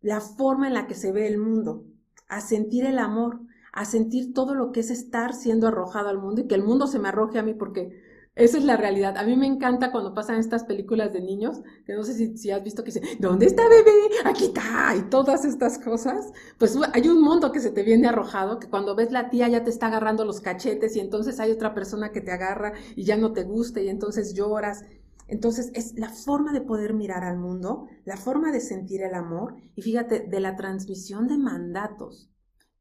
la 0.00 0.20
forma 0.20 0.68
en 0.68 0.74
la 0.74 0.86
que 0.86 0.94
se 0.94 1.10
ve 1.10 1.26
el 1.26 1.38
mundo, 1.38 1.84
a 2.28 2.40
sentir 2.40 2.84
el 2.84 2.98
amor, 2.98 3.40
a 3.72 3.84
sentir 3.84 4.32
todo 4.32 4.54
lo 4.54 4.72
que 4.72 4.80
es 4.80 4.90
estar 4.90 5.34
siendo 5.34 5.66
arrojado 5.66 6.08
al 6.08 6.18
mundo 6.18 6.42
y 6.42 6.46
que 6.46 6.54
el 6.54 6.62
mundo 6.64 6.86
se 6.86 6.98
me 6.98 7.08
arroje 7.08 7.38
a 7.38 7.42
mí 7.42 7.54
porque 7.54 8.00
esa 8.36 8.58
es 8.58 8.64
la 8.64 8.76
realidad. 8.76 9.16
A 9.16 9.24
mí 9.24 9.34
me 9.34 9.46
encanta 9.46 9.90
cuando 9.90 10.12
pasan 10.12 10.38
estas 10.38 10.64
películas 10.64 11.10
de 11.14 11.22
niños, 11.22 11.62
que 11.86 11.94
no 11.94 12.04
sé 12.04 12.36
si, 12.36 12.50
has 12.50 12.62
visto 12.62 12.84
que 12.84 12.92
dice, 12.92 13.16
¿dónde 13.18 13.46
está 13.46 13.66
bebé? 13.66 13.90
Aquí 14.26 14.44
está, 14.44 14.94
y 14.94 15.08
todas 15.08 15.46
estas 15.46 15.78
cosas. 15.78 16.32
Pues 16.58 16.78
hay 16.92 17.08
un 17.08 17.22
mundo 17.22 17.50
que 17.50 17.60
se 17.60 17.70
te 17.70 17.82
viene 17.82 18.08
arrojado, 18.08 18.58
que 18.58 18.68
cuando 18.68 18.94
ves 18.94 19.10
la 19.10 19.30
tía 19.30 19.48
ya 19.48 19.64
te 19.64 19.70
está 19.70 19.86
agarrando 19.86 20.26
los 20.26 20.42
cachetes 20.42 20.94
y 20.96 21.00
entonces 21.00 21.40
hay 21.40 21.50
otra 21.50 21.72
persona 21.72 22.12
que 22.12 22.20
te 22.20 22.30
agarra 22.30 22.74
y 22.94 23.04
ya 23.04 23.16
no 23.16 23.32
te 23.32 23.44
gusta 23.44 23.80
y 23.80 23.88
entonces 23.88 24.34
lloras. 24.34 24.84
Entonces 25.28 25.70
es 25.74 25.94
la 25.98 26.10
forma 26.10 26.52
de 26.52 26.60
poder 26.60 26.92
mirar 26.92 27.24
al 27.24 27.38
mundo, 27.38 27.86
la 28.04 28.18
forma 28.18 28.52
de 28.52 28.60
sentir 28.60 29.02
el 29.02 29.14
amor 29.14 29.56
y 29.74 29.80
fíjate, 29.80 30.20
de 30.20 30.40
la 30.40 30.56
transmisión 30.56 31.26
de 31.26 31.38
mandatos. 31.38 32.30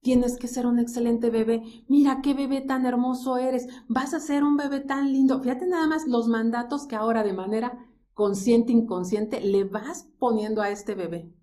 Tienes 0.05 0.37
que 0.37 0.47
ser 0.47 0.67
un 0.67 0.77
excelente 0.77 1.31
bebé. 1.31 1.63
Mira 1.87 2.21
qué 2.21 2.35
bebé 2.35 2.61
tan 2.61 2.85
hermoso 2.85 3.37
eres. 3.37 3.67
Vas 3.87 4.13
a 4.13 4.19
ser 4.19 4.43
un 4.43 4.55
bebé 4.55 4.79
tan 4.81 5.11
lindo. 5.11 5.41
Fíjate 5.41 5.65
nada 5.65 5.87
más 5.87 6.05
los 6.05 6.27
mandatos 6.27 6.85
que 6.85 6.95
ahora 6.95 7.23
de 7.23 7.33
manera 7.33 7.87
consciente, 8.13 8.71
inconsciente, 8.71 9.41
le 9.41 9.63
vas 9.63 10.07
poniendo 10.19 10.61
a 10.61 10.69
este 10.69 10.93
bebé. 10.93 11.33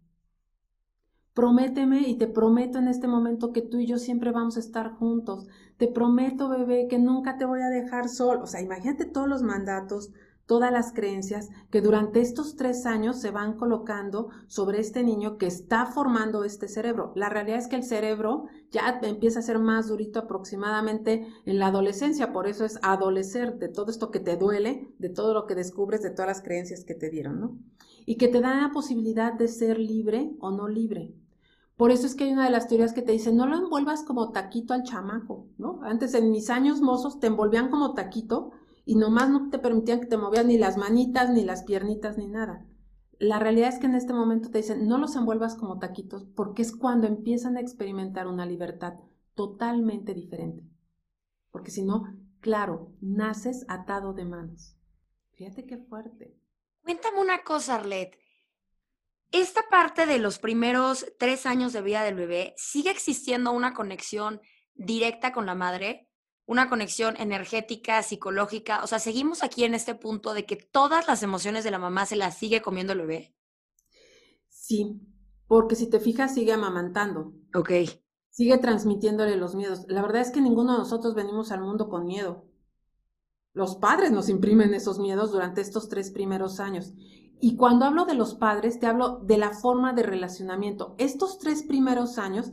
Prométeme 1.34 2.02
y 2.08 2.16
te 2.16 2.28
prometo 2.28 2.78
en 2.78 2.86
este 2.86 3.08
momento 3.08 3.50
que 3.50 3.62
tú 3.62 3.78
y 3.78 3.86
yo 3.86 3.98
siempre 3.98 4.30
vamos 4.30 4.56
a 4.56 4.60
estar 4.60 4.92
juntos. 4.92 5.48
Te 5.76 5.88
prometo, 5.88 6.48
bebé, 6.48 6.86
que 6.86 7.00
nunca 7.00 7.38
te 7.38 7.44
voy 7.44 7.62
a 7.62 7.68
dejar 7.68 8.08
solo. 8.08 8.44
O 8.44 8.46
sea, 8.46 8.60
imagínate 8.60 9.06
todos 9.06 9.26
los 9.26 9.42
mandatos, 9.42 10.12
todas 10.46 10.72
las 10.72 10.92
creencias 10.92 11.50
que 11.70 11.80
durante 11.80 12.20
estos 12.20 12.56
tres 12.56 12.86
años 12.86 13.20
se 13.20 13.30
van 13.30 13.56
colocando 13.56 14.28
sobre 14.46 14.80
este 14.80 15.02
niño 15.02 15.38
que 15.38 15.46
está 15.46 15.86
formando 15.86 16.44
este 16.44 16.68
cerebro. 16.68 17.12
La 17.14 17.28
realidad 17.28 17.58
es 17.58 17.68
que 17.68 17.76
el 17.76 17.84
cerebro 17.84 18.44
ya 18.70 19.00
empieza 19.02 19.38
a 19.38 19.42
ser 19.42 19.58
más 19.58 19.88
durito 19.88 20.18
aproximadamente 20.18 21.26
en 21.44 21.58
la 21.58 21.68
adolescencia, 21.68 22.32
por 22.32 22.46
eso 22.46 22.64
es 22.64 22.78
adolecer 22.82 23.58
de 23.58 23.68
todo 23.68 23.90
esto 23.90 24.10
que 24.10 24.20
te 24.20 24.36
duele, 24.36 24.92
de 24.98 25.08
todo 25.08 25.34
lo 25.34 25.46
que 25.46 25.54
descubres, 25.54 26.02
de 26.02 26.10
todas 26.10 26.28
las 26.28 26.42
creencias 26.42 26.84
que 26.84 26.94
te 26.94 27.10
dieron, 27.10 27.40
¿no? 27.40 27.58
Y 28.04 28.16
que 28.16 28.28
te 28.28 28.40
da 28.40 28.60
la 28.60 28.72
posibilidad 28.72 29.32
de 29.32 29.48
ser 29.48 29.78
libre 29.78 30.32
o 30.40 30.50
no 30.50 30.68
libre. 30.68 31.14
Por 31.76 31.90
eso 31.90 32.06
es 32.06 32.14
que 32.14 32.24
hay 32.24 32.32
una 32.32 32.44
de 32.44 32.50
las 32.50 32.68
teorías 32.68 32.92
que 32.92 33.02
te 33.02 33.12
dice, 33.12 33.32
no 33.32 33.46
lo 33.46 33.56
envuelvas 33.56 34.04
como 34.04 34.30
taquito 34.30 34.74
al 34.74 34.82
chamaco, 34.82 35.46
¿no? 35.58 35.80
Antes 35.82 36.14
en 36.14 36.30
mis 36.30 36.50
años 36.50 36.80
mozos 36.80 37.18
te 37.18 37.26
envolvían 37.26 37.70
como 37.70 37.94
taquito 37.94 38.52
y 38.84 38.96
nomás 38.96 39.30
no 39.30 39.50
te 39.50 39.58
permitían 39.58 40.00
que 40.00 40.06
te 40.06 40.16
movieran 40.16 40.48
ni 40.48 40.58
las 40.58 40.76
manitas, 40.76 41.30
ni 41.30 41.44
las 41.44 41.64
piernitas, 41.64 42.18
ni 42.18 42.26
nada. 42.26 42.66
La 43.18 43.38
realidad 43.38 43.68
es 43.68 43.78
que 43.78 43.86
en 43.86 43.94
este 43.94 44.12
momento 44.12 44.50
te 44.50 44.58
dicen, 44.58 44.88
no 44.88 44.98
los 44.98 45.14
envuelvas 45.14 45.54
como 45.54 45.78
taquitos, 45.78 46.24
porque 46.34 46.62
es 46.62 46.74
cuando 46.74 47.06
empiezan 47.06 47.56
a 47.56 47.60
experimentar 47.60 48.26
una 48.26 48.46
libertad 48.46 48.94
totalmente 49.34 50.14
diferente. 50.14 50.64
Porque 51.50 51.70
si 51.70 51.82
no, 51.82 52.04
claro, 52.40 52.92
naces 53.00 53.64
atado 53.68 54.12
de 54.12 54.24
manos. 54.24 54.76
Fíjate 55.34 55.66
qué 55.66 55.78
fuerte. 55.78 56.36
Cuéntame 56.82 57.20
una 57.20 57.44
cosa, 57.44 57.76
Arlet. 57.76 58.18
Esta 59.30 59.62
parte 59.70 60.04
de 60.04 60.18
los 60.18 60.38
primeros 60.38 61.06
tres 61.18 61.46
años 61.46 61.72
de 61.72 61.80
vida 61.80 62.02
del 62.02 62.16
bebé, 62.16 62.54
¿sigue 62.56 62.90
existiendo 62.90 63.52
una 63.52 63.72
conexión 63.72 64.40
directa 64.74 65.32
con 65.32 65.46
la 65.46 65.54
madre? 65.54 66.08
Una 66.46 66.68
conexión 66.68 67.16
energética, 67.18 68.02
psicológica. 68.02 68.82
O 68.82 68.86
sea, 68.86 68.98
seguimos 68.98 69.42
aquí 69.42 69.64
en 69.64 69.74
este 69.74 69.94
punto 69.94 70.34
de 70.34 70.44
que 70.44 70.56
todas 70.56 71.06
las 71.06 71.22
emociones 71.22 71.64
de 71.64 71.70
la 71.70 71.78
mamá 71.78 72.06
se 72.06 72.16
las 72.16 72.36
sigue 72.36 72.62
comiendo 72.62 72.92
el 72.92 73.00
bebé. 73.00 73.34
Sí, 74.48 75.00
porque 75.46 75.74
si 75.76 75.88
te 75.88 76.00
fijas, 76.00 76.34
sigue 76.34 76.52
amamantando. 76.52 77.32
Ok. 77.54 77.70
Sigue 78.30 78.58
transmitiéndole 78.58 79.36
los 79.36 79.54
miedos. 79.54 79.84
La 79.88 80.02
verdad 80.02 80.22
es 80.22 80.30
que 80.30 80.40
ninguno 80.40 80.72
de 80.72 80.78
nosotros 80.78 81.14
venimos 81.14 81.52
al 81.52 81.60
mundo 81.60 81.88
con 81.88 82.06
miedo. 82.06 82.46
Los 83.52 83.76
padres 83.76 84.10
nos 84.10 84.30
imprimen 84.30 84.72
esos 84.72 84.98
miedos 84.98 85.30
durante 85.30 85.60
estos 85.60 85.88
tres 85.88 86.10
primeros 86.10 86.58
años. 86.58 86.94
Y 87.40 87.56
cuando 87.56 87.84
hablo 87.84 88.06
de 88.06 88.14
los 88.14 88.34
padres, 88.34 88.78
te 88.78 88.86
hablo 88.86 89.18
de 89.18 89.36
la 89.36 89.50
forma 89.50 89.92
de 89.92 90.04
relacionamiento. 90.04 90.94
Estos 90.96 91.38
tres 91.38 91.62
primeros 91.64 92.16
años 92.16 92.52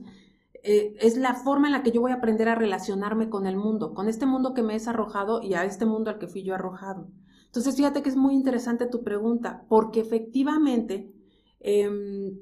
eh, 0.63 0.95
es 0.99 1.17
la 1.17 1.35
forma 1.35 1.67
en 1.67 1.73
la 1.73 1.83
que 1.83 1.91
yo 1.91 2.01
voy 2.01 2.11
a 2.11 2.15
aprender 2.15 2.49
a 2.49 2.55
relacionarme 2.55 3.29
con 3.29 3.45
el 3.45 3.55
mundo, 3.55 3.93
con 3.93 4.07
este 4.07 4.25
mundo 4.25 4.53
que 4.53 4.63
me 4.63 4.75
es 4.75 4.87
arrojado 4.87 5.41
y 5.41 5.53
a 5.53 5.65
este 5.65 5.85
mundo 5.85 6.09
al 6.09 6.19
que 6.19 6.27
fui 6.27 6.43
yo 6.43 6.55
arrojado. 6.55 7.09
Entonces, 7.45 7.75
fíjate 7.75 8.03
que 8.03 8.09
es 8.09 8.15
muy 8.15 8.35
interesante 8.35 8.85
tu 8.85 9.03
pregunta, 9.03 9.65
porque 9.69 10.01
efectivamente 10.01 11.11
em, 11.59 12.39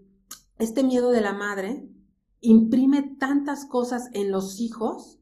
este 0.60 0.84
miedo 0.84 1.12
de 1.12 1.22
la 1.22 1.34
madre 1.34 1.88
imprime 2.42 3.16
tantas 3.18 3.66
cosas 3.66 4.10
en 4.14 4.32
los 4.32 4.60
hijos 4.60 5.18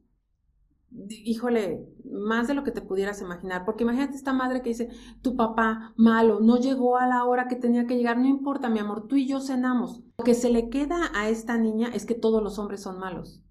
híjole, 1.08 1.86
más 2.10 2.48
de 2.48 2.54
lo 2.54 2.64
que 2.64 2.70
te 2.70 2.82
pudieras 2.82 3.20
imaginar, 3.20 3.64
porque 3.64 3.84
imagínate 3.84 4.16
esta 4.16 4.32
madre 4.32 4.62
que 4.62 4.70
dice, 4.70 4.90
tu 5.22 5.36
papá 5.36 5.92
malo, 5.96 6.40
no 6.40 6.56
llegó 6.58 6.96
a 6.96 7.06
la 7.06 7.24
hora 7.24 7.48
que 7.48 7.56
tenía 7.56 7.86
que 7.86 7.96
llegar, 7.96 8.18
no 8.18 8.26
importa, 8.26 8.68
mi 8.68 8.78
amor, 8.78 9.06
tú 9.08 9.16
y 9.16 9.26
yo 9.26 9.40
cenamos. 9.40 10.02
Lo 10.18 10.24
que 10.24 10.34
se 10.34 10.50
le 10.50 10.68
queda 10.68 11.10
a 11.14 11.28
esta 11.28 11.58
niña 11.58 11.88
es 11.92 12.06
que 12.06 12.14
todos 12.14 12.42
los 12.42 12.58
hombres 12.58 12.80
son 12.82 12.98
malos. 12.98 13.42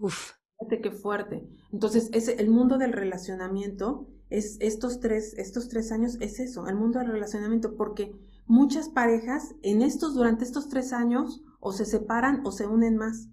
Uf, 0.00 0.32
fíjate 0.58 0.80
qué 0.80 0.90
fuerte. 0.90 1.48
Entonces, 1.72 2.10
es 2.12 2.28
el 2.28 2.50
mundo 2.50 2.78
del 2.78 2.92
relacionamiento, 2.92 4.08
es 4.28 4.58
estos 4.60 5.00
tres, 5.00 5.34
estos 5.38 5.68
tres 5.68 5.92
años, 5.92 6.16
es 6.20 6.40
eso, 6.40 6.66
el 6.66 6.76
mundo 6.76 6.98
del 6.98 7.08
relacionamiento, 7.08 7.76
porque 7.76 8.14
muchas 8.46 8.88
parejas 8.88 9.54
en 9.62 9.82
estos, 9.82 10.14
durante 10.14 10.44
estos 10.44 10.68
tres 10.68 10.92
años, 10.92 11.42
o 11.60 11.72
se 11.72 11.84
separan 11.84 12.42
o 12.44 12.52
se 12.52 12.66
unen 12.66 12.96
más 12.96 13.28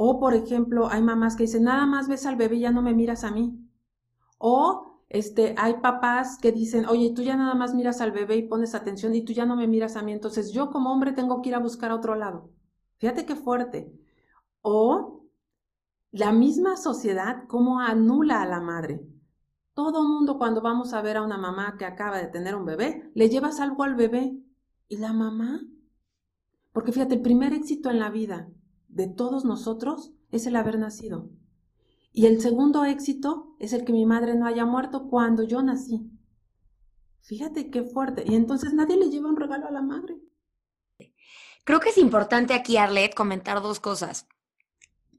O, 0.00 0.20
por 0.20 0.32
ejemplo, 0.32 0.88
hay 0.88 1.02
mamás 1.02 1.34
que 1.34 1.42
dicen, 1.42 1.64
nada 1.64 1.84
más 1.84 2.06
ves 2.06 2.24
al 2.24 2.36
bebé 2.36 2.54
y 2.56 2.60
ya 2.60 2.70
no 2.70 2.82
me 2.82 2.94
miras 2.94 3.24
a 3.24 3.32
mí. 3.32 3.68
O 4.38 5.02
este, 5.08 5.56
hay 5.58 5.80
papás 5.80 6.38
que 6.38 6.52
dicen, 6.52 6.86
oye, 6.86 7.12
tú 7.16 7.22
ya 7.22 7.36
nada 7.36 7.54
más 7.54 7.74
miras 7.74 8.00
al 8.00 8.12
bebé 8.12 8.36
y 8.36 8.46
pones 8.46 8.76
atención 8.76 9.12
y 9.16 9.24
tú 9.24 9.32
ya 9.32 9.44
no 9.44 9.56
me 9.56 9.66
miras 9.66 9.96
a 9.96 10.02
mí, 10.02 10.12
entonces 10.12 10.52
yo 10.52 10.70
como 10.70 10.92
hombre 10.92 11.12
tengo 11.12 11.42
que 11.42 11.48
ir 11.48 11.56
a 11.56 11.58
buscar 11.58 11.90
a 11.90 11.96
otro 11.96 12.14
lado. 12.14 12.48
Fíjate 12.98 13.26
qué 13.26 13.34
fuerte. 13.34 13.92
O 14.62 15.24
la 16.12 16.30
misma 16.30 16.76
sociedad, 16.76 17.44
cómo 17.48 17.80
anula 17.80 18.42
a 18.42 18.46
la 18.46 18.60
madre. 18.60 19.04
Todo 19.74 20.04
mundo 20.04 20.38
cuando 20.38 20.60
vamos 20.62 20.92
a 20.94 21.02
ver 21.02 21.16
a 21.16 21.22
una 21.22 21.38
mamá 21.38 21.76
que 21.76 21.84
acaba 21.86 22.18
de 22.18 22.28
tener 22.28 22.54
un 22.54 22.66
bebé, 22.66 23.10
le 23.14 23.28
llevas 23.28 23.58
algo 23.58 23.82
al 23.82 23.96
bebé. 23.96 24.38
¿Y 24.86 24.98
la 24.98 25.12
mamá? 25.12 25.60
Porque 26.72 26.92
fíjate, 26.92 27.16
el 27.16 27.22
primer 27.22 27.52
éxito 27.52 27.90
en 27.90 27.98
la 27.98 28.10
vida 28.10 28.48
de 28.88 29.06
todos 29.06 29.44
nosotros 29.44 30.12
es 30.30 30.46
el 30.46 30.56
haber 30.56 30.78
nacido. 30.78 31.30
Y 32.12 32.26
el 32.26 32.40
segundo 32.40 32.84
éxito 32.84 33.54
es 33.60 33.72
el 33.72 33.84
que 33.84 33.92
mi 33.92 34.06
madre 34.06 34.34
no 34.34 34.46
haya 34.46 34.66
muerto 34.66 35.08
cuando 35.08 35.44
yo 35.44 35.62
nací. 35.62 36.10
Fíjate 37.20 37.70
qué 37.70 37.82
fuerte. 37.82 38.24
Y 38.26 38.34
entonces 38.34 38.72
nadie 38.72 38.96
le 38.96 39.10
lleva 39.10 39.28
un 39.28 39.36
regalo 39.36 39.68
a 39.68 39.70
la 39.70 39.82
madre. 39.82 40.16
Creo 41.64 41.80
que 41.80 41.90
es 41.90 41.98
importante 41.98 42.54
aquí, 42.54 42.78
Arlet, 42.78 43.14
comentar 43.14 43.60
dos 43.60 43.78
cosas. 43.78 44.26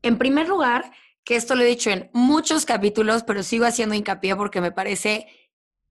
En 0.01 0.17
primer 0.17 0.49
lugar, 0.49 0.91
que 1.23 1.35
esto 1.35 1.55
lo 1.55 1.61
he 1.61 1.67
dicho 1.67 1.91
en 1.91 2.09
muchos 2.11 2.65
capítulos, 2.65 3.23
pero 3.23 3.43
sigo 3.43 3.65
haciendo 3.65 3.93
hincapié 3.93 4.35
porque 4.35 4.59
me 4.59 4.71
parece 4.71 5.27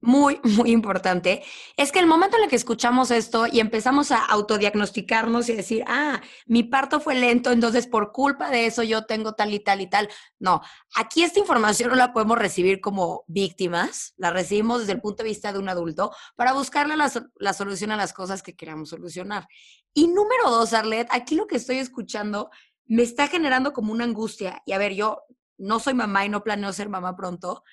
muy, 0.01 0.40
muy 0.44 0.70
importante, 0.70 1.42
es 1.76 1.92
que 1.92 1.99
el 1.99 2.07
momento 2.07 2.36
en 2.36 2.44
el 2.44 2.49
que 2.51 2.57
escuchamos 2.57 3.11
esto 3.11 3.46
y 3.46 3.61
empezamos 3.61 4.11
a 4.11 4.24
autodiagnosticarnos 4.24 5.49
y 5.49 5.55
decir, 5.55 5.84
ah, 5.86 6.20
mi 6.46 6.62
parto 6.62 7.01
fue 7.01 7.14
lento, 7.14 7.51
entonces 7.51 7.86
por 7.86 8.12
culpa 8.12 8.51
de 8.51 8.66
eso 8.66 8.82
yo 8.82 9.07
tengo 9.07 9.32
tal 9.34 9.53
y 9.53 9.61
tal 9.61 9.80
y 9.80 9.88
tal. 9.88 10.09
No, 10.38 10.61
aquí 10.94 11.22
esta 11.22 11.40
información 11.40 11.90
no 11.90 11.96
la 11.96 12.12
podemos 12.12 12.38
recibir 12.38 12.80
como 12.80 13.24
víctimas, 13.26 14.14
la 14.16 14.30
recibimos 14.30 14.80
desde 14.80 14.92
el 14.92 15.01
punto 15.01 15.22
de 15.22 15.30
vista 15.30 15.53
de 15.53 15.59
un 15.59 15.68
adulto 15.68 16.12
para 16.36 16.53
buscarle 16.53 16.96
la, 16.96 17.11
la 17.36 17.53
solución 17.53 17.90
a 17.90 17.96
las 17.96 18.12
cosas 18.12 18.42
que 18.42 18.55
queramos 18.57 18.90
solucionar. 18.90 19.49
Y 19.94 20.07
número 20.09 20.51
dos, 20.51 20.74
Arlet, 20.74 21.09
aquí 21.11 21.34
lo 21.34 21.46
que 21.46 21.57
estoy 21.57 21.78
escuchando 21.78 22.51
me 22.86 23.03
está 23.03 23.28
generando 23.28 23.72
como 23.72 23.92
una 23.92 24.05
angustia. 24.05 24.62
Y 24.64 24.72
a 24.72 24.78
ver, 24.78 24.94
yo 24.94 25.22
no 25.59 25.80
soy 25.80 25.94
mamá 25.94 26.24
y 26.24 26.28
no 26.28 26.42
planeo 26.42 26.72
ser 26.72 26.88
mamá 26.88 27.16
pronto, 27.16 27.64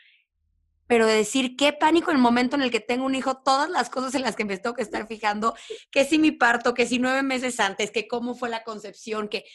pero 0.87 1.07
de 1.07 1.15
decir 1.15 1.55
qué 1.55 1.73
pánico 1.73 2.11
el 2.11 2.17
momento 2.17 2.55
en 2.55 2.61
el 2.61 2.71
que 2.71 2.79
tengo 2.79 3.05
un 3.05 3.15
hijo, 3.15 3.37
todas 3.37 3.69
las 3.69 3.89
cosas 3.89 4.15
en 4.15 4.21
las 4.21 4.35
que 4.35 4.45
me 4.45 4.57
tengo 4.57 4.75
que 4.75 4.81
estar 4.81 5.07
fijando, 5.07 5.55
que 5.91 6.05
si 6.05 6.19
mi 6.19 6.31
parto, 6.31 6.73
que 6.73 6.85
si 6.85 6.99
nueve 6.99 7.23
meses 7.23 7.59
antes, 7.59 7.91
que 7.91 8.07
cómo 8.07 8.35
fue 8.35 8.49
la 8.49 8.63
concepción, 8.63 9.27
que... 9.27 9.45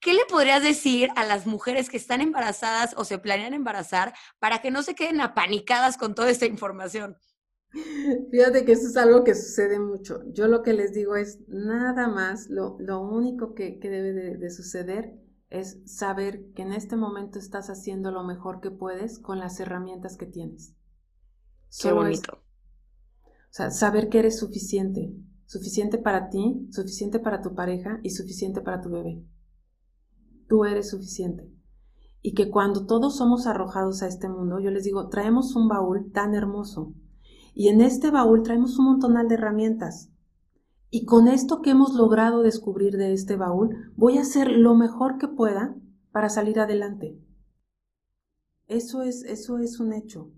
¿Qué 0.00 0.14
le 0.14 0.24
podrías 0.24 0.64
decir 0.64 1.10
a 1.14 1.24
las 1.24 1.46
mujeres 1.46 1.88
que 1.88 1.96
están 1.96 2.20
embarazadas 2.20 2.92
o 2.96 3.04
se 3.04 3.18
planean 3.18 3.54
embarazar 3.54 4.12
para 4.40 4.60
que 4.60 4.72
no 4.72 4.82
se 4.82 4.96
queden 4.96 5.20
apanicadas 5.20 5.96
con 5.96 6.16
toda 6.16 6.28
esta 6.28 6.44
información? 6.46 7.16
Fíjate 8.32 8.64
que 8.64 8.72
eso 8.72 8.88
es 8.88 8.96
algo 8.96 9.22
que 9.22 9.36
sucede 9.36 9.78
mucho. 9.78 10.24
Yo 10.32 10.48
lo 10.48 10.64
que 10.64 10.72
les 10.72 10.92
digo 10.92 11.14
es 11.14 11.38
nada 11.46 12.08
más, 12.08 12.50
lo, 12.50 12.76
lo 12.80 13.00
único 13.00 13.54
que, 13.54 13.78
debe 13.80 14.12
de 14.12 14.50
suceder 14.50 15.21
es 15.52 15.82
saber 15.84 16.50
que 16.54 16.62
en 16.62 16.72
este 16.72 16.96
momento 16.96 17.38
estás 17.38 17.68
haciendo 17.68 18.10
lo 18.10 18.24
mejor 18.24 18.60
que 18.60 18.70
puedes 18.70 19.18
con 19.18 19.38
las 19.38 19.60
herramientas 19.60 20.16
que 20.16 20.26
tienes. 20.26 20.74
Qué 21.80 21.92
bonito. 21.92 22.38
o 23.24 23.28
sea, 23.50 23.70
saber 23.70 24.08
que 24.08 24.20
eres 24.20 24.38
suficiente, 24.38 25.14
suficiente 25.44 25.98
para 25.98 26.30
ti, 26.30 26.66
suficiente 26.70 27.18
para 27.18 27.42
tu 27.42 27.54
pareja 27.54 28.00
y 28.02 28.10
suficiente 28.10 28.62
para 28.62 28.80
tu 28.80 28.90
bebé. 28.90 29.22
Tú 30.48 30.64
eres 30.64 30.90
suficiente. 30.90 31.50
Y 32.22 32.34
que 32.34 32.50
cuando 32.50 32.86
todos 32.86 33.16
somos 33.16 33.46
arrojados 33.46 34.02
a 34.02 34.06
este 34.06 34.28
mundo, 34.28 34.58
yo 34.58 34.70
les 34.70 34.84
digo, 34.84 35.08
traemos 35.08 35.54
un 35.54 35.68
baúl 35.68 36.12
tan 36.12 36.34
hermoso. 36.34 36.94
Y 37.54 37.68
en 37.68 37.82
este 37.82 38.10
baúl 38.10 38.42
traemos 38.42 38.78
un 38.78 38.86
montonal 38.86 39.28
de 39.28 39.34
herramientas. 39.34 40.11
Y 40.94 41.06
con 41.06 41.26
esto 41.26 41.62
que 41.62 41.70
hemos 41.70 41.94
logrado 41.94 42.42
descubrir 42.42 42.98
de 42.98 43.14
este 43.14 43.36
baúl, 43.36 43.90
voy 43.96 44.18
a 44.18 44.20
hacer 44.20 44.52
lo 44.52 44.74
mejor 44.74 45.16
que 45.16 45.26
pueda 45.26 45.74
para 46.12 46.28
salir 46.28 46.60
adelante. 46.60 47.18
Eso 48.68 49.00
es, 49.00 49.22
eso 49.22 49.56
es 49.56 49.80
un 49.80 49.94
hecho. 49.94 50.30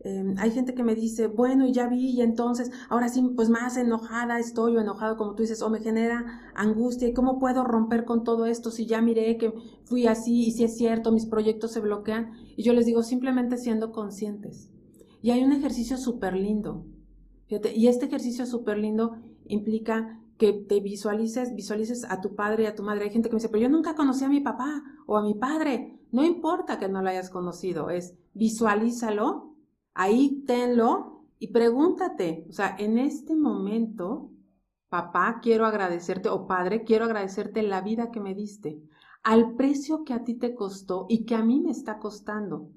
Em, 0.00 0.34
hay 0.38 0.50
gente 0.50 0.74
que 0.74 0.82
me 0.82 0.96
dice, 0.96 1.28
bueno, 1.28 1.64
y 1.64 1.72
ya 1.72 1.86
vi, 1.86 2.10
y 2.10 2.22
entonces, 2.22 2.72
ahora 2.88 3.08
sí, 3.08 3.22
pues 3.36 3.50
más 3.50 3.76
enojada 3.76 4.40
estoy 4.40 4.76
o 4.76 4.80
enojado, 4.80 5.16
como 5.16 5.36
tú 5.36 5.42
dices, 5.44 5.62
o 5.62 5.70
me 5.70 5.78
genera 5.78 6.50
angustia, 6.56 7.06
¿y 7.06 7.14
cómo 7.14 7.38
puedo 7.38 7.62
romper 7.62 8.04
con 8.04 8.24
todo 8.24 8.46
esto 8.46 8.72
si 8.72 8.86
ya 8.86 9.00
miré 9.00 9.38
que 9.38 9.52
fui 9.84 10.08
así 10.08 10.48
y 10.48 10.50
si 10.50 10.64
es 10.64 10.76
cierto, 10.76 11.12
mis 11.12 11.26
proyectos 11.26 11.70
se 11.70 11.78
bloquean? 11.78 12.32
Y 12.56 12.64
yo 12.64 12.72
les 12.72 12.86
digo, 12.86 13.04
simplemente 13.04 13.58
siendo 13.58 13.92
conscientes. 13.92 14.72
Y 15.22 15.30
hay 15.30 15.44
un 15.44 15.52
ejercicio 15.52 15.98
súper 15.98 16.34
lindo. 16.34 16.84
Y 17.48 17.86
este 17.86 18.06
ejercicio 18.06 18.44
súper 18.46 18.78
lindo 18.78 19.12
implica 19.46 20.20
que 20.38 20.52
te 20.52 20.80
visualices, 20.80 21.54
visualices 21.54 22.04
a 22.08 22.20
tu 22.20 22.34
padre 22.34 22.64
y 22.64 22.66
a 22.66 22.74
tu 22.74 22.82
madre. 22.82 23.04
Hay 23.04 23.10
gente 23.10 23.28
que 23.28 23.34
me 23.34 23.38
dice, 23.38 23.48
pero 23.48 23.62
yo 23.62 23.68
nunca 23.68 23.94
conocí 23.94 24.24
a 24.24 24.28
mi 24.28 24.40
papá 24.40 24.82
o 25.06 25.16
a 25.16 25.22
mi 25.22 25.34
padre. 25.34 25.98
No 26.10 26.24
importa 26.24 26.78
que 26.78 26.88
no 26.88 27.02
lo 27.02 27.08
hayas 27.08 27.30
conocido, 27.30 27.90
es 27.90 28.14
visualízalo, 28.34 29.54
ahí 29.94 30.42
tenlo 30.46 31.14
y 31.38 31.48
pregúntate, 31.48 32.46
o 32.48 32.52
sea, 32.52 32.76
en 32.78 32.98
este 32.98 33.34
momento, 33.34 34.30
papá, 34.88 35.40
quiero 35.42 35.66
agradecerte, 35.66 36.28
o 36.28 36.46
padre, 36.46 36.84
quiero 36.84 37.04
agradecerte 37.04 37.62
la 37.62 37.80
vida 37.80 38.10
que 38.10 38.20
me 38.20 38.34
diste, 38.34 38.80
al 39.22 39.54
precio 39.54 40.04
que 40.04 40.14
a 40.14 40.24
ti 40.24 40.34
te 40.34 40.54
costó 40.54 41.06
y 41.08 41.24
que 41.24 41.34
a 41.34 41.44
mí 41.44 41.60
me 41.60 41.70
está 41.70 41.98
costando. 41.98 42.70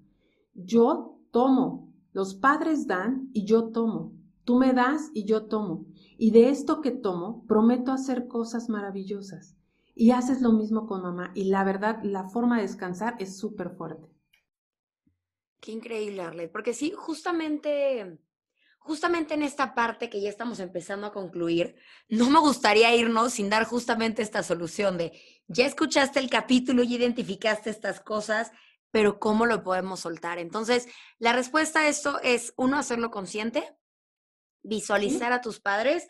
Yo 0.53 1.19
tomo, 1.31 1.93
los 2.13 2.35
padres 2.35 2.87
dan 2.87 3.29
y 3.33 3.45
yo 3.45 3.69
tomo. 3.69 4.13
Tú 4.43 4.55
me 4.55 4.73
das 4.73 5.11
y 5.13 5.25
yo 5.25 5.45
tomo. 5.45 5.85
Y 6.17 6.31
de 6.31 6.49
esto 6.49 6.81
que 6.81 6.91
tomo, 6.91 7.45
prometo 7.47 7.91
hacer 7.91 8.27
cosas 8.27 8.69
maravillosas. 8.69 9.55
Y 9.93 10.11
haces 10.11 10.41
lo 10.41 10.51
mismo 10.51 10.87
con 10.87 11.01
mamá. 11.01 11.31
Y 11.35 11.45
la 11.45 11.63
verdad, 11.63 11.99
la 12.03 12.27
forma 12.29 12.57
de 12.57 12.63
descansar 12.63 13.15
es 13.19 13.37
súper 13.37 13.69
fuerte. 13.71 14.07
Qué 15.59 15.71
increíble, 15.71 16.21
Arlet. 16.21 16.51
Porque 16.51 16.73
sí, 16.73 16.93
justamente, 16.95 18.19
justamente 18.79 19.33
en 19.33 19.43
esta 19.43 19.75
parte 19.75 20.09
que 20.09 20.21
ya 20.21 20.29
estamos 20.29 20.59
empezando 20.59 21.07
a 21.07 21.13
concluir, 21.13 21.75
no 22.09 22.29
me 22.29 22.39
gustaría 22.39 22.95
irnos 22.95 23.33
sin 23.33 23.49
dar 23.49 23.65
justamente 23.65 24.21
esta 24.21 24.43
solución 24.43 24.97
de, 24.97 25.13
ya 25.47 25.65
escuchaste 25.65 26.19
el 26.19 26.29
capítulo 26.29 26.83
y 26.83 26.95
identificaste 26.95 27.69
estas 27.69 27.99
cosas, 27.99 28.51
pero 28.91 29.19
¿cómo 29.19 29.45
lo 29.45 29.63
podemos 29.63 29.99
soltar? 30.01 30.39
Entonces, 30.39 30.87
la 31.19 31.33
respuesta 31.33 31.81
a 31.81 31.87
esto 31.87 32.19
es, 32.21 32.53
uno, 32.55 32.77
hacerlo 32.77 33.11
consciente, 33.11 33.75
visualizar 34.67 35.31
a 35.33 35.41
tus 35.41 35.59
padres. 35.59 36.07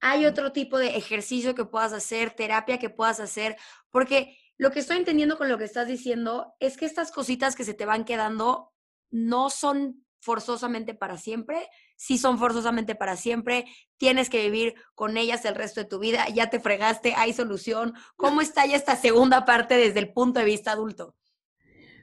Hay 0.00 0.26
otro 0.26 0.52
tipo 0.52 0.78
de 0.78 0.96
ejercicio 0.96 1.54
que 1.54 1.64
puedas 1.64 1.92
hacer, 1.92 2.30
terapia 2.30 2.78
que 2.78 2.90
puedas 2.90 3.20
hacer, 3.20 3.56
porque 3.90 4.38
lo 4.56 4.70
que 4.70 4.80
estoy 4.80 4.98
entendiendo 4.98 5.38
con 5.38 5.48
lo 5.48 5.58
que 5.58 5.64
estás 5.64 5.88
diciendo 5.88 6.54
es 6.58 6.76
que 6.76 6.86
estas 6.86 7.12
cositas 7.12 7.56
que 7.56 7.64
se 7.64 7.74
te 7.74 7.86
van 7.86 8.04
quedando 8.04 8.72
no 9.10 9.50
son 9.50 10.04
forzosamente 10.20 10.94
para 10.94 11.16
siempre, 11.16 11.68
sí 11.96 12.18
son 12.18 12.38
forzosamente 12.38 12.94
para 12.94 13.16
siempre, 13.16 13.64
tienes 13.96 14.28
que 14.28 14.42
vivir 14.42 14.74
con 14.94 15.16
ellas 15.16 15.44
el 15.44 15.54
resto 15.54 15.80
de 15.80 15.86
tu 15.86 15.98
vida, 15.98 16.28
ya 16.28 16.50
te 16.50 16.60
fregaste, 16.60 17.14
hay 17.16 17.32
solución. 17.32 17.94
¿Cómo 18.16 18.40
está 18.40 18.66
ya 18.66 18.76
esta 18.76 18.96
segunda 18.96 19.44
parte 19.44 19.76
desde 19.76 20.00
el 20.00 20.12
punto 20.12 20.40
de 20.40 20.46
vista 20.46 20.72
adulto? 20.72 21.14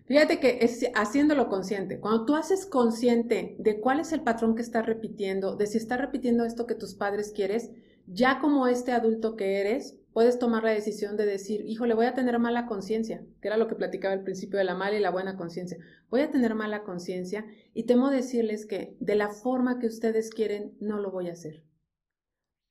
Fíjate 0.07 0.39
que 0.39 0.59
es 0.61 0.85
haciéndolo 0.95 1.49
consciente. 1.49 1.99
Cuando 1.99 2.23
tú 2.23 2.35
haces 2.35 2.65
consciente 2.65 3.57
de 3.59 3.81
cuál 3.81 3.99
es 3.99 4.13
el 4.13 4.21
patrón 4.21 4.55
que 4.55 4.61
estás 4.61 4.85
repitiendo, 4.85 5.57
de 5.57 5.67
si 5.67 5.77
estás 5.77 5.99
repitiendo 5.99 6.45
esto 6.45 6.65
que 6.65 6.75
tus 6.75 6.95
padres 6.95 7.33
quieres, 7.35 7.71
ya 8.07 8.39
como 8.39 8.67
este 8.67 8.93
adulto 8.93 9.35
que 9.35 9.59
eres, 9.59 9.97
puedes 10.13 10.39
tomar 10.39 10.63
la 10.63 10.71
decisión 10.71 11.17
de 11.17 11.25
decir, 11.25 11.61
híjole, 11.65 11.93
voy 11.93 12.05
a 12.05 12.13
tener 12.13 12.39
mala 12.39 12.67
conciencia, 12.67 13.21
que 13.41 13.49
era 13.49 13.57
lo 13.57 13.67
que 13.67 13.75
platicaba 13.75 14.13
al 14.13 14.23
principio 14.23 14.57
de 14.57 14.63
la 14.63 14.75
mala 14.75 14.97
y 14.97 15.01
la 15.01 15.11
buena 15.11 15.35
conciencia. 15.35 15.77
Voy 16.09 16.21
a 16.21 16.31
tener 16.31 16.55
mala 16.55 16.83
conciencia 16.83 17.45
y 17.73 17.83
temo 17.83 18.09
decirles 18.09 18.65
que 18.65 18.95
de 19.01 19.15
la 19.15 19.27
forma 19.27 19.77
que 19.77 19.87
ustedes 19.87 20.29
quieren, 20.29 20.77
no 20.79 20.99
lo 20.99 21.11
voy 21.11 21.27
a 21.27 21.33
hacer. 21.33 21.65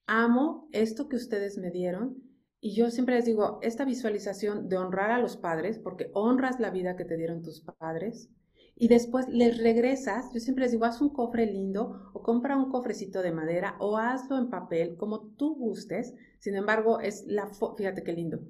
Amo 0.06 0.68
esto 0.72 1.08
que 1.08 1.16
ustedes 1.16 1.58
me 1.58 1.70
dieron 1.70 2.25
y 2.60 2.74
yo 2.74 2.90
siempre 2.90 3.16
les 3.16 3.24
digo, 3.24 3.58
esta 3.62 3.84
visualización 3.84 4.68
de 4.68 4.78
honrar 4.78 5.10
a 5.10 5.20
los 5.20 5.36
padres, 5.36 5.78
porque 5.78 6.10
honras 6.14 6.58
la 6.60 6.70
vida 6.70 6.96
que 6.96 7.04
te 7.04 7.16
dieron 7.16 7.42
tus 7.42 7.60
padres, 7.60 8.30
y 8.78 8.88
después 8.88 9.26
les 9.28 9.56
regresas, 9.56 10.32
yo 10.34 10.40
siempre 10.40 10.64
les 10.64 10.72
digo, 10.72 10.84
haz 10.84 11.00
un 11.00 11.08
cofre 11.08 11.46
lindo 11.46 12.10
o 12.12 12.22
compra 12.22 12.58
un 12.58 12.70
cofrecito 12.70 13.22
de 13.22 13.32
madera 13.32 13.76
o 13.80 13.96
hazlo 13.96 14.36
en 14.36 14.50
papel, 14.50 14.96
como 14.96 15.28
tú 15.34 15.54
gustes. 15.56 16.14
Sin 16.40 16.56
embargo, 16.56 17.00
es 17.00 17.24
la, 17.26 17.50
fíjate 17.76 18.02
qué 18.02 18.12
lindo, 18.12 18.40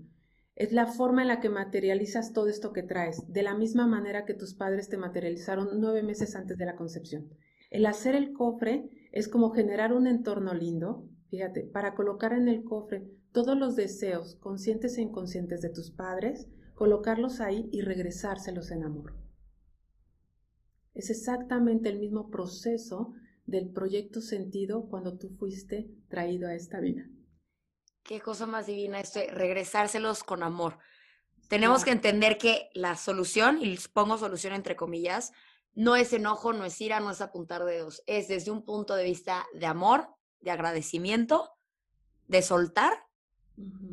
es 0.57 0.73
la 0.73 0.87
forma 0.87 1.23
en 1.23 1.29
la 1.29 1.41
que 1.41 1.49
materializas 1.49 2.33
todo 2.33 2.49
esto 2.49 2.73
que 2.73 2.83
traes, 2.83 3.33
de 3.33 3.45
la 3.45 3.55
misma 3.55 3.87
manera 3.87 4.25
que 4.25 4.35
tus 4.35 4.55
padres 4.55 4.89
te 4.89 4.97
materializaron 4.97 5.69
nueve 5.81 6.03
meses 6.03 6.35
antes 6.35 6.59
de 6.59 6.67
la 6.67 6.75
concepción. 6.75 7.29
El 7.71 7.87
hacer 7.87 8.17
el 8.17 8.33
cofre 8.33 8.89
es 9.13 9.29
como 9.29 9.51
generar 9.51 9.93
un 9.93 10.09
entorno 10.09 10.55
lindo, 10.55 11.09
fíjate, 11.29 11.63
para 11.63 11.95
colocar 11.95 12.33
en 12.33 12.49
el 12.49 12.65
cofre 12.65 13.05
todos 13.37 13.59
los 13.59 13.77
deseos, 13.77 14.37
conscientes 14.37 14.97
e 14.97 15.03
inconscientes 15.03 15.61
de 15.61 15.69
tus 15.69 15.91
padres, 15.91 16.49
colocarlos 16.75 17.43
ahí 17.43 17.69
y 17.71 17.83
regresárselos 17.83 18.71
en 18.71 18.83
amor. 18.83 19.15
Es 20.95 21.11
exactamente 21.11 21.91
el 21.91 21.99
mismo 21.99 22.31
proceso 22.31 23.13
del 23.45 23.71
proyecto 23.75 24.23
sentido 24.23 24.89
cuando 24.89 25.19
tú 25.19 25.37
fuiste 25.39 25.87
traído 26.09 26.49
a 26.49 26.55
esta 26.55 26.81
vida. 26.81 27.03
Qué 28.03 28.23
cosa 28.23 28.47
más 28.47 28.69
divina 28.69 29.01
esto, 29.01 29.21
regresárselos 29.31 30.25
con 30.25 30.43
amor. 30.43 30.79
Tenemos 31.51 31.85
que 31.85 31.91
entender 31.91 32.39
que 32.39 32.71
la 32.73 32.97
solución, 32.97 33.59
y 33.61 33.77
pongo 33.93 34.17
solución 34.17 34.55
entre 34.55 34.77
comillas, 34.77 35.35
no 35.75 35.95
es 35.95 36.15
enojo, 36.15 36.55
no 36.55 36.65
es 36.65 36.81
ira, 36.81 37.01
no 37.01 37.11
es 37.11 37.21
apuntar 37.21 37.67
dedos, 37.67 38.03
es 38.07 38.29
desde 38.29 38.51
un 38.51 38.65
punto 38.65 38.95
de 38.95 39.05
vista 39.05 39.45
de 39.53 39.67
amor, 39.67 40.09
de 40.41 40.53
agradecimiento, 40.53 41.51
de 42.29 42.41
soltar. 42.41 43.06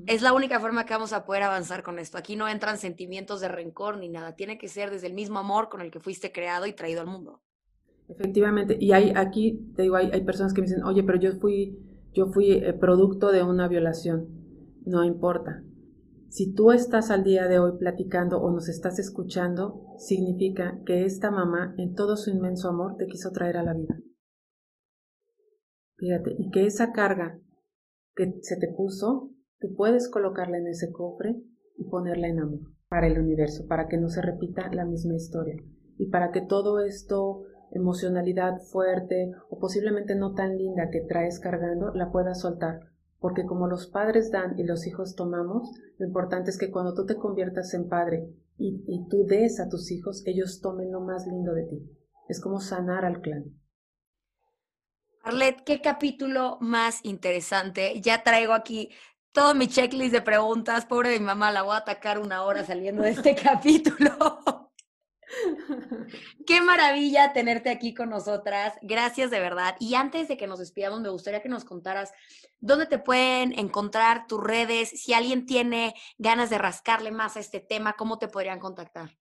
Es 0.06 0.22
la 0.22 0.34
única 0.34 0.60
forma 0.60 0.86
que 0.86 0.94
vamos 0.94 1.14
a 1.14 1.26
poder 1.26 1.44
avanzar 1.44 1.84
con 1.84 1.98
esto. 1.98 2.18
Aquí 2.18 2.36
no 2.36 2.48
entran 2.50 2.78
sentimientos 2.78 3.40
de 3.40 3.48
rencor 3.48 3.98
ni 3.98 4.10
nada. 4.10 4.36
Tiene 4.36 4.58
que 4.58 4.68
ser 4.68 4.92
desde 4.92 5.08
el 5.08 5.14
mismo 5.14 5.40
amor 5.40 5.70
con 5.70 5.82
el 5.82 5.92
que 5.92 6.00
fuiste 6.00 6.32
creado 6.32 6.66
y 6.66 6.74
traído 6.74 7.02
al 7.02 7.08
mundo. 7.08 7.42
Efectivamente. 8.10 8.78
Y 8.80 8.92
hay 8.92 9.14
aquí, 9.16 9.72
te 9.76 9.84
digo, 9.84 9.96
hay, 9.96 10.10
hay 10.12 10.24
personas 10.26 10.54
que 10.54 10.62
me 10.62 10.68
dicen, 10.68 10.84
oye, 10.84 11.04
pero 11.04 11.20
yo 11.20 11.32
fui, 11.40 11.78
yo 12.14 12.28
fui 12.28 12.52
eh, 12.52 12.74
producto 12.74 13.32
de 13.32 13.44
una 13.44 13.68
violación. 13.68 14.28
No 14.86 15.04
importa. 15.06 15.64
Si 16.28 16.52
tú 16.52 16.72
estás 16.72 17.12
al 17.12 17.24
día 17.24 17.48
de 17.48 17.60
hoy 17.60 17.78
platicando 17.78 18.42
o 18.42 18.52
nos 18.52 18.68
estás 18.68 18.98
escuchando, 19.00 19.86
significa 19.98 20.80
que 20.86 21.06
esta 21.06 21.32
mamá, 21.32 21.76
en 21.78 21.94
todo 21.94 22.18
su 22.18 22.32
inmenso 22.32 22.70
amor, 22.70 22.96
te 22.98 23.06
quiso 23.06 23.32
traer 23.32 23.56
a 23.56 23.64
la 23.64 23.74
vida. 23.74 24.00
Fíjate, 25.98 26.36
y 26.38 26.50
que 26.50 26.66
esa 26.66 26.92
carga 26.92 27.40
que 28.16 28.34
se 28.42 28.58
te 28.58 28.68
puso, 28.76 29.30
tú 29.64 29.74
puedes 29.76 30.10
colocarla 30.10 30.58
en 30.58 30.68
ese 30.68 30.92
cofre 30.92 31.42
y 31.78 31.86
ponerla 31.86 32.28
en 32.28 32.42
amor 32.42 32.60
para 32.90 33.08
el 33.08 33.18
universo, 33.18 33.66
para 33.66 33.88
que 33.88 33.98
no 33.98 34.10
se 34.10 34.22
repita 34.22 34.70
la 34.74 34.84
misma 34.84 35.16
historia 35.16 35.56
y 35.98 36.10
para 36.10 36.32
que 36.32 36.42
todo 36.42 36.82
esto, 36.82 37.44
emocionalidad 37.72 38.60
fuerte 38.60 39.32
o 39.50 39.60
posiblemente 39.60 40.16
no 40.16 40.34
tan 40.34 40.58
linda 40.58 40.90
que 40.92 41.00
traes 41.00 41.40
cargando, 41.40 41.94
la 41.94 42.12
puedas 42.12 42.42
soltar 42.42 42.82
porque 43.24 43.46
como 43.46 43.68
los 43.68 43.88
padres 43.88 44.32
dan 44.32 44.60
y 44.60 44.66
los 44.66 44.86
hijos 44.86 45.16
tomamos, 45.16 45.72
lo 45.98 46.06
importante 46.06 46.50
es 46.50 46.58
que 46.58 46.70
cuando 46.70 46.94
tú 46.94 47.06
te 47.06 47.16
conviertas 47.16 47.74
en 47.74 47.88
padre 47.88 48.28
y, 48.58 49.08
tú 49.10 49.24
des 49.26 49.62
a 49.62 49.70
tus 49.70 49.92
hijos, 49.92 50.24
ellos 50.26 50.60
tomen 50.60 50.92
lo 50.92 51.00
más 51.00 51.26
lindo 51.26 51.54
de 51.54 51.64
ti. 51.64 51.90
Es 52.28 52.42
como 52.42 52.60
sanar 52.60 53.06
al 53.06 53.22
clan. 53.22 53.46
Arlet, 55.22 55.64
qué 55.64 55.80
capítulo 55.80 56.58
más 56.60 57.00
interesante. 57.06 58.02
Ya 58.02 58.24
traigo 58.24 58.52
aquí 58.52 58.90
todo 59.34 59.54
mi 59.56 59.68
checklist 59.68 60.14
de 60.14 60.22
preguntas. 60.22 60.86
Pobre 60.86 61.10
de 61.10 61.20
mi 61.20 61.26
mamá, 61.26 61.52
la 61.52 61.64
voy 61.64 61.74
a 61.74 61.80
atacar 61.80 62.20
una 62.20 62.44
hora 62.44 62.64
saliendo 62.64 63.04
de 63.04 63.10
este 63.10 63.36
capítulo. 63.44 64.12
Qué 66.46 66.62
maravilla 66.62 67.34
tenerte 67.34 67.70
aquí 67.70 67.94
con 67.94 68.10
nosotras. 68.10 68.76
Gracias 68.82 69.32
de 69.32 69.40
verdad. 69.40 69.76
Y 69.80 69.96
antes 69.96 70.28
de 70.28 70.38
que 70.38 70.48
nos 70.48 70.60
despidamos, 70.60 71.02
me 71.02 71.10
gustaría 71.10 71.42
que 71.42 71.50
nos 71.50 71.66
contaras 71.66 72.12
dónde 72.60 72.86
te 72.86 73.00
pueden 73.00 73.58
encontrar 73.58 74.28
tus 74.28 74.42
redes, 74.42 74.90
si 74.90 75.14
alguien 75.14 75.46
tiene 75.46 75.96
ganas 76.18 76.50
de 76.50 76.60
rascarle 76.60 77.12
más 77.12 77.36
a 77.36 77.40
este 77.40 77.60
tema, 77.60 77.94
cómo 77.98 78.20
te 78.20 78.28
podrían 78.28 78.60
contactar. 78.60 79.18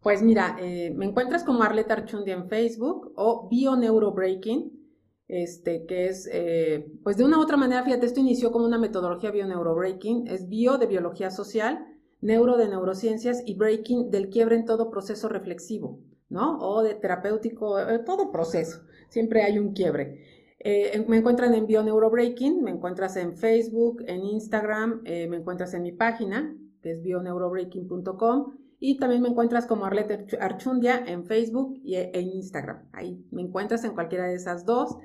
Pues 0.00 0.22
mira, 0.22 0.56
eh, 0.60 0.92
me 0.94 1.06
encuentras 1.06 1.44
como 1.44 1.62
Arleta 1.62 1.94
Archundia 1.94 2.34
en 2.34 2.48
Facebook 2.48 3.12
o 3.16 3.48
BioNeuroBreaking, 3.48 4.85
este, 5.28 5.86
que 5.86 6.06
es, 6.06 6.28
eh, 6.32 6.86
pues 7.02 7.16
de 7.16 7.24
una 7.24 7.38
u 7.38 7.42
otra 7.42 7.56
manera, 7.56 7.82
fíjate, 7.82 8.06
esto 8.06 8.20
inició 8.20 8.52
como 8.52 8.64
una 8.64 8.78
metodología 8.78 9.30
BioNeuroBreaking, 9.30 10.28
es 10.28 10.48
bio 10.48 10.78
de 10.78 10.86
biología 10.86 11.30
social 11.30 11.86
neuro 12.20 12.56
de 12.56 12.68
neurociencias 12.68 13.42
y 13.44 13.54
breaking 13.54 14.10
del 14.10 14.28
quiebre 14.30 14.56
en 14.56 14.64
todo 14.64 14.90
proceso 14.90 15.28
reflexivo, 15.28 16.00
¿no? 16.28 16.58
O 16.58 16.82
de 16.82 16.94
terapéutico, 16.94 17.76
todo 18.04 18.32
proceso. 18.32 18.80
Siempre 19.08 19.42
hay 19.42 19.58
un 19.58 19.72
quiebre. 19.72 20.24
Eh, 20.58 21.04
me 21.06 21.18
encuentran 21.18 21.54
en 21.54 21.66
BioNeuroBreaking, 21.66 22.62
me 22.62 22.70
encuentras 22.70 23.16
en 23.16 23.36
Facebook, 23.36 24.02
en 24.06 24.24
Instagram, 24.24 25.02
eh, 25.04 25.28
me 25.28 25.36
encuentras 25.36 25.74
en 25.74 25.82
mi 25.82 25.92
página, 25.92 26.56
que 26.82 26.92
es 26.92 27.02
bioneurobreaking.com, 27.02 28.56
y 28.78 28.98
también 28.98 29.22
me 29.22 29.28
encuentras 29.28 29.66
como 29.66 29.84
Arlette 29.84 30.36
Archundia 30.40 31.04
en 31.06 31.24
Facebook 31.24 31.78
y 31.82 31.94
e, 31.94 32.10
en 32.14 32.28
Instagram. 32.32 32.88
Ahí 32.92 33.24
me 33.30 33.42
encuentras 33.42 33.84
en 33.84 33.92
cualquiera 33.92 34.26
de 34.26 34.34
esas 34.34 34.64
dos. 34.64 34.96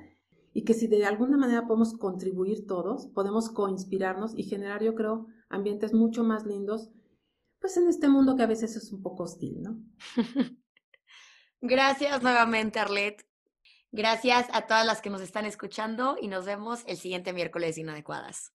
Y 0.52 0.64
que 0.64 0.74
si 0.74 0.86
de 0.86 1.04
alguna 1.04 1.36
manera 1.36 1.66
podemos 1.66 1.94
contribuir 1.94 2.66
todos, 2.66 3.06
podemos 3.08 3.50
coinspirarnos 3.50 4.36
y 4.36 4.42
generar, 4.42 4.82
yo 4.82 4.94
creo, 4.94 5.26
ambientes 5.48 5.94
mucho 5.94 6.24
más 6.24 6.44
lindos 6.46 6.90
pues 7.62 7.76
en 7.76 7.88
este 7.88 8.08
mundo 8.08 8.36
que 8.36 8.42
a 8.42 8.48
veces 8.48 8.74
es 8.74 8.92
un 8.92 9.00
poco 9.02 9.22
hostil, 9.22 9.62
¿no? 9.62 9.78
Gracias 11.60 12.20
nuevamente, 12.20 12.80
Arlet. 12.80 13.24
Gracias 13.92 14.48
a 14.52 14.66
todas 14.66 14.84
las 14.84 15.00
que 15.00 15.10
nos 15.10 15.22
están 15.22 15.46
escuchando 15.46 16.16
y 16.20 16.26
nos 16.26 16.44
vemos 16.44 16.82
el 16.86 16.96
siguiente 16.96 17.32
miércoles 17.32 17.78
inadecuadas. 17.78 18.52